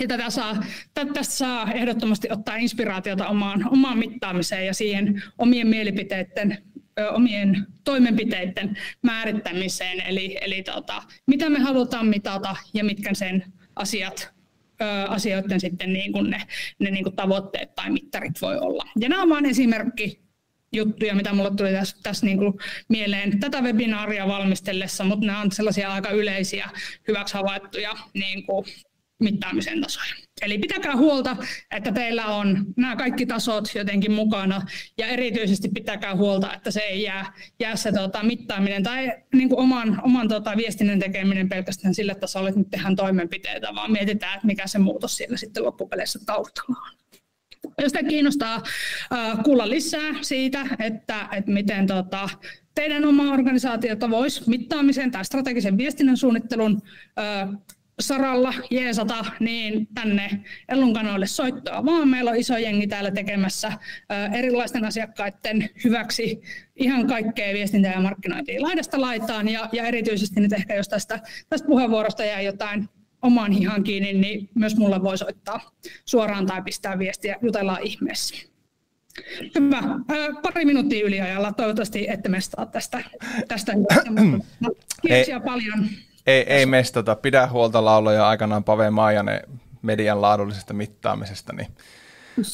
Ja 0.00 0.08
tätä 0.08 0.30
saa, 0.30 0.64
tästä 0.94 1.34
saa 1.34 1.72
ehdottomasti 1.72 2.28
ottaa 2.30 2.56
inspiraatiota 2.56 3.28
omaan, 3.28 3.68
omaan 3.72 3.98
mittaamiseen 3.98 4.66
ja 4.66 4.74
siihen 4.74 5.22
omien 5.38 5.66
mielipiteiden, 5.66 6.58
omien 7.10 7.66
toimenpiteiden 7.84 8.78
määrittämiseen. 9.02 10.00
Eli, 10.00 10.38
eli 10.40 10.62
tota, 10.62 11.02
mitä 11.26 11.50
me 11.50 11.58
halutaan 11.58 12.06
mitata 12.06 12.56
ja 12.74 12.84
mitkä 12.84 13.14
sen 13.14 13.44
asiat 13.76 14.36
asioiden 15.08 15.60
sitten 15.60 15.92
niin 15.92 16.12
kuin 16.12 16.30
ne, 16.30 16.42
ne 16.78 16.90
niin 16.90 17.04
kuin 17.04 17.16
tavoitteet 17.16 17.74
tai 17.74 17.90
mittarit 17.90 18.42
voi 18.42 18.58
olla. 18.58 18.84
Ja 19.00 19.08
nämä 19.08 19.22
on 19.22 19.28
vain 19.28 19.46
esimerkki 19.46 20.20
juttuja, 20.72 21.14
mitä 21.14 21.32
mulle 21.32 21.50
tuli 21.56 21.72
tässä, 21.72 21.96
tässä 22.02 22.26
niin 22.26 22.38
kuin 22.38 22.54
mieleen 22.88 23.40
tätä 23.40 23.60
webinaaria 23.60 24.28
valmistellessa, 24.28 25.04
mutta 25.04 25.26
nämä 25.26 25.40
on 25.40 25.52
sellaisia 25.52 25.92
aika 25.92 26.10
yleisiä, 26.10 26.68
hyväksi 27.08 27.34
havaittuja 27.34 27.96
niin 28.14 28.46
kuin 28.46 28.64
mittaamisen 29.20 29.80
tasoja. 29.80 30.14
Eli 30.42 30.58
pitäkää 30.58 30.96
huolta, 30.96 31.36
että 31.70 31.92
teillä 31.92 32.26
on 32.26 32.66
nämä 32.76 32.96
kaikki 32.96 33.26
tasot 33.26 33.74
jotenkin 33.74 34.12
mukana 34.12 34.62
ja 34.98 35.06
erityisesti 35.06 35.68
pitäkää 35.68 36.16
huolta, 36.16 36.54
että 36.54 36.70
se 36.70 36.80
ei 36.80 37.02
jää, 37.02 37.32
jää 37.60 37.76
se 37.76 37.92
tota, 37.92 38.22
mittaaminen 38.22 38.82
tai 38.82 39.12
niin 39.34 39.48
kuin 39.48 39.58
oman, 39.58 40.00
oman 40.04 40.28
tota, 40.28 40.56
viestinnän 40.56 40.98
tekeminen 40.98 41.48
pelkästään 41.48 41.94
sillä 41.94 42.14
tasolla, 42.14 42.48
että 42.48 42.58
nyt 42.60 42.70
tehdään 42.70 42.96
toimenpiteitä, 42.96 43.74
vaan 43.74 43.92
mietitään, 43.92 44.34
että 44.34 44.46
mikä 44.46 44.66
se 44.66 44.78
muutos 44.78 45.16
siellä 45.16 45.36
sitten 45.36 45.64
loppupeleissä 45.64 46.18
taustalla 46.26 46.78
on. 46.90 46.96
Jos 47.78 47.92
te 47.92 48.02
kiinnostaa 48.02 48.56
uh, 48.56 49.42
kuulla 49.44 49.68
lisää 49.68 50.12
siitä, 50.22 50.66
että, 50.78 51.28
että 51.32 51.50
miten 51.50 51.86
tota, 51.86 52.28
teidän 52.74 53.04
oma 53.04 53.32
organisaatiota 53.32 54.10
voisi 54.10 54.42
mittaamisen 54.46 55.10
tai 55.10 55.24
strategisen 55.24 55.78
viestinnän 55.78 56.16
suunnittelun 56.16 56.72
uh, 56.72 57.62
saralla 58.00 58.54
jeesata, 58.70 59.24
niin 59.40 59.88
tänne 59.94 60.44
Ellun 60.68 60.94
kanavalle 60.94 61.26
soittoa 61.26 61.84
vaan. 61.84 62.08
Meillä 62.08 62.30
on 62.30 62.36
iso 62.36 62.56
jengi 62.56 62.86
täällä 62.86 63.10
tekemässä 63.10 63.72
erilaisten 64.32 64.84
asiakkaiden 64.84 65.70
hyväksi 65.84 66.42
ihan 66.76 67.06
kaikkea 67.06 67.54
viestintää 67.54 67.92
ja 67.92 68.00
markkinointia 68.00 68.62
laidasta 68.62 69.00
laitaan. 69.00 69.48
Ja, 69.48 69.68
ja 69.72 69.86
erityisesti 69.86 70.40
nyt 70.40 70.52
ehkä 70.52 70.74
jos 70.74 70.88
tästä, 70.88 71.20
tästä 71.48 71.68
puheenvuorosta 71.68 72.24
jää 72.24 72.40
jotain 72.40 72.88
omaan 73.22 73.52
hihan 73.52 73.84
kiinni, 73.84 74.12
niin 74.12 74.48
myös 74.54 74.76
mulle 74.76 75.02
voi 75.02 75.18
soittaa 75.18 75.70
suoraan 76.04 76.46
tai 76.46 76.62
pistää 76.62 76.98
viestiä, 76.98 77.36
jutellaan 77.42 77.82
ihmeessä. 77.82 78.36
Hyvä. 79.54 79.82
Pari 80.42 80.64
minuuttia 80.64 81.06
yliajalla. 81.06 81.52
Toivottavasti 81.52 82.06
ette 82.08 82.28
mestaa 82.28 82.66
tästä. 82.66 83.04
tästä 83.48 83.72
Kiitoksia 85.02 85.40
paljon 85.40 85.88
ei, 86.26 86.42
ei 86.52 86.66
mestata. 86.66 87.16
Pidä 87.16 87.46
huolta 87.46 87.84
lauloja 87.84 88.28
aikanaan 88.28 88.64
Pave 88.64 88.90
Maijanen 88.90 89.40
median 89.82 90.22
laadullisesta 90.22 90.74
mittaamisesta, 90.74 91.52
niin 91.52 91.76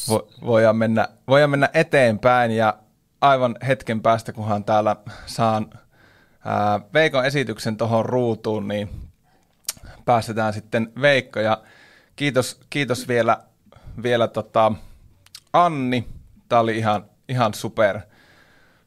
vo, 0.09 0.27
voidaan, 0.45 0.75
mennä, 0.77 1.07
voidaan 1.27 1.49
mennä 1.49 1.69
eteenpäin 1.73 2.51
ja 2.51 2.77
aivan 3.21 3.55
hetken 3.67 4.01
päästä, 4.01 4.33
kunhan 4.33 4.63
täällä 4.63 4.95
saan 5.25 5.69
ää, 6.45 6.79
Veikon 6.93 7.25
esityksen 7.25 7.77
tuohon 7.77 8.05
ruutuun, 8.05 8.67
niin 8.67 8.89
päästetään 10.05 10.53
sitten 10.53 10.91
Veikko 11.01 11.39
ja 11.39 11.63
kiitos, 12.15 12.59
kiitos 12.69 13.07
vielä, 13.07 13.37
vielä 14.03 14.27
tota 14.27 14.71
Anni. 15.53 16.07
Tämä 16.49 16.59
oli 16.59 16.77
ihan, 16.77 17.05
ihan 17.29 17.53
super, 17.53 17.99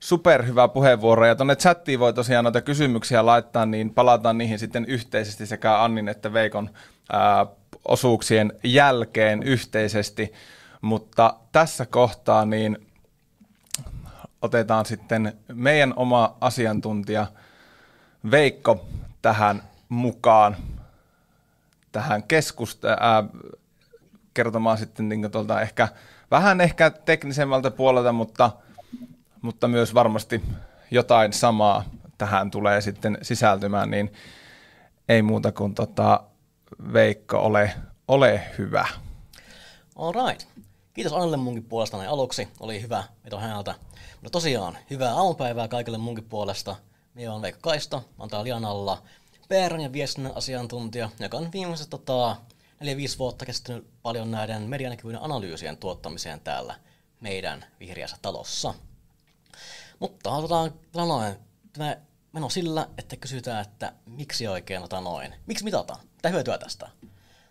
superhyvä 0.01 0.69
puheenvuoro. 0.69 1.27
Ja 1.27 1.35
tuonne 1.35 1.57
chattiin 1.57 2.01
voi 2.01 2.13
tosiaan 2.13 2.45
noita 2.45 2.61
kysymyksiä 2.61 3.27
laittaa, 3.27 3.67
niin 3.67 3.95
palataan 3.95 4.39
niihin 4.39 4.59
sitten 4.59 4.85
yhteisesti 4.85 5.47
sekä 5.47 5.83
Annin 5.83 6.09
että 6.09 6.33
Veikon 6.33 6.71
ää, 7.13 7.47
osuuksien 7.89 8.53
jälkeen 8.65 9.43
yhteisesti. 9.43 10.33
Mutta 10.81 11.35
tässä 11.53 11.87
kohtaa 11.87 12.45
niin 12.45 12.79
otetaan 14.43 14.87
sitten 14.87 15.33
meidän 15.53 15.93
oma 15.97 16.37
asiantuntija 16.41 17.27
Veikko 18.31 18.87
tähän 19.23 19.63
mukaan 19.89 20.57
tähän 21.93 22.23
keskusta, 22.23 22.89
ää, 23.01 23.25
kertomaan 24.35 24.79
sitten 24.79 25.09
niin 25.09 25.31
tuolta 25.31 25.61
ehkä 25.61 25.89
vähän 26.31 26.61
ehkä 26.61 26.91
teknisemmältä 26.91 27.71
puolelta, 27.71 28.13
mutta– 28.13 28.51
mutta 29.43 29.69
myös 29.69 29.95
varmasti 29.95 30.43
jotain 30.91 31.33
samaa 31.33 31.85
tähän 32.19 32.51
tulee 32.51 32.81
sitten 32.81 33.19
sisältymään, 33.23 33.91
niin 33.91 34.13
ei 35.09 35.23
muuta 35.23 35.53
kuin 35.53 35.75
tota, 35.75 36.21
Veikko, 36.93 37.39
ole, 37.39 37.73
ole 38.09 38.43
hyvä. 38.59 38.87
All 39.97 40.13
right. 40.13 40.49
Kiitos 40.95 41.13
Annelle 41.13 41.37
munkin 41.37 41.65
puolesta 41.65 41.97
näin 41.97 42.11
aluksi. 42.11 42.49
Oli 42.61 42.83
hyvä 42.83 43.05
veto 43.25 43.39
häneltä. 43.39 43.75
Mutta 44.13 44.31
tosiaan, 44.31 44.79
hyvää 44.91 45.15
aamupäivää 45.15 45.69
kaikille 45.69 45.99
munkin 45.99 46.25
puolesta. 46.25 46.77
Minä 47.15 47.31
olen 47.31 47.43
Veikko 47.43 47.61
Kaisto, 47.63 47.97
mä 47.97 48.05
oon 48.19 48.29
täällä 48.29 48.45
Lianalla 48.45 49.03
PR- 49.49 49.81
ja 49.81 49.93
viestinnän 49.93 50.37
asiantuntija, 50.37 51.11
joka 51.21 51.37
on 51.37 51.53
viimeiset 51.53 51.91
tota, 51.91 52.37
4-5 52.85 53.19
vuotta 53.19 53.47
kestänyt 53.47 53.87
paljon 54.03 54.31
näiden 54.31 54.63
medianäkyvyyden 54.63 55.23
analyysien 55.23 55.77
tuottamiseen 55.77 56.41
täällä 56.41 56.75
meidän 57.21 57.65
vihreässä 57.81 58.17
talossa. 58.23 58.75
Mutta 60.01 60.31
otetaan 60.31 60.73
noin, 60.95 61.37
tämä 61.73 61.97
meno 62.33 62.49
sillä, 62.49 62.89
että 62.99 63.17
kysytään, 63.17 63.63
että 63.63 63.93
miksi 64.07 64.49
oikein 64.49 64.83
ota 64.83 65.01
noin. 65.01 65.35
Miksi 65.47 65.65
mitataan? 65.65 66.01
Mitä 66.15 66.29
hyötyä 66.29 66.59
tästä? 66.59 66.89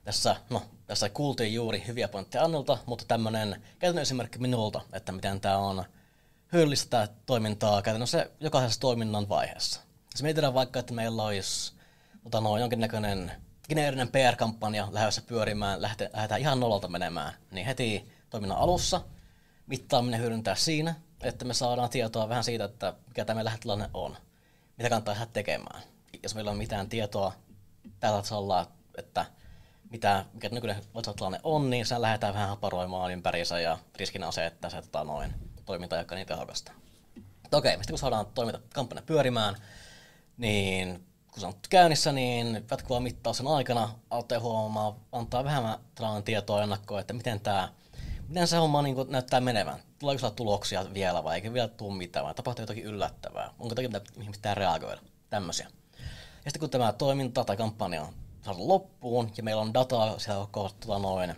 Tässä, 0.04 0.36
no, 0.50 0.62
tässä 0.88 1.10
kuultiin 1.10 1.54
juuri 1.54 1.84
hyviä 1.88 2.08
pointteja 2.08 2.44
Annilta, 2.44 2.78
mutta 2.86 3.06
tämmöinen 3.08 3.62
käytännön 3.80 4.02
esimerkki 4.02 4.40
minulta, 4.40 4.82
että 4.94 5.12
miten 5.12 5.42
tämä 5.42 5.58
on 5.58 5.84
hyödyllistä 6.54 7.08
toimintaa 7.26 7.82
käytännössä 7.82 8.30
jokaisessa 8.40 8.80
toiminnan 8.80 9.30
vaiheessa. 9.30 9.82
Jos 10.14 10.24
mietitään 10.24 10.54
vaikka, 10.54 10.80
että 10.80 10.94
meillä 10.94 11.24
olisi 11.24 11.74
ota 12.26 12.42
noin, 12.42 12.62
jonkinnäköinen 12.62 13.32
geneerinen 13.70 14.08
PR-kampanja 14.08 14.88
lähdössä 14.92 15.22
pyörimään, 15.22 15.82
lähdetään 15.82 16.42
ihan 16.42 16.60
nollalta 16.60 16.88
menemään, 16.88 17.34
niin 17.52 17.66
heti 17.66 18.12
toiminnan 18.30 18.58
alussa 18.58 19.02
mittaaminen 19.68 20.20
hyödyntää 20.20 20.56
siinä, 20.56 20.96
että 21.22 21.46
me 21.46 21.54
saadaan 21.54 21.90
tietoa 21.90 22.30
vähän 22.30 22.44
siitä, 22.44 22.64
että 22.64 22.94
mikä 23.08 23.26
tämä 23.26 23.46
lähtötilanne 23.46 23.90
on, 23.94 24.18
mitä 24.78 24.90
kannattaa 24.90 25.14
tehdä 25.14 25.26
tekemään. 25.34 25.82
Jos 26.24 26.36
meillä 26.36 26.52
on 26.52 26.58
mitään 26.58 26.90
tietoa 26.90 27.34
tällä 28.00 28.22
tasolla, 28.22 28.68
että 28.98 29.26
mitä, 29.90 30.26
mikä 30.34 30.50
nykyinen 30.50 30.82
tilanne 31.18 31.40
on, 31.44 31.70
niin 31.70 31.86
sen 31.86 32.02
lähdetään 32.02 32.34
vähän 32.34 32.50
haparoimaan 32.50 33.12
ympäriinsä 33.12 33.60
ja 33.60 33.78
riskinä 33.96 34.28
on 34.28 34.34
se, 34.34 34.46
että 34.46 34.70
se 34.70 34.82
tota, 34.82 35.04
noin, 35.04 35.34
toiminta 35.66 35.96
ei 36.00 36.06
ole 36.12 36.18
niin 36.18 36.28
tehokasta. 36.28 36.72
Okei, 37.52 37.76
okay, 37.76 37.86
kun 37.90 37.98
saadaan 37.98 38.26
toiminta 38.26 38.62
kampanja 38.74 39.02
pyörimään, 39.02 39.56
niin 40.38 41.06
kun 41.32 41.40
se 41.40 41.48
on 41.48 41.54
käynnissä, 41.70 42.12
niin 42.12 42.66
jatkuva 42.72 43.00
mittauksen 43.00 43.48
aikana 43.48 43.90
auttaa 44.10 44.40
huomaamaan, 44.40 44.94
antaa 45.12 45.44
vähemmän 45.44 45.80
tietoa 46.26 46.64
ennakkoon, 46.64 47.02
että 47.02 47.14
miten 47.14 47.40
tämä 47.40 47.70
miten 48.28 48.48
se 48.48 48.58
homma 48.58 48.82
niin 48.82 48.96
näyttää 49.10 49.42
menevän? 49.42 49.80
Tuleeko 50.00 50.20
sulla 50.20 50.34
tuloksia 50.34 50.94
vielä 50.94 51.24
vai 51.24 51.36
eikä 51.36 51.54
vielä 51.54 51.68
tule 51.68 51.96
mitään 51.98 52.26
vai 52.26 52.34
tapahtuu 52.34 52.64
jotakin 52.64 52.84
yllättävää? 52.84 53.54
Onko 53.60 53.82
jotakin, 53.82 54.18
mihin 54.18 54.32
pitää 54.32 54.56
reagoida? 54.56 55.02
Tämmöisiä. 55.30 55.68
Ja 56.46 56.52
sitten 56.52 56.60
kun 56.60 56.70
tämä 56.70 56.94
toiminta 56.94 57.46
tai 57.46 57.58
kampanja 57.58 58.02
on 58.02 58.14
saatu 58.42 58.68
loppuun, 58.68 59.32
ja 59.38 59.44
meillä 59.44 59.62
on 59.62 59.74
dataa 59.74 60.20
siellä 60.20 60.48
koko 60.52 60.70
tota 60.80 61.00
noin, 61.00 61.36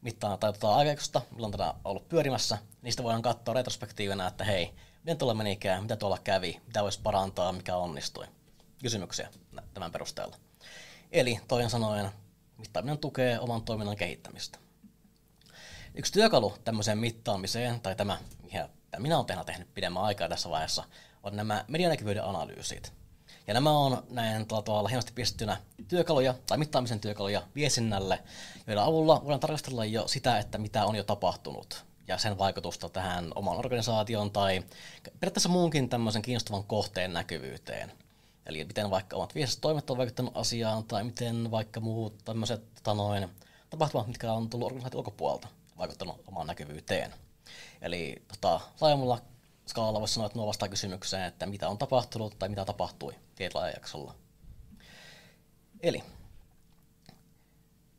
mittaan 0.00 0.38
tai 0.38 0.52
tota 0.52 0.74
aikauksesta, 0.74 1.22
milloin 1.30 1.52
tätä 1.52 1.66
on 1.66 1.80
ollut 1.84 2.08
pyörimässä, 2.08 2.58
niistä 2.82 3.02
voidaan 3.02 3.22
katsoa 3.22 3.54
retrospektiivinä, 3.54 4.26
että 4.26 4.44
hei, 4.44 4.74
miten 5.02 5.18
tuolla 5.18 5.34
menikään, 5.34 5.82
mitä 5.82 5.96
tuolla 5.96 6.18
kävi, 6.24 6.60
mitä 6.66 6.82
voisi 6.82 7.00
parantaa, 7.02 7.52
mikä 7.52 7.76
onnistui. 7.76 8.26
Kysymyksiä 8.82 9.28
tämän 9.74 9.92
perusteella. 9.92 10.36
Eli 11.12 11.40
toisin 11.48 11.70
sanoen, 11.70 12.10
mittaaminen 12.58 12.98
tukee 12.98 13.40
oman 13.40 13.62
toiminnan 13.62 13.96
kehittämistä. 13.96 14.63
Yksi 15.96 16.12
työkalu 16.12 16.54
tämmöiseen 16.64 16.98
mittaamiseen, 16.98 17.80
tai 17.80 17.96
tämä, 17.96 18.18
mikä 18.42 18.68
minä 18.98 19.18
olen 19.18 19.46
tehnyt 19.46 19.74
pidemmän 19.74 20.02
aikaa 20.02 20.28
tässä 20.28 20.50
vaiheessa, 20.50 20.84
on 21.22 21.36
nämä 21.36 21.64
medianäkyvyyden 21.68 22.24
analyysit. 22.24 22.92
Ja 23.46 23.54
nämä 23.54 23.70
on 23.70 24.02
näin 24.10 24.46
tuolla 24.46 24.62
tavalla 24.62 24.88
hienosti 24.88 25.12
pistettynä 25.12 25.56
työkaluja 25.88 26.34
tai 26.46 26.58
mittaamisen 26.58 27.00
työkaluja 27.00 27.42
viestinnälle, 27.54 28.22
joilla 28.66 28.84
avulla 28.84 29.20
voidaan 29.22 29.40
tarkastella 29.40 29.84
jo 29.84 30.08
sitä, 30.08 30.38
että 30.38 30.58
mitä 30.58 30.84
on 30.84 30.96
jo 30.96 31.04
tapahtunut 31.04 31.84
ja 32.08 32.18
sen 32.18 32.38
vaikutusta 32.38 32.88
tähän 32.88 33.32
omaan 33.34 33.58
organisaatioon 33.58 34.30
tai 34.30 34.62
periaatteessa 35.20 35.48
muunkin 35.48 35.88
tämmöisen 35.88 36.22
kiinnostavan 36.22 36.64
kohteen 36.64 37.12
näkyvyyteen. 37.12 37.92
Eli 38.46 38.64
miten 38.64 38.90
vaikka 38.90 39.16
omat 39.16 39.34
viestitoimet 39.34 39.90
on 39.90 39.96
vaikuttanut 39.96 40.36
asiaan 40.36 40.84
tai 40.84 41.04
miten 41.04 41.50
vaikka 41.50 41.80
muut 41.80 42.18
tämmöiset 42.24 42.74
tota 42.74 42.96
tapahtumat, 43.70 44.06
mitkä 44.06 44.32
on 44.32 44.50
tullut 44.50 44.66
organisaation 44.66 44.98
ulkopuolelta, 44.98 45.48
vaikuttanut 45.78 46.22
omaan 46.26 46.46
näkyvyyteen. 46.46 47.14
Eli 47.82 48.22
tota, 48.28 48.60
laajemmalla 48.80 49.22
skaalalla 49.66 50.00
voisi 50.00 50.14
sanoa, 50.14 50.26
että 50.26 50.38
nuo 50.38 50.46
vastaa 50.46 50.68
kysymykseen, 50.68 51.24
että 51.24 51.46
mitä 51.46 51.68
on 51.68 51.78
tapahtunut 51.78 52.38
tai 52.38 52.48
mitä 52.48 52.64
tapahtui 52.64 53.14
tietyllä 53.34 53.64
ajanjaksolla. 53.64 54.14
Eli 55.80 56.02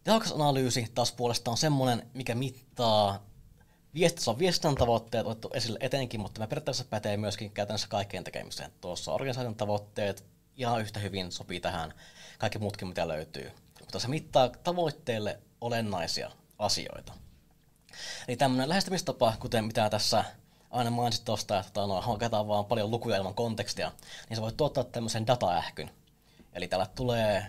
tehokas 0.04 0.32
analyysi 0.32 0.92
taas 0.96 1.12
puolestaan 1.12 1.54
on 1.54 1.58
semmoinen, 1.58 2.10
mikä 2.14 2.36
mittaa 2.36 3.26
viestissä 3.94 4.32
on 4.32 4.40
viestinnän 4.40 4.76
tavoitteet 4.76 5.26
otettu 5.26 5.50
esille 5.54 5.80
etenkin, 5.82 6.20
mutta 6.20 6.40
me 6.40 6.48
periaatteessa 6.48 6.86
pätee 6.90 7.18
myöskin 7.18 7.52
käytännössä 7.52 7.88
kaikkeen 7.88 8.24
tekemiseen. 8.24 8.72
Tuossa 8.82 9.14
organisaation 9.14 9.56
tavoitteet 9.56 10.26
ihan 10.58 10.82
yhtä 10.82 11.00
hyvin 11.00 11.32
sopii 11.32 11.60
tähän 11.60 11.94
kaikki 12.40 12.60
muutkin, 12.60 12.88
mitä 12.88 13.08
löytyy. 13.08 13.52
Mutta 13.80 14.00
se 14.00 14.08
mittaa 14.08 14.50
tavoitteelle 14.50 15.40
olennaisia 15.62 16.32
asioita. 16.60 17.14
Eli 18.28 18.38
tämmöinen 18.38 18.70
lähestymistapa, 18.70 19.34
kuten 19.40 19.66
mitä 19.66 19.90
tässä 19.90 20.26
aina 20.72 20.92
mainitsit 20.92 21.26
tuosta, 21.26 21.60
että 21.60 21.82
no, 21.82 22.02
hakataan 22.02 22.48
vaan 22.48 22.66
paljon 22.66 22.92
lukuja 22.92 23.18
ilman 23.18 23.34
kontekstia, 23.34 23.92
niin 24.30 24.38
se 24.38 24.42
voi 24.42 24.52
tuottaa 24.52 24.84
tämmöisen 24.84 25.28
dataähkyn. 25.28 25.92
Eli 26.54 26.68
täällä 26.68 26.88
tulee, 26.96 27.46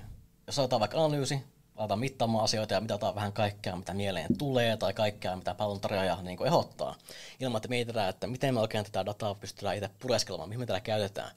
jos 0.46 0.58
otetaan 0.58 0.80
vaikka 0.80 1.04
analyysi, 1.04 1.42
aletaan 1.76 2.00
mittaamaan 2.00 2.44
asioita 2.44 2.74
ja 2.74 2.80
mitataan 2.80 3.14
vähän 3.14 3.32
kaikkea, 3.32 3.76
mitä 3.76 3.94
mieleen 3.94 4.38
tulee 4.38 4.76
tai 4.76 4.94
kaikkea, 4.94 5.36
mitä 5.36 5.54
palveluntarjoaja 5.54 6.18
niin 6.22 6.46
ehdottaa, 6.46 6.94
ilman 7.40 7.56
että 7.56 7.68
mietitään, 7.68 8.08
että 8.08 8.26
miten 8.26 8.54
me 8.54 8.60
oikein 8.60 8.84
tätä 8.84 9.06
dataa 9.06 9.34
pystytään 9.34 9.76
itse 9.76 9.90
pureskelemaan, 10.00 10.48
mihin 10.48 10.60
me 10.60 10.66
tätä 10.66 10.80
käytetään. 10.80 11.30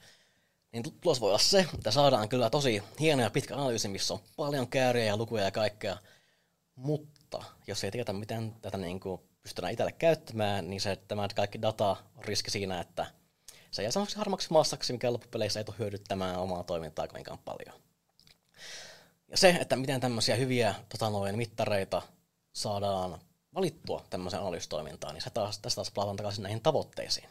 Niin 0.72 0.84
tulos 1.01 1.22
voi 1.22 1.30
olla 1.30 1.39
se, 1.39 1.68
että 1.74 1.91
saadaan 1.91 2.30
kyllä 2.30 2.49
tosi 2.49 2.84
hieno 2.99 3.22
ja 3.24 3.30
pitkä 3.30 3.55
analyysi, 3.55 3.88
missä 3.88 4.14
on 4.14 4.20
paljon 4.36 4.68
kääriä 4.68 5.05
ja 5.05 5.18
lukuja 5.18 5.43
ja 5.43 5.51
kaikkea, 5.51 5.97
mutta 6.76 7.18
jos 7.67 7.84
ei 7.84 7.91
tiedä, 7.91 8.13
miten 8.13 8.55
tätä 8.61 8.77
niin 8.77 8.99
kuin 8.99 9.21
pystytään 9.41 9.71
itselle 9.73 9.91
käyttämään, 9.91 10.69
niin 10.69 10.82
se, 10.82 10.95
tämä 10.95 11.27
kaikki 11.36 11.61
data 11.61 11.89
on 11.89 12.23
riski 12.23 12.51
siinä, 12.51 12.82
että 12.82 13.05
se 13.71 13.82
jää 13.82 13.91
semmoiseksi 13.91 14.17
harmaksi 14.17 14.47
massaksi, 14.51 14.93
mikä 14.93 15.13
loppupeleissä 15.13 15.59
ei 15.59 15.63
tule 15.63 15.75
hyödyttämään 15.80 16.39
omaa 16.39 16.63
toimintaa 16.63 17.07
kovinkaan 17.07 17.39
paljon. 17.39 17.82
Ja 19.27 19.38
se, 19.38 19.49
että 19.49 19.75
miten 19.75 20.01
tämmöisiä 20.01 20.36
hyviä 20.36 20.75
tota 20.89 21.09
noin, 21.09 21.38
mittareita 21.38 22.01
saadaan 22.53 23.19
valittua 23.55 24.05
tämmöiseen 24.09 24.41
analyystoimintaan, 24.41 25.13
niin 25.13 25.21
se 25.21 25.30
taas, 25.30 25.59
tästä 25.59 25.75
taas 25.75 25.91
palataan 25.91 26.17
takaisin 26.17 26.43
näihin 26.43 26.61
tavoitteisiin. 26.61 27.30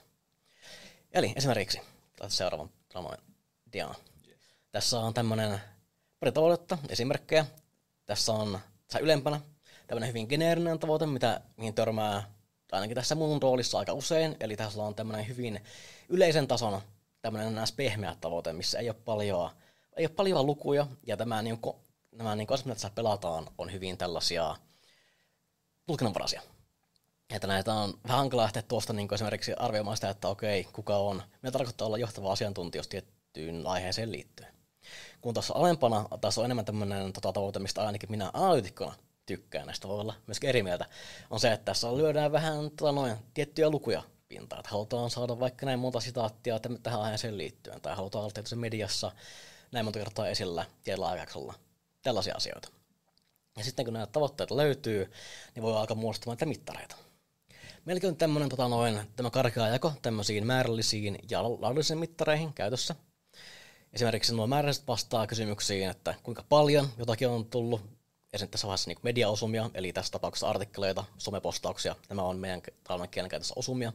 Eli 1.12 1.32
esimerkiksi, 1.36 1.80
seuraavan 2.28 2.70
sanoin, 2.92 3.18
diaan. 3.72 3.94
Tässä 4.72 5.00
on 5.00 5.14
tämmöinen 5.14 5.60
pari 6.20 6.32
tavoitetta, 6.32 6.78
esimerkkejä. 6.88 7.46
Tässä 8.06 8.32
on 8.32 8.58
tässä 8.86 8.98
ylempänä 8.98 9.40
tämmöinen 9.88 10.08
hyvin 10.08 10.26
geneerinen 10.28 10.78
tavoite, 10.78 11.06
mitä, 11.06 11.40
mihin 11.56 11.74
törmää 11.74 12.22
ainakin 12.72 12.94
tässä 12.94 13.14
mun 13.14 13.42
roolissa 13.42 13.78
aika 13.78 13.92
usein. 13.92 14.36
Eli 14.40 14.56
tässä 14.56 14.82
on 14.82 14.94
tämmöinen 14.94 15.28
hyvin 15.28 15.60
yleisen 16.08 16.48
tason 16.48 16.80
tämmöinen 17.22 17.54
näissä 17.54 17.74
pehmeä 17.76 18.16
tavoite, 18.20 18.52
missä 18.52 18.78
ei 18.78 18.88
ole 18.88 18.96
paljon, 19.04 19.50
ei 19.96 20.06
ole 20.06 20.14
paljon 20.14 20.46
lukuja, 20.46 20.86
ja 21.06 21.16
tämä, 21.16 21.42
niin 21.42 21.58
kuin, 21.58 21.76
nämä 22.12 22.36
niin 22.36 22.52
asiat, 22.52 22.66
mitä 22.66 22.74
tässä 22.74 22.90
pelataan, 22.90 23.46
on 23.58 23.72
hyvin 23.72 23.98
tällaisia 23.98 24.56
tulkinnanvaraisia. 25.86 26.42
Että 27.34 27.46
näitä 27.46 27.74
on 27.74 27.94
vähän 28.04 28.18
hankala 28.18 28.42
lähteä 28.42 28.62
tuosta 28.62 28.92
niin 28.92 29.14
esimerkiksi 29.14 29.54
arvioimaan 29.54 29.96
sitä, 29.96 30.10
että 30.10 30.28
okei, 30.28 30.64
kuka 30.64 30.96
on, 30.96 31.22
mitä 31.42 31.52
tarkoittaa 31.52 31.86
olla 31.86 31.98
johtava 31.98 32.32
asiantuntija 32.32 32.82
tiettyyn 32.88 33.66
aiheeseen 33.66 34.12
liittyen. 34.12 34.54
Kun 35.20 35.34
tuossa 35.34 35.54
alempana 35.54 36.08
tässä 36.20 36.40
on 36.40 36.44
enemmän 36.44 36.64
tämmöinen 36.64 37.12
tota, 37.12 37.32
tavoite, 37.32 37.58
mistä 37.58 37.86
ainakin 37.86 38.10
minä 38.10 38.30
analytikkona 38.32 38.94
tykkään, 39.28 39.66
näistä 39.66 39.88
voi 39.88 40.00
olla 40.00 40.14
myös 40.26 40.38
eri 40.42 40.62
mieltä, 40.62 40.86
on 41.30 41.40
se, 41.40 41.52
että 41.52 41.64
tässä 41.64 41.96
lyödään 41.96 42.32
vähän 42.32 42.70
tota 42.70 42.92
noin, 42.92 43.16
tiettyjä 43.34 43.70
lukuja 43.70 44.02
pintaan. 44.28 44.60
Että 44.60 44.70
halutaan 44.70 45.10
saada 45.10 45.40
vaikka 45.40 45.66
näin 45.66 45.78
monta 45.78 46.00
sitaattia 46.00 46.60
tähän 46.82 47.00
aiheeseen 47.00 47.38
liittyen, 47.38 47.80
tai 47.80 47.96
halutaan 47.96 48.22
olla 48.22 48.32
tietysti 48.32 48.56
mediassa 48.56 49.12
näin 49.72 49.86
monta 49.86 49.98
kertaa 49.98 50.28
esillä 50.28 50.64
tietyllä 50.84 51.08
aikaksella. 51.08 51.54
Tällaisia 52.02 52.34
asioita. 52.36 52.68
Ja 53.56 53.64
sitten 53.64 53.84
kun 53.84 53.94
näitä 53.94 54.12
tavoitteita 54.12 54.56
löytyy, 54.56 55.12
niin 55.54 55.62
voi 55.62 55.76
alkaa 55.76 55.96
muodostamaan 55.96 56.34
näitä 56.34 56.46
mittareita. 56.46 56.96
On 58.08 58.16
tämmöinen 58.16 58.48
tota 58.48 58.68
noin, 58.68 59.00
tämä 59.16 59.30
karkea 59.30 59.68
jako 59.68 59.92
tämmöisiin 60.02 60.46
määrällisiin 60.46 61.18
ja 61.30 61.42
laadullisiin 61.42 61.98
mittareihin 61.98 62.54
käytössä. 62.54 62.94
Esimerkiksi 63.92 64.34
nuo 64.34 64.46
määrälliset 64.46 64.88
vastaa 64.88 65.26
kysymyksiin, 65.26 65.90
että 65.90 66.14
kuinka 66.22 66.44
paljon 66.48 66.88
jotakin 66.98 67.28
on 67.28 67.46
tullut 67.46 67.97
esimerkiksi 68.32 68.52
tässä 68.52 68.66
vaiheessa 68.66 68.90
niin 68.90 68.98
mediaosumia, 69.02 69.70
eli 69.74 69.92
tässä 69.92 70.12
tapauksessa 70.12 70.48
artikkeleita, 70.48 71.04
somepostauksia. 71.18 71.96
Nämä 72.08 72.22
on 72.22 72.38
meidän 72.38 72.62
talven 72.84 73.08
kielenkäytössä 73.08 73.54
osumia. 73.56 73.92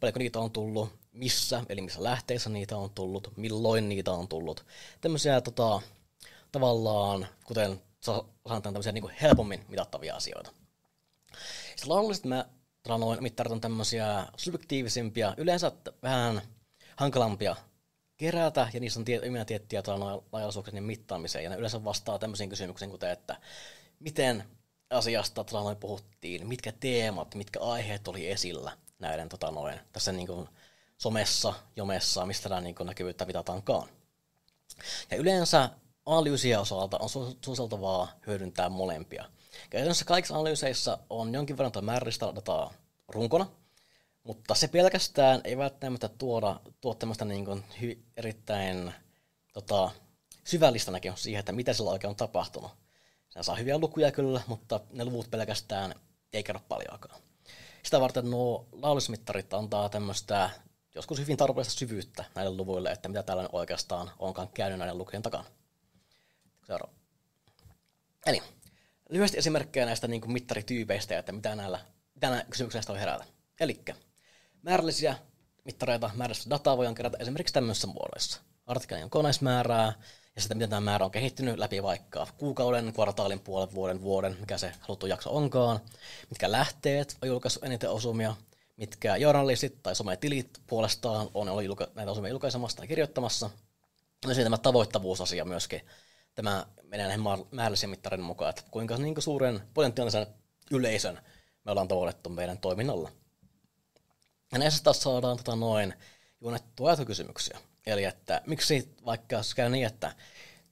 Paljonko 0.00 0.18
niitä 0.18 0.38
on 0.38 0.50
tullut, 0.50 0.88
missä, 1.12 1.64
eli 1.68 1.80
missä 1.80 2.02
lähteissä 2.02 2.50
niitä 2.50 2.76
on 2.76 2.90
tullut, 2.90 3.32
milloin 3.36 3.88
niitä 3.88 4.12
on 4.12 4.28
tullut. 4.28 4.66
Tämmöisiä 5.00 5.40
tota, 5.40 5.80
tavallaan, 6.52 7.26
kuten 7.44 7.82
sanotaan, 8.00 8.62
tämmöisiä 8.62 8.92
niin 8.92 9.10
helpommin 9.22 9.64
mitattavia 9.68 10.16
asioita. 10.16 10.50
Sitten 11.68 11.88
luonnollisesti 11.88 12.28
mä 12.28 12.44
noin 12.88 13.22
mittarit 13.22 13.52
on 13.52 13.60
tämmöisiä 13.60 14.26
subjektiivisempia, 14.36 15.34
yleensä 15.36 15.72
vähän 16.02 16.42
hankalampia 16.96 17.56
kerätä, 18.20 18.68
ja 18.72 18.80
niissä 18.80 19.00
on 19.00 19.04
tie, 19.04 19.20
tiettyjä 19.46 19.82
laajallisuuksien 20.32 20.84
mittaamiseen, 20.84 21.44
ja 21.44 21.50
ne 21.50 21.56
yleensä 21.56 21.84
vastaa 21.84 22.18
tämmöisiin 22.18 22.50
kysymyksiin, 22.50 22.90
kuten 22.90 23.10
että 23.10 23.36
miten 24.00 24.44
asiasta 24.90 25.44
noin 25.52 25.76
puhuttiin, 25.76 26.48
mitkä 26.48 26.72
teemat, 26.72 27.34
mitkä 27.34 27.60
aiheet 27.60 28.08
oli 28.08 28.30
esillä 28.30 28.72
näiden 28.98 29.28
tota 29.28 29.50
noin, 29.50 29.80
tässä 29.92 30.12
niin 30.12 30.26
kuin 30.26 30.48
somessa, 30.98 31.54
jomessa, 31.76 32.26
mistä 32.26 32.48
tämä 32.48 32.60
niin 32.60 32.74
näkyvyyttä 32.84 33.24
mitataankaan. 33.24 33.88
Ja 35.10 35.16
yleensä 35.16 35.70
analyysiä 36.06 36.60
osalta 36.60 36.98
on 36.98 37.08
suositeltavaa 37.44 38.12
hyödyntää 38.26 38.68
molempia. 38.68 39.24
Käytännössä 39.70 40.04
kaikissa 40.04 40.34
analyyseissa 40.34 40.98
on 41.10 41.34
jonkin 41.34 41.58
verran 41.58 41.84
määrällistä 41.84 42.32
dataa 42.34 42.74
runkona, 43.08 43.46
mutta 44.30 44.54
se 44.54 44.68
pelkästään 44.68 45.40
ei 45.44 45.58
välttämättä 45.58 46.08
tuoda, 46.08 46.60
tuo 46.80 46.94
tämmöistä 46.94 47.24
niin 47.24 47.44
kuin 47.44 47.64
hy, 47.80 47.98
erittäin 48.16 48.94
tota, 49.52 49.90
syvällistä 50.44 50.90
näkemystä 50.90 51.22
siihen, 51.22 51.40
että 51.40 51.52
mitä 51.52 51.72
sillä 51.72 51.90
oikein 51.90 52.08
on 52.08 52.16
tapahtunut. 52.16 52.70
Se 53.28 53.42
saa 53.42 53.56
hyviä 53.56 53.78
lukuja 53.78 54.12
kyllä, 54.12 54.40
mutta 54.46 54.80
ne 54.92 55.04
luvut 55.04 55.30
pelkästään 55.30 55.94
ei 56.32 56.42
kerro 56.42 56.60
paljoakaan. 56.68 57.20
Sitä 57.82 58.00
varten 58.00 58.30
nuo 58.30 58.68
laulismittarit 58.72 59.54
antaa 59.54 59.88
tämmöistä 59.88 60.50
joskus 60.94 61.18
hyvin 61.18 61.36
tarpeellista 61.36 61.78
syvyyttä 61.78 62.24
näille 62.34 62.56
luvuille, 62.56 62.92
että 62.92 63.08
mitä 63.08 63.22
täällä 63.22 63.48
oikeastaan 63.52 64.10
onkaan 64.18 64.48
käynyt 64.48 64.78
näiden 64.78 64.98
lukujen 64.98 65.22
takana. 65.22 65.44
Seuraava. 66.66 66.94
Eli 68.26 68.42
lyhyesti 69.08 69.38
esimerkkejä 69.38 69.86
näistä 69.86 70.08
niin 70.08 70.20
kuin 70.20 70.32
mittarityypeistä, 70.32 71.18
että 71.18 71.32
mitä 71.32 71.54
näillä, 71.54 71.80
mitä 72.14 72.28
näillä 72.30 72.50
kysymyksistä 72.50 72.92
voi 72.92 73.00
herätä. 73.00 73.24
Elikkä 73.60 73.94
Määrällisiä 74.62 75.16
mittareita, 75.64 76.10
määrällistä 76.14 76.50
dataa 76.50 76.76
voidaan 76.76 76.94
kerätä 76.94 77.18
esimerkiksi 77.20 77.54
tämmöisessä 77.54 77.86
muodoissa. 77.86 78.40
Artikkelien 78.66 79.10
koneismäärää 79.10 79.92
ja 80.36 80.40
sitten 80.40 80.56
miten 80.56 80.70
tämä 80.70 80.80
määrä 80.80 81.04
on 81.04 81.10
kehittynyt 81.10 81.58
läpi 81.58 81.82
vaikka 81.82 82.26
kuukauden, 82.38 82.92
kvartaalin, 82.92 83.40
puolen 83.40 83.74
vuoden, 83.74 84.02
vuoden, 84.02 84.36
mikä 84.40 84.58
se 84.58 84.72
haluttu 84.80 85.06
jakso 85.06 85.36
onkaan, 85.36 85.80
mitkä 86.30 86.52
lähteet 86.52 87.16
on 87.22 87.28
julkaissut 87.28 87.64
eniten 87.64 87.90
osumia, 87.90 88.34
mitkä 88.76 89.16
journalistit 89.16 89.82
tai 89.82 89.94
sometilit 89.94 90.60
puolestaan 90.66 91.28
on 91.34 91.48
ollut 91.48 91.80
näitä 91.94 92.12
osumia 92.12 92.30
julkaisemassa 92.30 92.76
tai 92.76 92.88
kirjoittamassa, 92.88 93.50
Ja 94.22 94.28
sitten 94.28 94.44
tämä 94.44 94.58
tavoittavuusasia 94.58 95.44
myöskin, 95.44 95.80
tämä 96.34 96.66
menee 96.82 97.06
näihin 97.06 97.24
määrällisiin 97.50 97.90
mittarin 97.90 98.20
mukaan, 98.20 98.50
että 98.50 98.62
kuinka 98.70 98.96
niin 98.96 99.22
suuren 99.22 99.60
potentiaalisen 99.74 100.26
yleisön 100.70 101.20
me 101.64 101.70
ollaan 101.70 101.88
tavoitettu 101.88 102.30
meidän 102.30 102.58
toiminnalla. 102.58 103.10
Ja 104.52 104.58
näissä 104.58 104.84
taas 104.84 105.02
saadaan 105.02 105.36
tota 105.36 105.56
noin 105.56 105.94
juonettua 106.40 106.96
kysymyksiä. 107.06 107.58
Eli 107.86 108.04
että 108.04 108.42
miksi 108.46 108.94
vaikka 109.04 109.36
jos 109.36 109.54
käy 109.54 109.68
niin, 109.68 109.86
että 109.86 110.14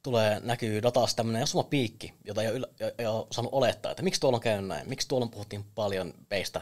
tulee, 0.03 0.41
näkyy 0.41 0.83
datassa 0.83 1.17
tämmöinen 1.17 1.47
sama 1.47 1.63
piikki, 1.63 2.15
jota 2.25 2.43
ei 2.43 2.49
ole, 2.49 2.69
ei 2.99 3.07
ole 3.07 3.27
saanut 3.31 3.53
olettaa, 3.53 3.91
että 3.91 4.03
miksi 4.03 4.21
tuolla 4.21 4.37
on 4.37 4.43
käynyt 4.43 4.69
näin, 4.69 4.89
miksi 4.89 5.09
tuolla 5.09 5.27
puhuttiin 5.27 5.65
paljon 5.75 6.15
peistä 6.29 6.61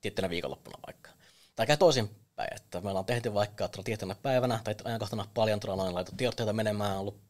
tiettynä 0.00 0.30
viikonloppuna 0.30 0.78
vaikka. 0.86 1.10
Tai 1.56 1.66
käy 1.66 1.76
toisinpäin, 1.76 2.54
että 2.56 2.80
me 2.80 2.88
ollaan 2.88 3.04
tehty 3.04 3.34
vaikka 3.34 3.68
tiettynä 3.84 4.14
päivänä 4.14 4.60
tai 4.64 4.74
ajankohtana 4.84 5.28
paljon 5.34 5.60
tuolla 5.60 5.82
noin 5.82 5.94
laitettu 5.94 6.16
tiedotteita 6.16 6.52
menemään, 6.52 6.98
ollut 6.98 7.20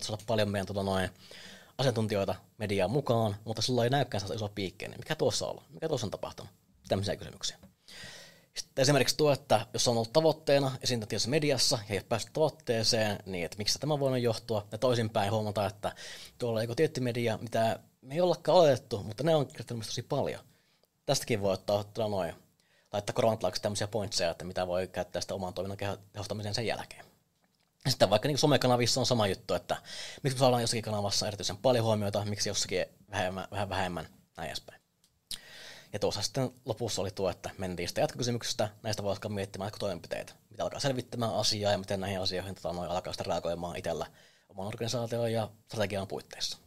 saada 0.00 0.22
paljon 0.26 0.48
meidän 0.48 0.66
tuolla 0.66 0.82
noin 0.82 1.10
asiantuntijoita 1.78 2.34
mediaan 2.58 2.90
mukaan, 2.90 3.36
mutta 3.44 3.62
sulla 3.62 3.84
ei 3.84 3.90
näykään 3.90 4.20
sellaista 4.20 4.44
isoa 4.44 4.54
piikkiä, 4.54 4.88
niin 4.88 5.00
mikä 5.00 5.14
tuossa 5.14 5.46
on 5.46 5.62
Mikä 5.70 5.88
tuossa 5.88 6.06
on 6.06 6.10
tapahtunut? 6.10 6.52
Tämmöisiä 6.88 7.16
kysymyksiä. 7.16 7.58
Sitten 8.56 8.82
esimerkiksi 8.82 9.16
tuo, 9.16 9.32
että 9.32 9.66
jos 9.72 9.88
on 9.88 9.96
ollut 9.96 10.12
tavoitteena 10.12 10.72
esiintyä 10.82 11.06
tietyssä 11.06 11.30
mediassa 11.30 11.78
ja 11.88 11.92
ei 11.92 11.98
ole 11.98 12.06
päässyt 12.08 12.32
tavoitteeseen, 12.32 13.18
niin 13.26 13.44
että 13.44 13.58
miksi 13.58 13.78
tämä 13.78 14.00
voi 14.00 14.22
johtua. 14.22 14.66
Ja 14.72 14.78
toisinpäin 14.78 15.32
huomata, 15.32 15.66
että 15.66 15.92
tuolla 16.38 16.58
on 16.58 16.64
joku 16.64 16.74
tietty 16.74 17.00
media, 17.00 17.38
mitä 17.42 17.78
me 18.02 18.14
ei 18.14 18.20
ollakaan 18.20 18.58
oletettu, 18.58 19.02
mutta 19.02 19.24
ne 19.24 19.34
on 19.34 19.46
kertonut 19.46 19.86
tosi 19.86 20.02
paljon. 20.02 20.40
Tästäkin 21.06 21.40
voi 21.40 21.52
ottaa 21.68 22.08
noin, 22.08 22.34
laittaa 22.92 23.14
koronatlaiksi 23.14 23.62
tämmöisiä 23.62 23.86
pointseja, 23.86 24.30
että 24.30 24.44
mitä 24.44 24.66
voi 24.66 24.88
käyttää 24.88 25.22
sitä 25.22 25.34
oman 25.34 25.54
toiminnan 25.54 25.98
tehostamisen 26.12 26.54
sen 26.54 26.66
jälkeen. 26.66 27.04
Sitten 27.88 28.10
vaikka 28.10 28.28
niin 28.28 28.38
somekanavissa 28.38 29.00
on 29.00 29.06
sama 29.06 29.26
juttu, 29.26 29.54
että 29.54 29.76
miksi 30.22 30.36
me 30.36 30.38
saadaan 30.38 30.62
jossakin 30.62 30.84
kanavassa 30.84 31.26
erityisen 31.26 31.56
paljon 31.56 31.84
huomiota, 31.84 32.24
miksi 32.24 32.48
jossakin 32.48 32.86
vähemmän, 33.10 33.48
vähän 33.50 33.68
vähemmän, 33.68 34.08
näin 34.36 34.48
edespäin. 34.48 34.75
Ja 35.96 36.00
tuossa 36.00 36.22
sitten 36.22 36.50
lopussa 36.64 37.02
oli 37.02 37.10
tuo, 37.10 37.30
että 37.30 37.50
mentiin 37.58 37.88
sitä 37.88 38.00
jatkokysymyksestä, 38.00 38.68
näistä 38.82 39.02
voi 39.02 39.12
alkaa 39.12 39.30
miettimään 39.30 39.70
toimenpiteitä, 39.78 40.32
mitä 40.50 40.64
alkaa 40.64 40.80
selvittämään 40.80 41.34
asiaa 41.34 41.72
ja 41.72 41.78
miten 41.78 42.00
näihin 42.00 42.20
asioihin 42.20 42.54
tota, 42.54 42.72
noin 42.72 42.90
alkaa 42.90 43.12
sitten 43.12 43.26
reagoimaan 43.26 43.76
itsellä 43.76 44.06
oman 44.48 44.66
organisaation 44.66 45.32
ja 45.32 45.50
strategian 45.66 46.06
puitteissa. 46.06 46.58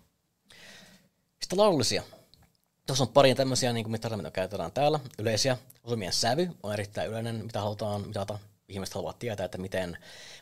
Sitten 1.42 1.60
laadullisia. 1.60 2.04
Tuossa 2.88 3.04
on 3.04 3.08
pari 3.08 3.36
tämmöisiä, 3.36 3.74
niin 3.74 3.84
kuin 3.84 3.92
mitä 3.92 4.32
käytetään 4.34 4.72
täällä, 4.72 5.00
yleisiä. 5.20 5.58
Osumien 5.84 6.14
sävy 6.14 6.50
on 6.64 6.74
erittäin 6.74 7.10
yleinen, 7.10 7.46
mitä 7.46 7.62
halutaan 7.62 8.08
mitata. 8.08 8.40
Ihmiset 8.68 8.96
haluavat 8.96 9.20
tietää, 9.20 9.46
että 9.46 9.58
miten 9.58 9.98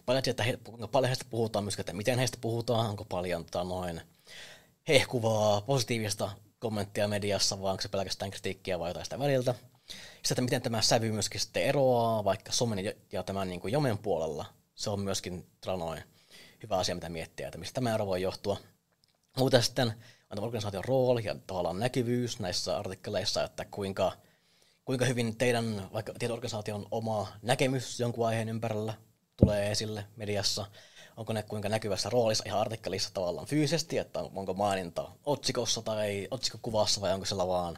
paljon, 0.06 0.24
että 0.28 0.44
he, 0.44 0.58
kuinka 0.64 0.88
paljon 0.88 1.08
heistä 1.08 1.26
puhutaan, 1.30 1.66
myös, 1.66 1.80
että 1.80 1.94
miten 1.94 2.20
heistä 2.20 2.38
puhutaan, 2.42 2.90
onko 2.90 3.06
paljon 3.06 3.46
tota, 3.46 3.64
noin 3.64 4.02
hehkuvaa, 4.88 5.62
positiivista 5.62 6.32
kommenttia 6.60 7.08
mediassa, 7.08 7.62
vai 7.62 7.72
onko 7.72 7.82
se 7.82 7.90
pelkästään 7.90 8.32
kritiikkiä 8.32 8.80
vai 8.80 8.90
jotain 8.90 9.06
sitä 9.06 9.20
väliltä. 9.20 9.56
Sitten, 9.88 10.32
että 10.32 10.42
miten 10.42 10.62
tämä 10.62 10.82
sävy 10.82 11.12
myöskin 11.12 11.42
sitten 11.42 11.64
eroaa 11.64 12.24
vaikka 12.24 12.52
somen 12.52 12.94
ja 13.12 13.24
tämän 13.24 13.50
niin 13.50 13.60
kuin 13.60 13.72
jomen 13.72 13.98
puolella. 13.98 14.46
Se 14.76 14.90
on 14.90 15.00
myöskin 15.00 15.48
noin, 15.78 16.04
hyvä 16.64 16.78
asia, 16.78 16.96
mitä 16.96 17.10
miettiä, 17.10 17.48
että 17.48 17.58
mistä 17.58 17.74
tämä 17.74 17.96
ero 17.96 18.06
voi 18.06 18.22
johtua. 18.22 18.58
Muuten 19.38 19.64
sitten 19.64 19.94
on 20.30 20.44
organisaation 20.44 20.86
rooli 20.86 21.26
ja 21.26 21.36
tavallaan 21.48 21.80
näkyvyys 21.80 22.40
näissä 22.40 22.78
artikkeleissa, 22.78 23.44
että 23.44 23.66
kuinka, 23.66 24.12
kuinka 24.86 25.06
hyvin 25.06 25.38
teidän 25.38 25.90
vaikka 25.94 26.14
organisaation 26.32 26.88
oma 26.92 27.28
näkemys 27.42 28.00
jonkun 28.00 28.28
aiheen 28.28 28.50
ympärillä 28.50 28.94
tulee 29.38 29.72
esille 29.72 30.06
mediassa– 30.16 30.66
onko 31.18 31.34
ne 31.34 31.44
kuinka 31.44 31.70
näkyvässä 31.70 32.10
roolissa 32.10 32.44
ihan 32.48 32.60
artikkelissa 32.60 33.14
tavallaan 33.14 33.48
fyysisesti, 33.48 33.98
että 33.98 34.20
onko 34.20 34.54
maininta 34.54 35.12
otsikossa 35.26 35.82
tai 35.82 36.28
otsikokuvassa 36.32 37.02
vai 37.02 37.14
onko 37.14 37.26
siellä 37.26 37.48
vaan, 37.48 37.78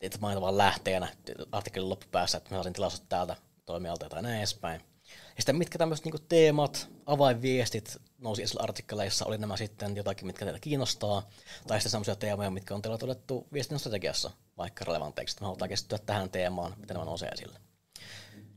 että 0.00 0.18
mainita 0.20 0.40
vaan 0.40 0.58
lähteenä 0.58 1.08
artikkelin 1.52 1.88
loppupäässä, 1.88 2.38
että 2.38 2.50
mä 2.50 2.56
saisin 2.56 2.72
tilaisuutta 2.72 3.08
täältä 3.08 3.36
toimijalta 3.64 4.08
tai 4.08 4.22
näin 4.22 4.38
edespäin. 4.38 4.80
Ja 5.08 5.42
sitten 5.42 5.56
mitkä 5.56 5.78
tämmöiset 5.78 6.04
niin 6.04 6.26
teemat, 6.28 6.88
avainviestit 7.06 7.96
nousi 8.18 8.42
esille 8.42 8.62
artikkeleissa, 8.62 9.24
oli 9.24 9.38
nämä 9.38 9.56
sitten 9.56 9.96
jotakin, 9.96 10.26
mitkä 10.26 10.44
teitä 10.44 10.60
kiinnostaa, 10.60 11.28
tai 11.66 11.80
sitten 11.80 11.90
sellaisia 11.90 12.16
teemoja, 12.16 12.50
mitkä 12.50 12.74
on 12.74 12.82
teillä 12.82 12.98
todettu 12.98 13.46
viestinnän 13.52 13.80
strategiassa 13.80 14.30
vaikka 14.56 14.84
relevanteiksi. 14.84 15.36
Me 15.40 15.44
halutaan 15.44 15.68
keskittyä 15.68 15.98
tähän 15.98 16.30
teemaan, 16.30 16.74
miten 16.76 16.94
nämä 16.94 17.04
nousee 17.04 17.28
esille. 17.28 17.58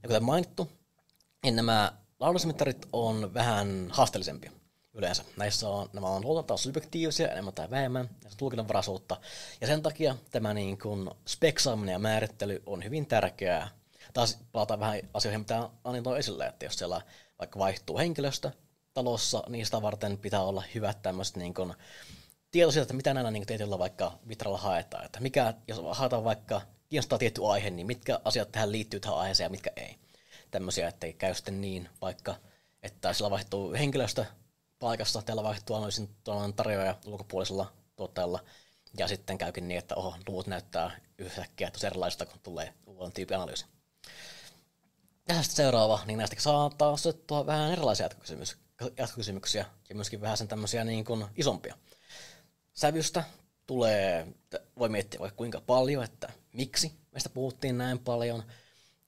Ja 0.03 0.10
kuten 0.10 0.24
mainittu, 0.24 0.70
niin 1.43 1.55
nämä 1.55 1.93
Laadullismittarit 2.20 2.88
on 2.93 3.34
vähän 3.34 3.88
haasteellisempia 3.91 4.51
yleensä. 4.93 5.24
Näissä 5.38 5.70
on, 5.70 5.89
nämä 5.93 6.07
on 6.07 6.22
luotetaan 6.22 6.57
subjektiivisia 6.57 7.32
enemmän 7.32 7.53
tai 7.53 7.70
vähemmän, 7.70 8.09
ja 8.24 8.30
tulkinnanvaraisuutta. 8.38 9.17
Ja 9.61 9.67
sen 9.67 9.82
takia 9.82 10.15
tämä 10.32 10.53
niin 10.53 10.80
kuin 10.80 11.09
speksaaminen 11.28 11.93
ja 11.93 11.99
määrittely 11.99 12.63
on 12.65 12.84
hyvin 12.84 13.05
tärkeää. 13.05 13.70
Taas 14.13 14.38
palataan 14.51 14.80
vähän 14.80 14.99
asioihin, 15.13 15.39
mitä 15.39 15.70
Ani 15.84 16.01
toi 16.01 16.20
esille, 16.20 16.47
että 16.47 16.65
jos 16.65 16.76
siellä 16.76 17.01
vaikka 17.39 17.59
vaihtuu 17.59 17.97
henkilöstö 17.97 18.51
talossa, 18.93 19.43
niin 19.47 19.65
sitä 19.65 19.82
varten 19.82 20.17
pitää 20.17 20.43
olla 20.43 20.63
hyvät 20.76 21.01
tämmöiset 21.01 21.36
niin 21.36 21.53
kuin 21.53 21.74
tieto 22.51 22.72
siitä, 22.72 22.84
että 22.84 22.93
mitä 22.93 23.13
näillä 23.13 23.32
niin 23.32 23.45
tietyllä 23.45 23.80
vaikka 23.80 24.20
vitralla 24.28 24.57
haetaan. 24.57 25.05
Että 25.05 25.20
mikä, 25.20 25.53
jos 25.67 25.82
haetaan 25.91 26.24
vaikka 26.24 26.61
kiinnostaa 26.89 27.20
tietty 27.20 27.45
aihe, 27.45 27.70
niin 27.70 27.88
mitkä 27.88 28.20
asiat 28.24 28.51
tähän 28.51 28.72
liittyy 28.72 28.99
tähän 28.99 29.17
aiheeseen 29.17 29.45
ja 29.45 29.49
mitkä 29.49 29.72
ei 29.76 29.95
tämmöisiä, 30.52 30.88
ettei 30.88 31.14
käy 31.14 31.34
sitten 31.34 31.62
niin, 31.62 31.89
vaikka 32.02 32.36
että 32.84 33.14
sillä 33.14 33.30
vaihtuu 33.30 33.74
henkilöstö 33.74 34.26
paikassa, 34.80 35.22
täällä 35.22 35.43
vaihtuu 35.43 35.76
analyysin 35.76 36.10
tarjoaja 36.56 36.97
ulkopuolisella 37.06 37.74
tuottajalla, 37.95 38.39
ja 38.97 39.08
sitten 39.08 39.38
käykin 39.38 39.68
niin, 39.68 39.78
että 39.78 39.95
oho, 39.95 40.16
luvut 40.28 40.47
näyttää 40.47 41.00
yhtäkkiä 41.18 41.72
tosi 41.72 41.88
erilaista, 41.88 42.26
kun 42.26 42.39
tulee 42.43 42.74
uuden 42.86 43.12
tyypin 43.12 43.38
analyysi. 43.38 43.66
Ja 45.28 45.36
sitten 45.41 45.56
seuraava, 45.56 46.00
niin 46.06 46.18
näistä 46.18 46.36
saa 46.39 46.70
taas 46.70 47.04
vähän 47.45 47.72
erilaisia 47.72 48.06
jatkokysymys, 48.06 48.58
jatkokysymyksiä 48.97 49.66
ja 49.89 49.95
myöskin 49.95 50.22
vähän 50.22 50.38
sen 50.38 50.47
tämmöisiä 50.47 50.84
niin 50.84 51.06
kuin 51.06 51.26
isompia. 51.36 51.78
Sävystä 52.74 53.24
tulee, 53.66 54.28
voi 54.80 54.89
miettiä 54.89 55.20
vaikka 55.20 55.38
kuinka 55.38 55.62
paljon, 55.62 56.04
että 56.04 56.34
miksi 56.54 56.91
meistä 57.12 57.30
puhuttiin 57.30 57.78
näin 57.78 58.00
paljon, 58.00 58.43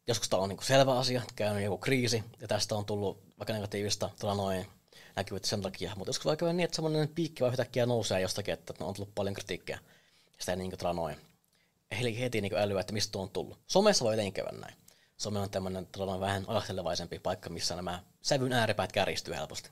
joskus 0.07 0.29
tämä 0.29 0.41
on 0.41 0.49
niin 0.49 0.63
selvä 0.63 0.99
asia, 0.99 1.21
käynyt 1.35 1.63
joku 1.63 1.77
kriisi, 1.77 2.23
ja 2.41 2.47
tästä 2.47 2.75
on 2.75 2.85
tullut 2.85 3.23
vaikka 3.39 3.53
negatiivista 3.53 4.09
tuolla 4.19 4.35
noin 4.35 4.67
näkyvyyttä 5.15 5.49
sen 5.49 5.61
takia, 5.61 5.93
mutta 5.95 6.09
joskus 6.09 6.25
vaikka 6.25 6.53
niin, 6.53 6.65
että 6.65 6.75
semmoinen 6.75 7.07
piikki 7.07 7.41
vaan 7.41 7.53
yhtäkkiä 7.53 7.85
nousee 7.85 8.21
jostakin, 8.21 8.53
että 8.53 8.73
on 8.79 8.93
tullut 8.93 9.15
paljon 9.15 9.33
kritiikkiä, 9.33 9.79
ja 10.25 10.31
sitä 10.39 10.51
ei 10.51 10.57
niin 10.57 10.71
kuin, 10.79 10.95
noin 10.95 11.17
Eli 11.91 12.19
heti 12.19 12.41
niin 12.41 12.57
älyä, 12.57 12.81
että 12.81 12.93
mistä 12.93 13.11
tuo 13.11 13.21
on 13.21 13.29
tullut. 13.29 13.59
Somessa 13.67 14.05
voi 14.05 14.13
etenkin 14.13 14.33
käydä 14.33 14.51
näin. 14.51 14.75
Some 15.17 15.39
on 15.39 15.49
tämmöinen 15.49 15.87
vähän 16.19 16.45
ajattelevaisempi 16.47 17.19
paikka, 17.19 17.49
missä 17.49 17.75
nämä 17.75 18.03
sävyn 18.21 18.53
ääripäät 18.53 18.91
kärjistyy 18.91 19.33
helposti. 19.33 19.69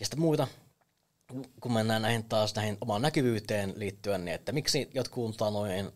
Ja 0.00 0.06
sitten 0.06 0.20
muita, 0.20 0.48
kun 1.60 1.72
mennään 1.72 2.02
näihin 2.02 2.24
taas 2.24 2.54
näihin 2.54 2.78
omaan 2.80 3.02
näkyvyyteen 3.02 3.72
liittyen, 3.76 4.24
niin 4.24 4.34
että 4.34 4.52
miksi 4.52 4.90
jotkut 4.94 5.36
noin 5.40 5.92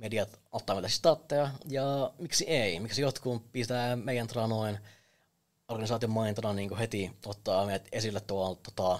mediat 0.00 0.40
ottaa 0.52 0.76
meitä 0.76 0.88
sitaatteja, 0.88 1.50
ja 1.68 2.12
miksi 2.18 2.44
ei? 2.44 2.80
Miksi 2.80 3.02
jotkut 3.02 3.52
pistää 3.52 3.96
meidän 3.96 4.26
tranoin 4.26 4.78
organisaation 5.68 6.10
mainintana 6.10 6.52
niin 6.52 6.76
heti 6.76 7.10
ottaa 7.26 7.66
meidät 7.66 7.88
esille 7.92 8.20
tuolla 8.20 8.60
tota, 8.62 8.98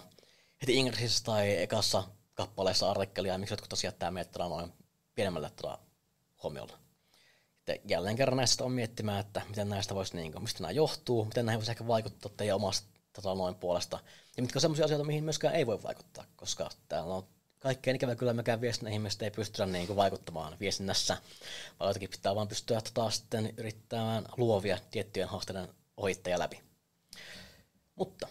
heti 0.63 0.77
Ingressissä 0.77 1.25
tai 1.25 1.63
ekassa 1.63 2.05
kappaleessa 2.35 2.91
artikkelia, 2.91 3.33
ja 3.33 3.39
miksi 3.39 3.53
jotkut 3.53 3.69
tosiaan 3.69 3.93
jättää 3.93 4.11
meidät 4.11 4.37
noin 4.39 4.73
pienemmälle 5.15 5.51
tota, 5.51 5.79
huomiolla. 6.43 6.79
Sitten 7.55 7.81
jälleen 7.85 8.17
kerran 8.17 8.37
näistä 8.37 8.65
on 8.65 8.73
miettimään, 8.73 9.21
että 9.21 9.43
miten 9.49 9.69
näistä 9.69 9.95
voisi, 9.95 10.17
niin 10.17 10.33
kuin, 10.33 10.43
mistä 10.43 10.63
nämä 10.63 10.71
johtuu, 10.71 11.25
miten 11.25 11.47
näihin 11.47 11.59
voisi 11.61 11.71
ehkä 11.71 11.87
vaikuttaa 11.87 12.33
teidän 12.37 12.57
omasta 12.57 12.89
tota, 13.13 13.35
noin 13.35 13.55
puolesta, 13.55 13.99
ja 14.37 14.43
mitkä 14.43 14.57
on 14.57 14.61
sellaisia 14.61 14.85
asioita, 14.85 15.05
mihin 15.05 15.25
myöskään 15.25 15.55
ei 15.55 15.67
voi 15.67 15.83
vaikuttaa, 15.83 16.25
koska 16.37 16.71
täällä 16.89 17.15
on 17.15 17.27
kaikkein 17.61 17.97
ikävä 17.97 18.15
kyllä 18.15 18.33
mekään 18.33 18.61
viestinnän 18.61 18.93
ihmiset 18.93 19.23
ei 19.23 19.31
pystytä 19.31 19.67
niin 19.67 19.87
kuin 19.87 19.97
vaikuttamaan 19.97 20.57
viestinnässä, 20.61 21.17
vaan 21.81 21.89
jotenkin 21.89 22.11
pitää 22.11 22.35
vaan 22.35 22.49
pystyä 22.49 22.81
taas 22.95 23.17
sitten 23.17 23.55
yrittämään 23.57 24.25
luovia 24.37 24.79
tiettyjen 24.91 25.29
haasteiden 25.29 25.69
ohittajia 25.97 26.39
läpi. 26.39 26.63
Mutta 27.95 28.29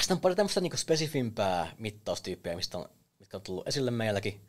sitten 0.00 0.14
on 0.14 0.20
pari 0.20 0.34
tämmöistä 0.34 0.60
niin 0.60 0.78
spesifimpää 0.78 1.72
mittaustyyppiä, 1.78 2.56
mistä 2.56 2.78
on, 2.78 2.88
mitkä 3.18 3.36
on 3.36 3.42
tullut 3.42 3.68
esille 3.68 3.90
meilläkin. 3.90 4.40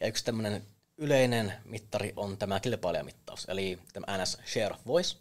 Ja 0.00 0.06
yksi 0.06 0.24
tämmöinen 0.24 0.66
yleinen 0.96 1.52
mittari 1.64 2.12
on 2.16 2.38
tämä 2.38 2.60
kilpailijamittaus, 2.60 3.46
eli 3.48 3.78
tämä 3.92 4.18
NS 4.18 4.38
Share 4.52 4.74
of 4.74 4.86
Voice, 4.86 5.16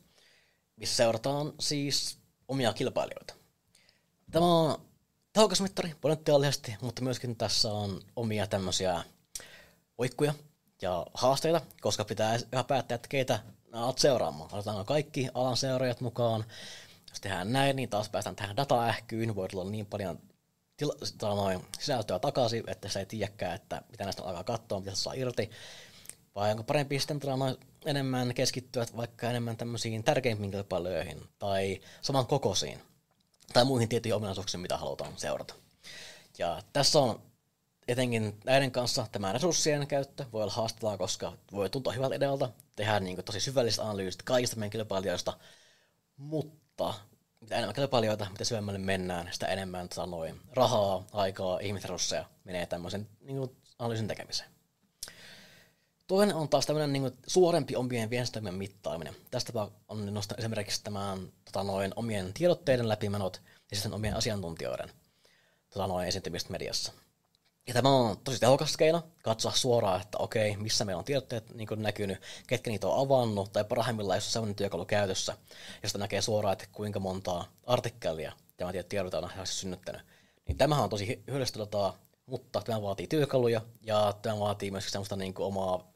missä 0.76 0.96
seurataan 0.96 1.54
siis 1.60 2.18
omia 2.48 2.74
kilpailijoita. 2.74 3.34
Tämä 4.32 4.46
on 4.46 4.89
tehokas 5.34 5.62
mittari 5.62 5.96
potentiaalisesti, 6.02 6.76
mutta 6.82 7.02
myöskin 7.02 7.36
tässä 7.36 7.72
on 7.72 8.02
omia 8.16 8.48
tämmöisiä 8.48 9.04
oikkuja 9.98 10.34
ja 10.82 11.06
haasteita, 11.14 11.62
koska 11.82 12.06
pitää 12.06 12.40
ihan 12.54 12.66
päättää, 12.66 12.96
että 12.96 13.08
keitä 13.08 13.40
olet 13.74 13.98
seuraamaan. 13.98 14.54
Otetaanko 14.54 14.84
kaikki 14.84 15.28
alan 15.34 15.58
seuraajat 15.58 16.02
mukaan, 16.02 16.46
Jos 17.10 17.22
tehdään 17.22 17.54
näin, 17.54 17.76
niin 17.76 17.90
taas 17.90 18.10
päästään 18.10 18.36
tähän 18.36 18.58
dataähkyyn, 18.58 19.36
voi 19.36 19.48
tulla 19.48 19.70
niin 19.70 19.86
paljon 19.86 20.20
tila, 20.78 21.36
noin, 21.36 21.66
sisältöä 21.80 22.20
takaisin, 22.20 22.64
että 22.68 22.90
se 22.90 23.00
ei 23.00 23.06
tiedäkään, 23.06 23.56
että 23.56 23.82
mitä 23.92 24.04
näistä 24.04 24.24
alkaa 24.24 24.44
katsoa, 24.44 24.80
mitä 24.80 24.96
saa 24.96 25.14
irti. 25.14 25.50
Vai 26.36 26.52
onko 26.52 26.64
parempi 26.64 27.00
sitten 27.00 27.20
noin, 27.38 27.58
enemmän 27.86 28.34
keskittyä 28.34 28.86
vaikka 28.98 29.30
enemmän 29.30 29.58
tämmöisiin 29.58 30.04
tärkeimpiin 30.04 30.52
kilpailuihin 30.52 31.30
tai 31.40 31.82
saman 32.02 32.28
kokoisiin 32.28 32.82
tai 33.54 33.66
muihin 33.66 33.90
tiettyihin 33.90 34.16
ominaisuuksiin, 34.16 34.62
mitä 34.62 34.78
halutaan 34.78 35.14
seurata. 35.18 35.54
Ja 36.38 36.62
tässä 36.74 37.00
on 37.00 37.22
etenkin 37.88 38.40
näiden 38.46 38.72
kanssa 38.72 39.08
tämä 39.12 39.34
resurssien 39.34 39.88
käyttö 39.88 40.26
voi 40.34 40.42
olla 40.44 40.54
haastavaa, 40.54 40.98
koska 40.98 41.34
voi 41.52 41.70
tuntua 41.70 41.94
hyvältä 41.94 42.16
idealta, 42.16 42.50
tehdä 42.76 43.00
niin 43.00 43.24
tosi 43.24 43.40
syvälliset 43.40 43.80
analyysit 43.80 44.24
kaikista 44.24 44.56
meidän 44.56 44.70
kilpailijoista, 44.72 45.34
mutta 46.18 46.94
mitä 47.42 47.56
enemmän 47.56 47.76
kilpailijoita, 47.76 48.28
mitä 48.32 48.44
syvemmälle 48.44 48.80
mennään, 48.80 49.30
sitä 49.32 49.48
enemmän 49.48 49.88
sanoin 49.94 50.42
rahaa, 50.52 51.06
aikaa, 51.14 51.60
ihmisresursseja 51.60 52.26
menee 52.44 52.66
tämmöisen 52.66 53.10
niin 53.22 53.58
analyysin 53.80 54.08
tekemiseen. 54.08 54.59
Toinen 56.10 56.36
on 56.36 56.50
taas 56.50 56.66
tämmöinen 56.66 56.94
niin 56.94 57.12
suorempi 57.28 57.76
omien 57.76 58.10
viestintämien 58.10 58.56
mittaaminen. 58.56 59.16
Tästä 59.32 59.54
on 59.88 60.14
nostan 60.14 60.40
esimerkiksi 60.40 60.84
tämän 60.84 61.20
tota 61.46 61.64
noin, 61.64 61.94
omien 61.96 62.34
tiedotteiden 62.34 62.90
läpimenot 62.90 63.42
ja 63.72 63.78
sitten 63.78 63.94
omien 63.94 64.16
asiantuntijoiden 64.16 64.90
tota 65.70 65.88
noin, 65.88 66.08
esiintymistä 66.08 66.52
mediassa. 66.52 66.92
Ja 67.68 67.74
tämä 67.74 67.90
on 67.90 68.18
tosi 68.18 68.40
tehokas 68.40 68.78
keino 68.78 69.04
katsoa 69.24 69.52
suoraan, 69.52 70.02
että 70.02 70.18
okei, 70.18 70.58
missä 70.58 70.86
meillä 70.86 71.00
on 71.00 71.06
tiedotteet 71.06 71.56
niin 71.56 71.68
näkynyt, 71.76 72.22
ketkä 72.48 72.70
niitä 72.70 72.88
on 72.88 73.06
avannut, 73.06 73.52
tai 73.54 73.64
parhaimmillaan, 73.64 74.18
jos 74.18 74.26
on 74.26 74.32
sellainen 74.32 74.56
työkalu 74.56 74.86
käytössä, 74.86 75.38
josta 75.84 75.98
näkee 75.98 76.22
suoraan, 76.22 76.54
että 76.54 76.66
kuinka 76.72 77.00
montaa 77.00 77.46
artikkelia 77.66 78.34
tämä 78.58 78.72
tiedot 78.90 79.14
on 79.14 79.30
synnyttänyt. 79.44 80.02
Niin 80.48 80.58
tämähän 80.58 80.84
on 80.84 80.90
tosi 80.90 81.24
hyödyllistä 81.28 81.60
mutta 82.26 82.62
tämä 82.62 82.82
vaatii 82.82 83.08
työkaluja, 83.08 83.62
ja 83.82 84.14
tämä 84.22 84.40
vaatii 84.40 84.72
myös 84.72 84.92
sellaista 84.92 85.16
niin 85.16 85.34
kuin 85.34 85.46
omaa 85.46 85.89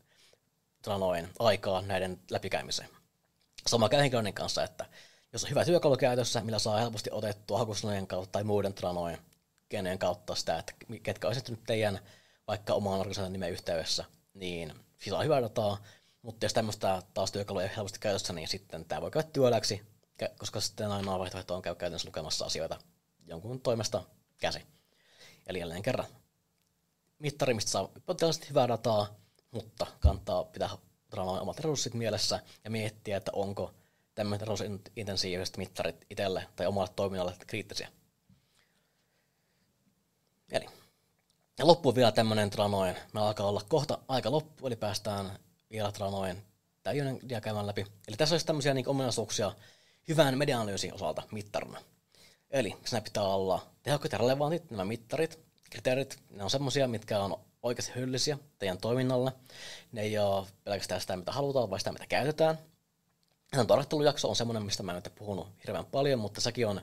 noin, 0.87 1.29
aikaa 1.39 1.81
näiden 1.81 2.19
läpikäymiseen. 2.31 2.89
Sama 3.67 3.89
käy 3.89 4.01
henkilöiden 4.01 4.33
kanssa, 4.33 4.63
että 4.63 4.85
jos 5.33 5.43
on 5.43 5.49
hyvä 5.49 5.65
työkalu 5.65 5.97
käytössä, 5.97 6.41
millä 6.41 6.59
saa 6.59 6.79
helposti 6.79 7.09
otettua 7.11 7.57
hakusanojen 7.57 8.07
kautta 8.07 8.31
tai 8.31 8.43
muiden 8.43 8.73
tranojen 8.73 9.17
keinojen 9.69 9.99
kautta 9.99 10.35
sitä, 10.35 10.59
että 10.59 10.73
ketkä 11.03 11.27
on 11.27 11.31
esiintynyt 11.31 11.63
teidän 11.65 11.99
vaikka 12.47 12.73
omaan 12.73 12.99
organisaation 12.99 13.33
nimen 13.33 13.51
yhteydessä, 13.51 14.05
niin 14.33 14.73
siis 14.99 15.13
on 15.13 15.23
hyvä 15.23 15.41
dataa, 15.41 15.77
mutta 16.21 16.45
jos 16.45 16.53
tämmöistä 16.53 17.01
taas 17.13 17.31
työkaluja 17.31 17.65
ei 17.65 17.75
helposti 17.75 17.99
käytössä, 17.99 18.33
niin 18.33 18.47
sitten 18.47 18.85
tämä 18.85 19.01
voi 19.01 19.11
käydä 19.11 19.29
työläksi, 19.33 19.81
koska 20.37 20.61
sitten 20.61 20.91
ainoa 20.91 21.19
vaihtoehto 21.19 21.55
on 21.55 21.61
käydä 21.61 21.75
käytännössä 21.75 22.07
lukemassa 22.07 22.45
asioita 22.45 22.79
jonkun 23.27 23.61
toimesta 23.61 24.03
käsi. 24.37 24.59
Eli 25.47 25.59
jälleen 25.59 25.81
kerran 25.81 26.07
mittari, 27.19 27.53
mistä 27.53 27.71
saa 27.71 27.89
potentiaalisesti 28.05 28.49
hyvää 28.49 28.67
dataa, 28.67 29.22
mutta 29.53 29.87
kannattaa 29.99 30.43
pitää 30.43 30.69
omat 31.17 31.59
resurssit 31.59 31.93
mielessä 31.93 32.39
ja 32.63 32.69
miettiä, 32.69 33.17
että 33.17 33.31
onko 33.35 33.73
tämmöiset 34.15 34.47
resurssi-intensiiviset 34.47 35.57
mittarit 35.57 36.05
itselle 36.09 36.47
tai 36.55 36.67
omalle 36.67 36.89
toiminnalle 36.95 37.33
kriittisiä. 37.47 37.87
Eli 40.51 40.65
ja 41.59 41.67
loppuun 41.67 41.95
vielä 41.95 42.11
tämmöinen 42.11 42.49
tranoin. 42.49 42.95
Me 43.13 43.19
alkaa 43.19 43.47
olla 43.47 43.61
kohta 43.67 43.99
aika 44.07 44.31
loppu, 44.31 44.67
eli 44.67 44.75
päästään 44.75 45.39
vielä 45.71 45.91
tranoin 45.91 46.43
täyden 46.83 47.19
dia 47.29 47.41
käymään 47.41 47.67
läpi. 47.67 47.85
Eli 48.07 48.17
tässä 48.17 48.33
olisi 48.33 48.45
tämmöisiä 48.45 48.73
niin 48.73 48.89
ominaisuuksia 48.89 49.51
hyvän 50.07 50.37
medianalyysin 50.37 50.93
osalta 50.93 51.23
mittarina. 51.31 51.81
Eli 52.49 52.75
siinä 52.85 53.01
pitää 53.01 53.23
olla 53.23 53.67
tehokkaat 53.83 54.11
ja 54.11 54.17
relevantit 54.17 54.71
nämä 54.71 54.85
mittarit, 54.85 55.39
kriteerit. 55.69 56.19
Ne 56.29 56.43
on 56.43 56.49
semmoisia, 56.49 56.87
mitkä 56.87 57.19
on 57.19 57.39
oikeasti 57.63 57.95
hyödyllisiä 57.95 58.37
teidän 58.59 58.77
toiminnalle. 58.77 59.31
Ne 59.91 60.01
ei 60.01 60.17
ole 60.17 60.47
pelkästään 60.63 61.01
sitä, 61.01 61.17
mitä 61.17 61.31
halutaan, 61.31 61.69
vaan 61.69 61.79
sitä, 61.79 61.91
mitä 61.91 62.07
käytetään. 62.07 62.57
Tämän 63.51 63.67
tarkkastelujakso 63.67 64.29
on 64.29 64.35
semmoinen, 64.35 64.63
mistä 64.63 64.83
mä 64.83 64.91
en 64.91 64.95
nyt 64.95 65.15
puhunut 65.15 65.47
hirveän 65.67 65.85
paljon, 65.85 66.19
mutta 66.19 66.41
sekin 66.41 66.67
on 66.67 66.81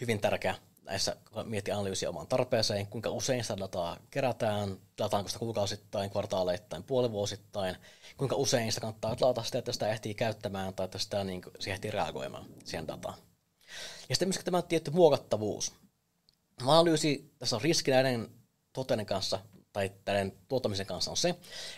hyvin 0.00 0.20
tärkeä 0.20 0.54
näissä, 0.84 1.16
kun 1.32 1.48
miettii 1.48 1.74
analyysiä 1.74 2.08
omaan 2.08 2.26
tarpeeseen, 2.26 2.86
kuinka 2.86 3.10
usein 3.10 3.44
sitä 3.44 3.58
dataa 3.58 3.96
kerätään, 4.10 4.76
datataanko 4.98 5.28
sitä 5.28 5.38
kuukausittain, 5.38 6.10
kvartaaleittain, 6.10 6.82
puolivuosittain, 6.82 7.76
kuinka 8.16 8.36
usein 8.36 8.72
sitä 8.72 8.80
kannattaa 8.80 9.16
ladata 9.20 9.42
sitä, 9.42 9.58
että 9.58 9.72
sitä 9.72 9.88
ehtii 9.88 10.14
käyttämään 10.14 10.74
tai 10.74 10.84
että 10.84 10.98
sitä 10.98 11.24
niin, 11.24 11.42
siihen 11.58 11.74
ehtii 11.74 11.90
reagoimaan 11.90 12.46
siihen 12.64 12.88
dataan. 12.88 13.18
Ja 14.08 14.14
sitten 14.14 14.28
myöskin 14.28 14.44
tämä 14.44 14.62
tietty 14.62 14.90
muokattavuus. 14.90 15.72
Analyysi, 16.66 17.32
tässä 17.38 17.56
on 17.56 17.62
riski 17.62 17.90
näiden 17.90 18.28
tuotteiden 18.72 19.06
kanssa 19.06 19.40
tai 19.78 19.92
tämän 20.04 20.32
tuottamisen 20.48 20.86
kanssa 20.86 21.10
on 21.10 21.16
se, 21.16 21.34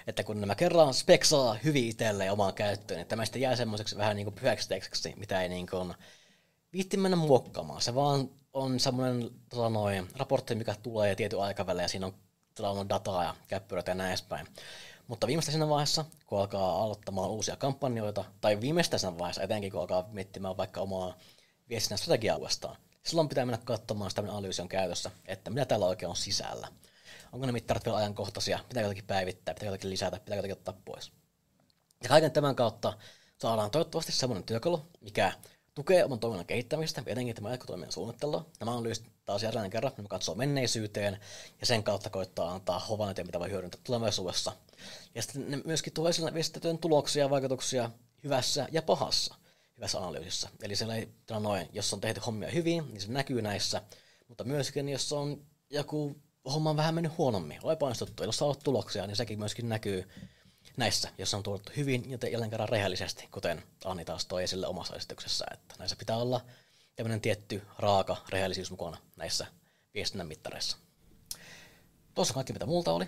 että 0.07 0.25
kun 0.25 0.41
nämä 0.41 0.55
kerran 0.55 0.95
speksaa 0.95 1.57
hyvin 1.65 1.89
itselleen 1.89 2.33
omaan 2.33 2.55
käyttöön, 2.55 2.99
niin 2.99 3.07
tämä 3.07 3.25
sitten 3.25 3.43
jää 3.43 3.57
semmoiseksi 3.57 3.97
vähän 3.97 4.17
niin 4.17 4.25
kuin 4.25 4.35
pyhäksi 4.35 4.69
tekstiksi, 4.69 5.15
mitä 5.17 5.43
ei 5.43 5.49
niin 5.49 5.67
kuin 5.67 5.95
viitti 6.73 6.97
mennä 6.97 7.17
muokkaamaan. 7.17 7.83
Se 7.83 7.95
vaan 7.95 8.31
on 8.53 8.81
semmoinen 8.81 9.31
tota 9.49 9.69
noin, 9.69 10.09
raportti, 10.17 10.55
mikä 10.55 10.75
tulee 10.83 11.15
tietyn 11.15 11.41
aikavälillä 11.41 11.83
ja 11.83 11.89
siinä 11.89 12.07
on, 12.07 12.15
tota 12.55 12.71
on 12.71 12.89
dataa 12.89 13.25
ja 13.25 13.35
käppyrät 13.49 13.87
ja 13.87 13.95
näin 13.95 14.09
edespäin. 14.09 14.47
Mutta 15.09 15.27
viimeistä 15.27 15.53
siinä 15.53 15.69
vaiheessa, 15.69 16.05
kun 16.27 16.41
alkaa 16.41 16.83
aloittamaan 16.83 17.31
uusia 17.31 17.57
kampanjoita, 17.57 18.25
tai 18.41 18.61
viimeistä 18.61 18.99
siinä 18.99 19.19
vaiheessa 19.19 19.43
etenkin, 19.43 19.73
kun 19.73 19.81
alkaa 19.81 20.09
miettimään 20.13 20.57
vaikka 20.57 20.81
omaa 20.81 21.19
viestinnän 21.69 21.99
strategiaa 21.99 22.37
uudestaan, 22.37 22.77
silloin 23.03 23.29
pitää 23.29 23.47
mennä 23.47 23.61
katsomaan 23.65 24.11
sitä, 24.11 24.23
analyysi 24.23 24.63
on 24.63 24.69
käytössä, 24.69 25.11
että 25.27 25.51
mitä 25.51 25.65
täällä 25.65 25.87
oikein 25.87 26.11
on 26.11 26.17
sisällä. 26.17 26.69
Onko 27.33 27.47
ne 27.47 27.53
mittarit 27.53 27.85
vielä 27.85 27.97
ajankohtaisia, 27.99 28.59
pitääkö 28.69 28.87
jotakin 28.87 29.07
päivittää, 29.07 29.55
pitääkö 29.55 29.73
jotakin 29.73 29.91
lisätä, 29.91 30.21
pitääkö 30.21 30.37
jotakin 30.39 30.57
ottaa 30.57 30.81
pois. 30.85 31.13
Ja 32.03 32.09
kaiken 32.09 32.33
tämän 32.33 32.57
kautta 32.57 32.93
saadaan 33.39 33.71
toivottavasti 33.71 34.13
semmoinen 34.13 34.45
työkalu, 34.45 34.87
mikä 35.01 35.33
tukee 35.75 36.05
oman 36.05 36.21
toiminnan 36.21 36.47
kehittämistä, 36.47 37.03
etenkin 37.07 37.35
tämä 37.35 37.51
jatkotoiminnan 37.51 37.93
suunnittelua. 37.93 38.47
Nämä 38.61 38.75
on 38.75 38.85
taas 39.25 39.43
jälleen 39.43 39.71
kerran, 39.71 39.93
me 39.97 40.09
katsoo 40.09 40.35
menneisyyteen 40.35 41.19
ja 41.61 41.67
sen 41.67 41.83
kautta 41.83 42.11
koittaa 42.11 42.53
antaa 42.53 42.79
havaintoja, 42.79 43.25
mitä 43.25 43.41
voi 43.41 43.51
hyödyntää 43.51 43.81
tulevaisuudessa. 43.85 44.53
Ja 45.15 45.23
sitten 45.23 45.51
ne 45.51 45.61
myöskin 45.65 45.93
tuo 45.93 46.09
esille 46.09 46.35
viestitettyjen 46.35 46.79
tuloksia 46.79 47.25
ja 47.25 47.31
vaikutuksia 47.31 47.91
hyvässä 48.25 48.69
ja 48.73 48.83
pahassa 48.83 49.35
hyvässä 49.77 49.99
analyysissä. 49.99 50.49
Eli 50.63 50.77
siellä 50.77 50.95
ei, 50.95 51.09
noin, 51.41 51.69
jos 51.73 51.95
on 51.95 52.01
tehty 52.01 52.21
hommia 52.27 52.51
hyvin, 52.51 52.89
niin 52.89 53.01
se 53.01 53.13
näkyy 53.13 53.43
näissä, 53.43 53.83
mutta 54.29 54.45
myöskin 54.45 54.89
jos 54.89 55.13
on 55.13 55.47
joku 55.71 56.17
homma 56.53 56.71
on 56.71 56.77
vähän 56.77 56.95
mennyt 56.95 57.19
huonommin, 57.19 57.59
on 57.63 57.73
epäonnistuttu, 57.73 58.25
jos 58.25 58.37
saa 58.37 58.55
tuloksia, 58.55 59.07
niin 59.07 59.17
sekin 59.17 59.39
myöskin 59.39 59.69
näkyy 59.69 60.09
näissä, 60.77 61.09
jos 61.19 61.35
on 61.35 61.43
tuotettu 61.43 61.73
hyvin 61.77 62.11
ja 62.11 62.29
jälleen 62.31 62.51
kerran 62.51 62.69
rehellisesti, 62.69 63.29
kuten 63.31 63.63
Anni 63.85 64.05
taas 64.05 64.27
toi 64.27 64.43
esille 64.43 64.67
omassa 64.67 64.97
esityksessä, 64.97 65.45
että 65.53 65.75
näissä 65.79 65.97
pitää 65.97 66.17
olla 66.17 66.41
tämmöinen 66.97 67.21
tietty 67.21 67.63
raaka 67.79 68.17
rehellisyys 68.29 68.71
mukana 68.71 68.97
näissä 69.17 69.47
viestinnän 69.95 70.27
mittareissa. 70.27 70.77
Tuossa 72.15 72.35
kaikki, 72.35 72.53
mitä 72.53 72.67
multa 72.67 72.93
oli. 72.93 73.07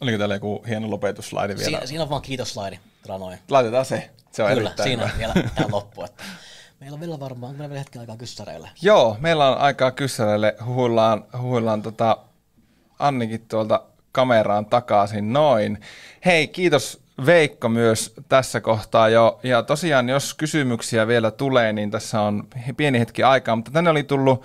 Oliko 0.00 0.18
täällä 0.18 0.34
joku 0.34 0.64
hieno 0.68 0.90
lopetuslaidi 0.90 1.54
vielä? 1.54 1.64
Siinä, 1.64 1.86
siinä 1.86 2.02
on 2.02 2.10
vaan 2.10 2.22
kiitoslaidi. 2.22 2.78
Noin. 3.08 3.38
Laitetaan 3.50 3.84
se. 3.84 4.10
Se 4.32 4.42
on 4.42 4.54
Kyllä, 4.54 4.74
siinä 4.82 5.06
hyvä. 5.06 5.18
vielä 5.18 5.32
tähän 5.54 5.72
loppu. 5.72 6.04
Että 6.04 6.24
meillä 6.84 6.94
on 6.94 7.00
vielä 7.00 7.20
varmaan, 7.20 7.52
meillä 7.52 7.64
on 7.64 7.70
vielä 7.70 7.80
hetken 7.80 8.00
aikaa 8.00 8.16
kyssäreille. 8.16 8.68
Joo, 8.82 9.16
meillä 9.20 9.48
on 9.48 9.58
aikaa 9.58 9.90
kyssäreille. 9.90 10.56
Huhuillaan, 10.66 11.24
huhuillaan 11.42 11.82
tota 11.82 12.16
Annikin 12.98 13.44
tuolta 13.48 13.82
kameraan 14.12 14.66
takaisin 14.66 15.32
noin. 15.32 15.80
Hei, 16.24 16.48
kiitos 16.48 17.02
Veikko 17.26 17.68
myös 17.68 18.14
tässä 18.28 18.60
kohtaa 18.60 19.08
jo. 19.08 19.40
Ja 19.42 19.62
tosiaan, 19.62 20.08
jos 20.08 20.34
kysymyksiä 20.34 21.06
vielä 21.06 21.30
tulee, 21.30 21.72
niin 21.72 21.90
tässä 21.90 22.20
on 22.20 22.48
pieni 22.76 22.98
hetki 22.98 23.22
aikaa, 23.22 23.56
mutta 23.56 23.70
tänne 23.70 23.90
oli 23.90 24.02
tullut 24.02 24.44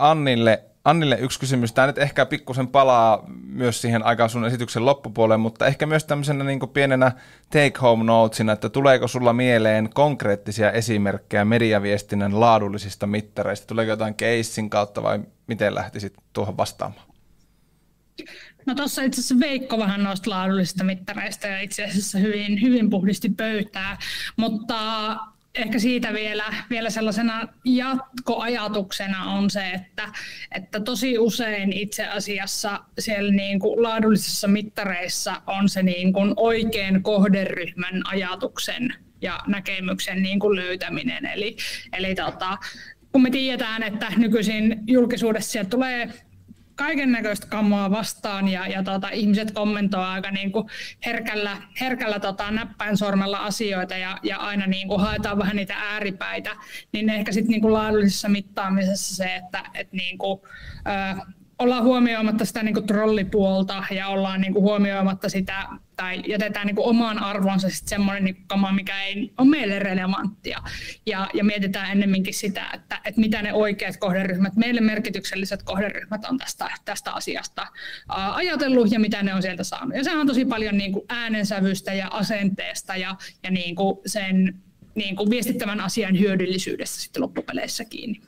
Annille, 0.00 0.62
Annille 0.88 1.18
yksi 1.20 1.40
kysymys. 1.40 1.72
Tämä 1.72 1.86
nyt 1.86 1.98
ehkä 1.98 2.26
pikkusen 2.26 2.68
palaa 2.68 3.24
myös 3.46 3.80
siihen 3.80 4.02
aikaan 4.02 4.30
sun 4.30 4.44
esityksen 4.44 4.84
loppupuoleen, 4.84 5.40
mutta 5.40 5.66
ehkä 5.66 5.86
myös 5.86 6.04
tämmöisenä 6.04 6.44
niin 6.44 6.60
pienenä 6.72 7.12
take-home 7.50 8.04
notesina, 8.04 8.52
että 8.52 8.68
tuleeko 8.68 9.08
sulla 9.08 9.32
mieleen 9.32 9.90
konkreettisia 9.94 10.72
esimerkkejä 10.72 11.44
mediaviestinnän 11.44 12.40
laadullisista 12.40 13.06
mittareista? 13.06 13.66
Tuleeko 13.66 13.90
jotain 13.90 14.14
keissin 14.14 14.70
kautta 14.70 15.02
vai 15.02 15.20
miten 15.46 15.74
lähtisit 15.74 16.14
tuohon 16.32 16.56
vastaamaan? 16.56 17.06
No 18.66 18.74
tuossa 18.74 19.02
itse 19.02 19.20
asiassa 19.20 19.40
Veikko 19.40 19.78
vähän 19.78 20.02
noista 20.02 20.30
laadullisista 20.30 20.84
mittareista 20.84 21.46
ja 21.46 21.60
itse 21.60 21.84
asiassa 21.84 22.18
hyvin, 22.18 22.62
hyvin 22.62 22.90
puhdisti 22.90 23.28
pöytää, 23.28 23.98
mutta 24.36 24.76
ehkä 25.58 25.78
siitä 25.78 26.12
vielä, 26.12 26.44
vielä 26.70 26.90
sellaisena 26.90 27.48
jatkoajatuksena 27.64 29.32
on 29.32 29.50
se, 29.50 29.70
että, 29.70 30.08
että 30.54 30.80
tosi 30.80 31.18
usein 31.18 31.72
itse 31.72 32.06
asiassa 32.06 32.80
siellä 32.98 33.32
niin 33.32 33.58
kuin 33.58 33.82
laadullisissa 33.82 34.48
mittareissa 34.48 35.42
on 35.46 35.68
se 35.68 35.82
niin 35.82 36.12
kuin 36.12 36.32
oikein 36.36 37.02
kohderyhmän 37.02 38.02
ajatuksen 38.04 38.94
ja 39.22 39.40
näkemyksen 39.46 40.22
niin 40.22 40.40
kuin 40.40 40.56
löytäminen. 40.56 41.26
Eli, 41.26 41.56
eli 41.92 42.14
tota, 42.14 42.58
kun 43.12 43.22
me 43.22 43.30
tiedetään, 43.30 43.82
että 43.82 44.06
nykyisin 44.16 44.80
julkisuudessa 44.86 45.64
tulee 45.64 46.08
kaiken 46.78 47.12
näköistä 47.12 47.46
kammoa 47.46 47.90
vastaan 47.90 48.48
ja, 48.48 48.66
ja 48.66 48.82
tota, 48.82 49.08
ihmiset 49.08 49.50
kommentoivat 49.50 50.08
aika 50.08 50.30
niin 50.30 50.52
kuin 50.52 50.68
herkällä, 51.06 51.56
herkällä 51.80 52.20
tota, 52.20 52.50
näppäin 52.50 52.96
sormella 52.96 53.38
asioita 53.38 53.96
ja, 53.96 54.18
ja 54.22 54.36
aina 54.36 54.66
niin 54.66 54.88
kuin 54.88 55.00
haetaan 55.00 55.38
vähän 55.38 55.56
niitä 55.56 55.74
ääripäitä, 55.74 56.56
niin 56.92 57.10
ehkä 57.10 57.32
sitten 57.32 57.50
niin 57.50 57.62
kuin 57.62 57.74
laadullisessa 57.74 58.28
mittaamisessa 58.28 59.16
se, 59.16 59.36
että 59.36 59.62
et 59.74 59.92
niin 59.92 60.18
kuin, 60.18 60.40
ö, 61.18 61.22
ollaan 61.58 61.84
huomioimatta 61.84 62.44
sitä 62.44 62.62
niin 62.62 62.74
kuin 62.74 62.86
trollipuolta 62.86 63.84
ja 63.90 64.08
ollaan 64.08 64.40
niin 64.40 64.52
kuin 64.52 64.62
huomioimatta 64.62 65.28
sitä, 65.28 65.68
tai 65.96 66.22
jätetään 66.26 66.66
niin 66.66 66.76
kuin 66.76 66.88
omaan 66.88 67.18
arvonsa 67.18 67.70
sitten 67.70 67.88
semmoinen 67.88 68.24
niin 68.24 68.44
kama, 68.46 68.72
mikä 68.72 69.02
ei 69.02 69.32
ole 69.38 69.48
meille 69.48 69.78
relevanttia. 69.78 70.58
Ja, 71.06 71.28
ja 71.34 71.44
mietitään 71.44 71.90
ennemminkin 71.90 72.34
sitä, 72.34 72.70
että, 72.74 73.00
että 73.04 73.20
mitä 73.20 73.42
ne 73.42 73.52
oikeat 73.52 73.96
kohderyhmät, 73.96 74.56
meille 74.56 74.80
merkitykselliset 74.80 75.62
kohderyhmät 75.62 76.24
on 76.24 76.38
tästä, 76.38 76.70
tästä 76.84 77.12
asiasta 77.12 77.66
ää, 78.08 78.34
ajatellut 78.34 78.92
ja 78.92 79.00
mitä 79.00 79.22
ne 79.22 79.34
on 79.34 79.42
sieltä 79.42 79.64
saanut. 79.64 79.96
Ja 79.96 80.04
se 80.04 80.16
on 80.16 80.26
tosi 80.26 80.44
paljon 80.44 80.78
niin 80.78 80.92
kuin 80.92 81.04
äänensävystä 81.08 81.94
ja 81.94 82.08
asenteesta 82.08 82.96
ja, 82.96 83.16
ja 83.42 83.50
niin 83.50 83.76
kuin 83.76 83.98
sen 84.06 84.54
niin 84.94 85.16
kuin 85.16 85.30
viestittävän 85.30 85.80
asian 85.80 86.18
hyödyllisyydestä 86.18 87.00
sitten 87.00 87.22
loppupeleissä 87.22 87.84
kiinni. 87.84 88.20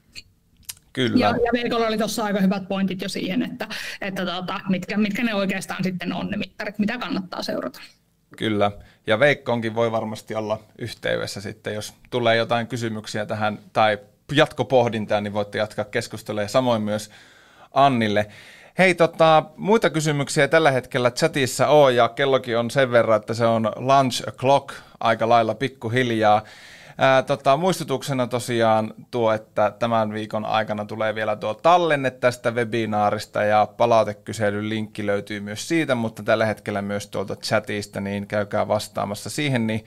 Kyllä. 0.92 1.18
Ja, 1.18 1.28
ja 1.28 1.52
Veikolla 1.52 1.86
oli 1.86 1.98
tuossa 1.98 2.24
aika 2.24 2.40
hyvät 2.40 2.68
pointit 2.68 3.02
jo 3.02 3.08
siihen, 3.08 3.42
että, 3.42 3.68
että 4.00 4.26
tota, 4.26 4.60
mitkä, 4.68 4.96
mitkä 4.96 5.24
ne 5.24 5.34
oikeastaan 5.34 5.84
sitten 5.84 6.12
on 6.12 6.30
ne 6.30 6.36
mittarit, 6.36 6.78
mitä 6.78 6.98
kannattaa 6.98 7.42
seurata. 7.42 7.80
Kyllä, 8.36 8.72
ja 9.06 9.20
Veikkoonkin 9.20 9.74
voi 9.74 9.92
varmasti 9.92 10.34
olla 10.34 10.60
yhteydessä 10.78 11.40
sitten, 11.40 11.74
jos 11.74 11.94
tulee 12.10 12.36
jotain 12.36 12.66
kysymyksiä 12.66 13.26
tähän 13.26 13.58
tai 13.72 13.98
jatkopohdintaa, 14.32 15.20
niin 15.20 15.32
voitte 15.32 15.58
jatkaa 15.58 15.84
keskustelua 15.84 16.42
ja 16.42 16.48
samoin 16.48 16.82
myös 16.82 17.10
Annille. 17.72 18.26
Hei, 18.78 18.94
tota, 18.94 19.44
muita 19.56 19.90
kysymyksiä 19.90 20.48
tällä 20.48 20.70
hetkellä 20.70 21.10
chatissa 21.10 21.66
on 21.66 21.96
ja 21.96 22.08
kellokin 22.08 22.58
on 22.58 22.70
sen 22.70 22.90
verran, 22.90 23.20
että 23.20 23.34
se 23.34 23.46
on 23.46 23.72
lunch 23.76 24.28
o'clock 24.28 24.74
aika 25.00 25.28
lailla 25.28 25.54
pikkuhiljaa. 25.54 26.42
Ää, 27.02 27.22
tota, 27.22 27.56
muistutuksena 27.56 28.26
tosiaan 28.26 28.94
tuo, 29.10 29.32
että 29.32 29.72
tämän 29.78 30.12
viikon 30.12 30.44
aikana 30.44 30.84
tulee 30.84 31.14
vielä 31.14 31.36
tuo 31.36 31.54
tallenne 31.54 32.10
tästä 32.10 32.50
webinaarista 32.50 33.42
ja 33.42 33.68
palautekyselyn 33.76 34.68
linkki 34.68 35.06
löytyy 35.06 35.40
myös 35.40 35.68
siitä, 35.68 35.94
mutta 35.94 36.22
tällä 36.22 36.46
hetkellä 36.46 36.82
myös 36.82 37.06
tuolta 37.06 37.36
chatista, 37.36 38.00
niin 38.00 38.26
käykää 38.26 38.68
vastaamassa 38.68 39.30
siihen, 39.30 39.66
niin 39.66 39.84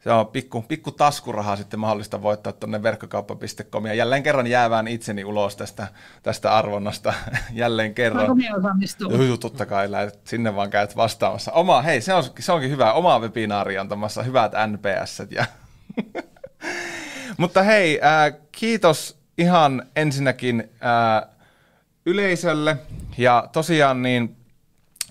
se 0.00 0.10
on 0.12 0.26
pikku, 0.26 0.62
pikku 0.68 0.90
taskurahaa 0.90 1.56
sitten 1.56 1.80
mahdollista 1.80 2.22
voittaa 2.22 2.52
tuonne 2.52 2.82
verkkokauppa.com 2.82 3.86
ja 3.86 3.94
jälleen 3.94 4.22
kerran 4.22 4.46
jäävään 4.46 4.88
itseni 4.88 5.24
ulos 5.24 5.56
tästä, 5.56 5.88
tästä 6.22 6.56
arvonnasta 6.56 7.14
jälleen 7.52 7.94
kerran. 7.94 8.26
Joo, 9.26 9.36
totta 9.36 9.66
kai, 9.66 9.90
lähdet, 9.90 10.20
sinne 10.24 10.56
vaan 10.56 10.70
käyt 10.70 10.96
vastaamassa. 10.96 11.52
Oma, 11.52 11.82
hei, 11.82 12.00
se, 12.00 12.14
on, 12.14 12.24
se 12.38 12.52
onkin 12.52 12.70
hyvä, 12.70 12.92
oma 12.92 13.18
webinaari 13.18 13.78
antamassa 13.78 14.22
hyvät 14.22 14.52
NPS 14.66 15.22
ja 15.30 15.44
Mutta 17.36 17.62
hei, 17.62 18.00
äh, 18.02 18.40
kiitos 18.52 19.18
ihan 19.38 19.82
ensinnäkin 19.96 20.70
äh, 20.84 21.28
yleisölle. 22.06 22.76
Ja 23.18 23.48
tosiaan 23.52 24.02
niin 24.02 24.36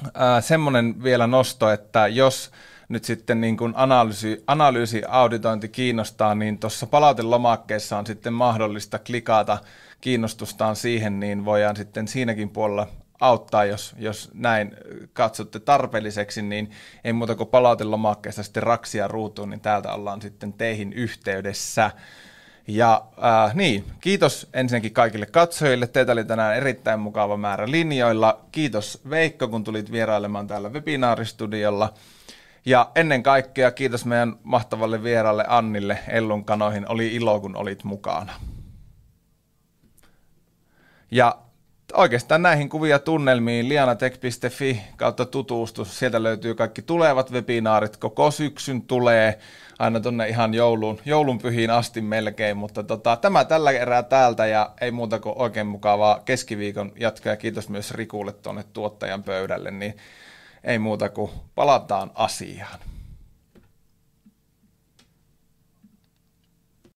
äh, 0.06 0.44
semmoinen 0.44 1.04
vielä 1.04 1.28
nosto, 1.28 1.70
että 1.72 2.08
jos 2.08 2.52
nyt 2.90 3.04
sitten 3.04 3.42
niin 3.42 3.58
kuin 3.58 3.74
analyysi, 3.76 4.44
analyysi, 4.48 5.02
auditointi 5.08 5.70
kiinnostaa, 5.70 6.36
niin 6.36 6.60
tuossa 6.60 6.88
palautelomakkeessa 6.88 7.98
on 7.98 8.08
sitten 8.08 8.34
mahdollista 8.34 9.00
klikata 9.00 9.58
kiinnostustaan 10.02 10.76
siihen, 10.76 11.20
niin 11.20 11.46
voidaan 11.46 11.76
sitten 11.76 12.08
siinäkin 12.08 12.50
puolella 12.50 12.88
auttaa, 13.20 13.66
jos, 13.66 13.96
jos 14.00 14.30
näin 14.34 14.76
katsotte 15.14 15.60
tarpeelliseksi, 15.60 16.42
niin 16.42 16.72
ei 17.04 17.14
muuta 17.14 17.36
kuin 17.36 17.50
palautelomakkeesta 17.50 18.44
sitten 18.44 18.64
raksia 18.64 19.08
ruutuun, 19.08 19.50
niin 19.50 19.62
täältä 19.62 19.94
ollaan 19.94 20.22
sitten 20.22 20.54
teihin 20.54 20.94
yhteydessä. 20.94 21.92
Ja 22.68 23.06
äh, 23.24 23.56
niin, 23.56 23.86
kiitos 24.02 24.50
ensinnäkin 24.54 24.94
kaikille 24.94 25.26
katsojille. 25.26 25.88
Teitä 25.88 26.12
oli 26.12 26.26
tänään 26.26 26.56
erittäin 26.56 27.00
mukava 27.00 27.38
määrä 27.38 27.72
linjoilla. 27.72 28.46
Kiitos 28.52 29.02
Veikko, 29.10 29.48
kun 29.48 29.64
tulit 29.64 29.92
vierailemaan 29.92 30.48
täällä 30.48 30.70
webinaaristudiolla. 30.70 31.94
Ja 32.66 32.92
ennen 32.96 33.24
kaikkea 33.24 33.72
kiitos 33.72 34.06
meidän 34.06 34.36
mahtavalle 34.44 35.04
vieralle 35.04 35.46
Annille 35.48 36.00
Ellun 36.08 36.46
kanoihin. 36.46 36.90
Oli 36.90 37.16
ilo, 37.16 37.40
kun 37.40 37.56
olit 37.56 37.84
mukana. 37.84 38.34
Ja 41.12 41.38
oikeastaan 41.94 42.42
näihin 42.42 42.70
kuvia 42.70 43.00
tunnelmiin 43.00 43.70
lianatech.fi 43.70 44.82
kautta 44.98 45.26
tutustus. 45.26 46.00
Sieltä 46.00 46.24
löytyy 46.24 46.56
kaikki 46.56 46.82
tulevat 46.82 47.32
webinaarit. 47.32 47.98
Koko 47.98 48.32
syksyn 48.32 48.82
tulee 48.82 49.40
aina 49.80 50.00
tuonne 50.00 50.28
ihan 50.28 50.54
joulun, 50.54 51.00
joulun 51.06 51.40
pyhiin 51.40 51.70
asti 51.70 52.02
melkein, 52.02 52.58
mutta 52.58 52.84
tota, 52.84 53.16
tämä 53.16 53.46
tällä 53.46 53.72
erää 53.72 54.04
täältä 54.04 54.46
ja 54.46 54.70
ei 54.82 54.92
muuta 54.92 55.20
kuin 55.20 55.36
oikein 55.38 55.68
mukavaa 55.68 56.20
keskiviikon 56.26 56.92
jatkoa 57.00 57.32
ja 57.32 57.38
kiitos 57.38 57.70
myös 57.70 57.92
Rikulle 57.92 58.34
tuonne 58.34 58.64
tuottajan 58.74 59.24
pöydälle, 59.24 59.72
niin 59.72 59.98
ei 60.64 60.80
muuta 60.80 61.10
kuin 61.10 61.32
palataan 61.56 62.12
asiaan. 62.16 62.80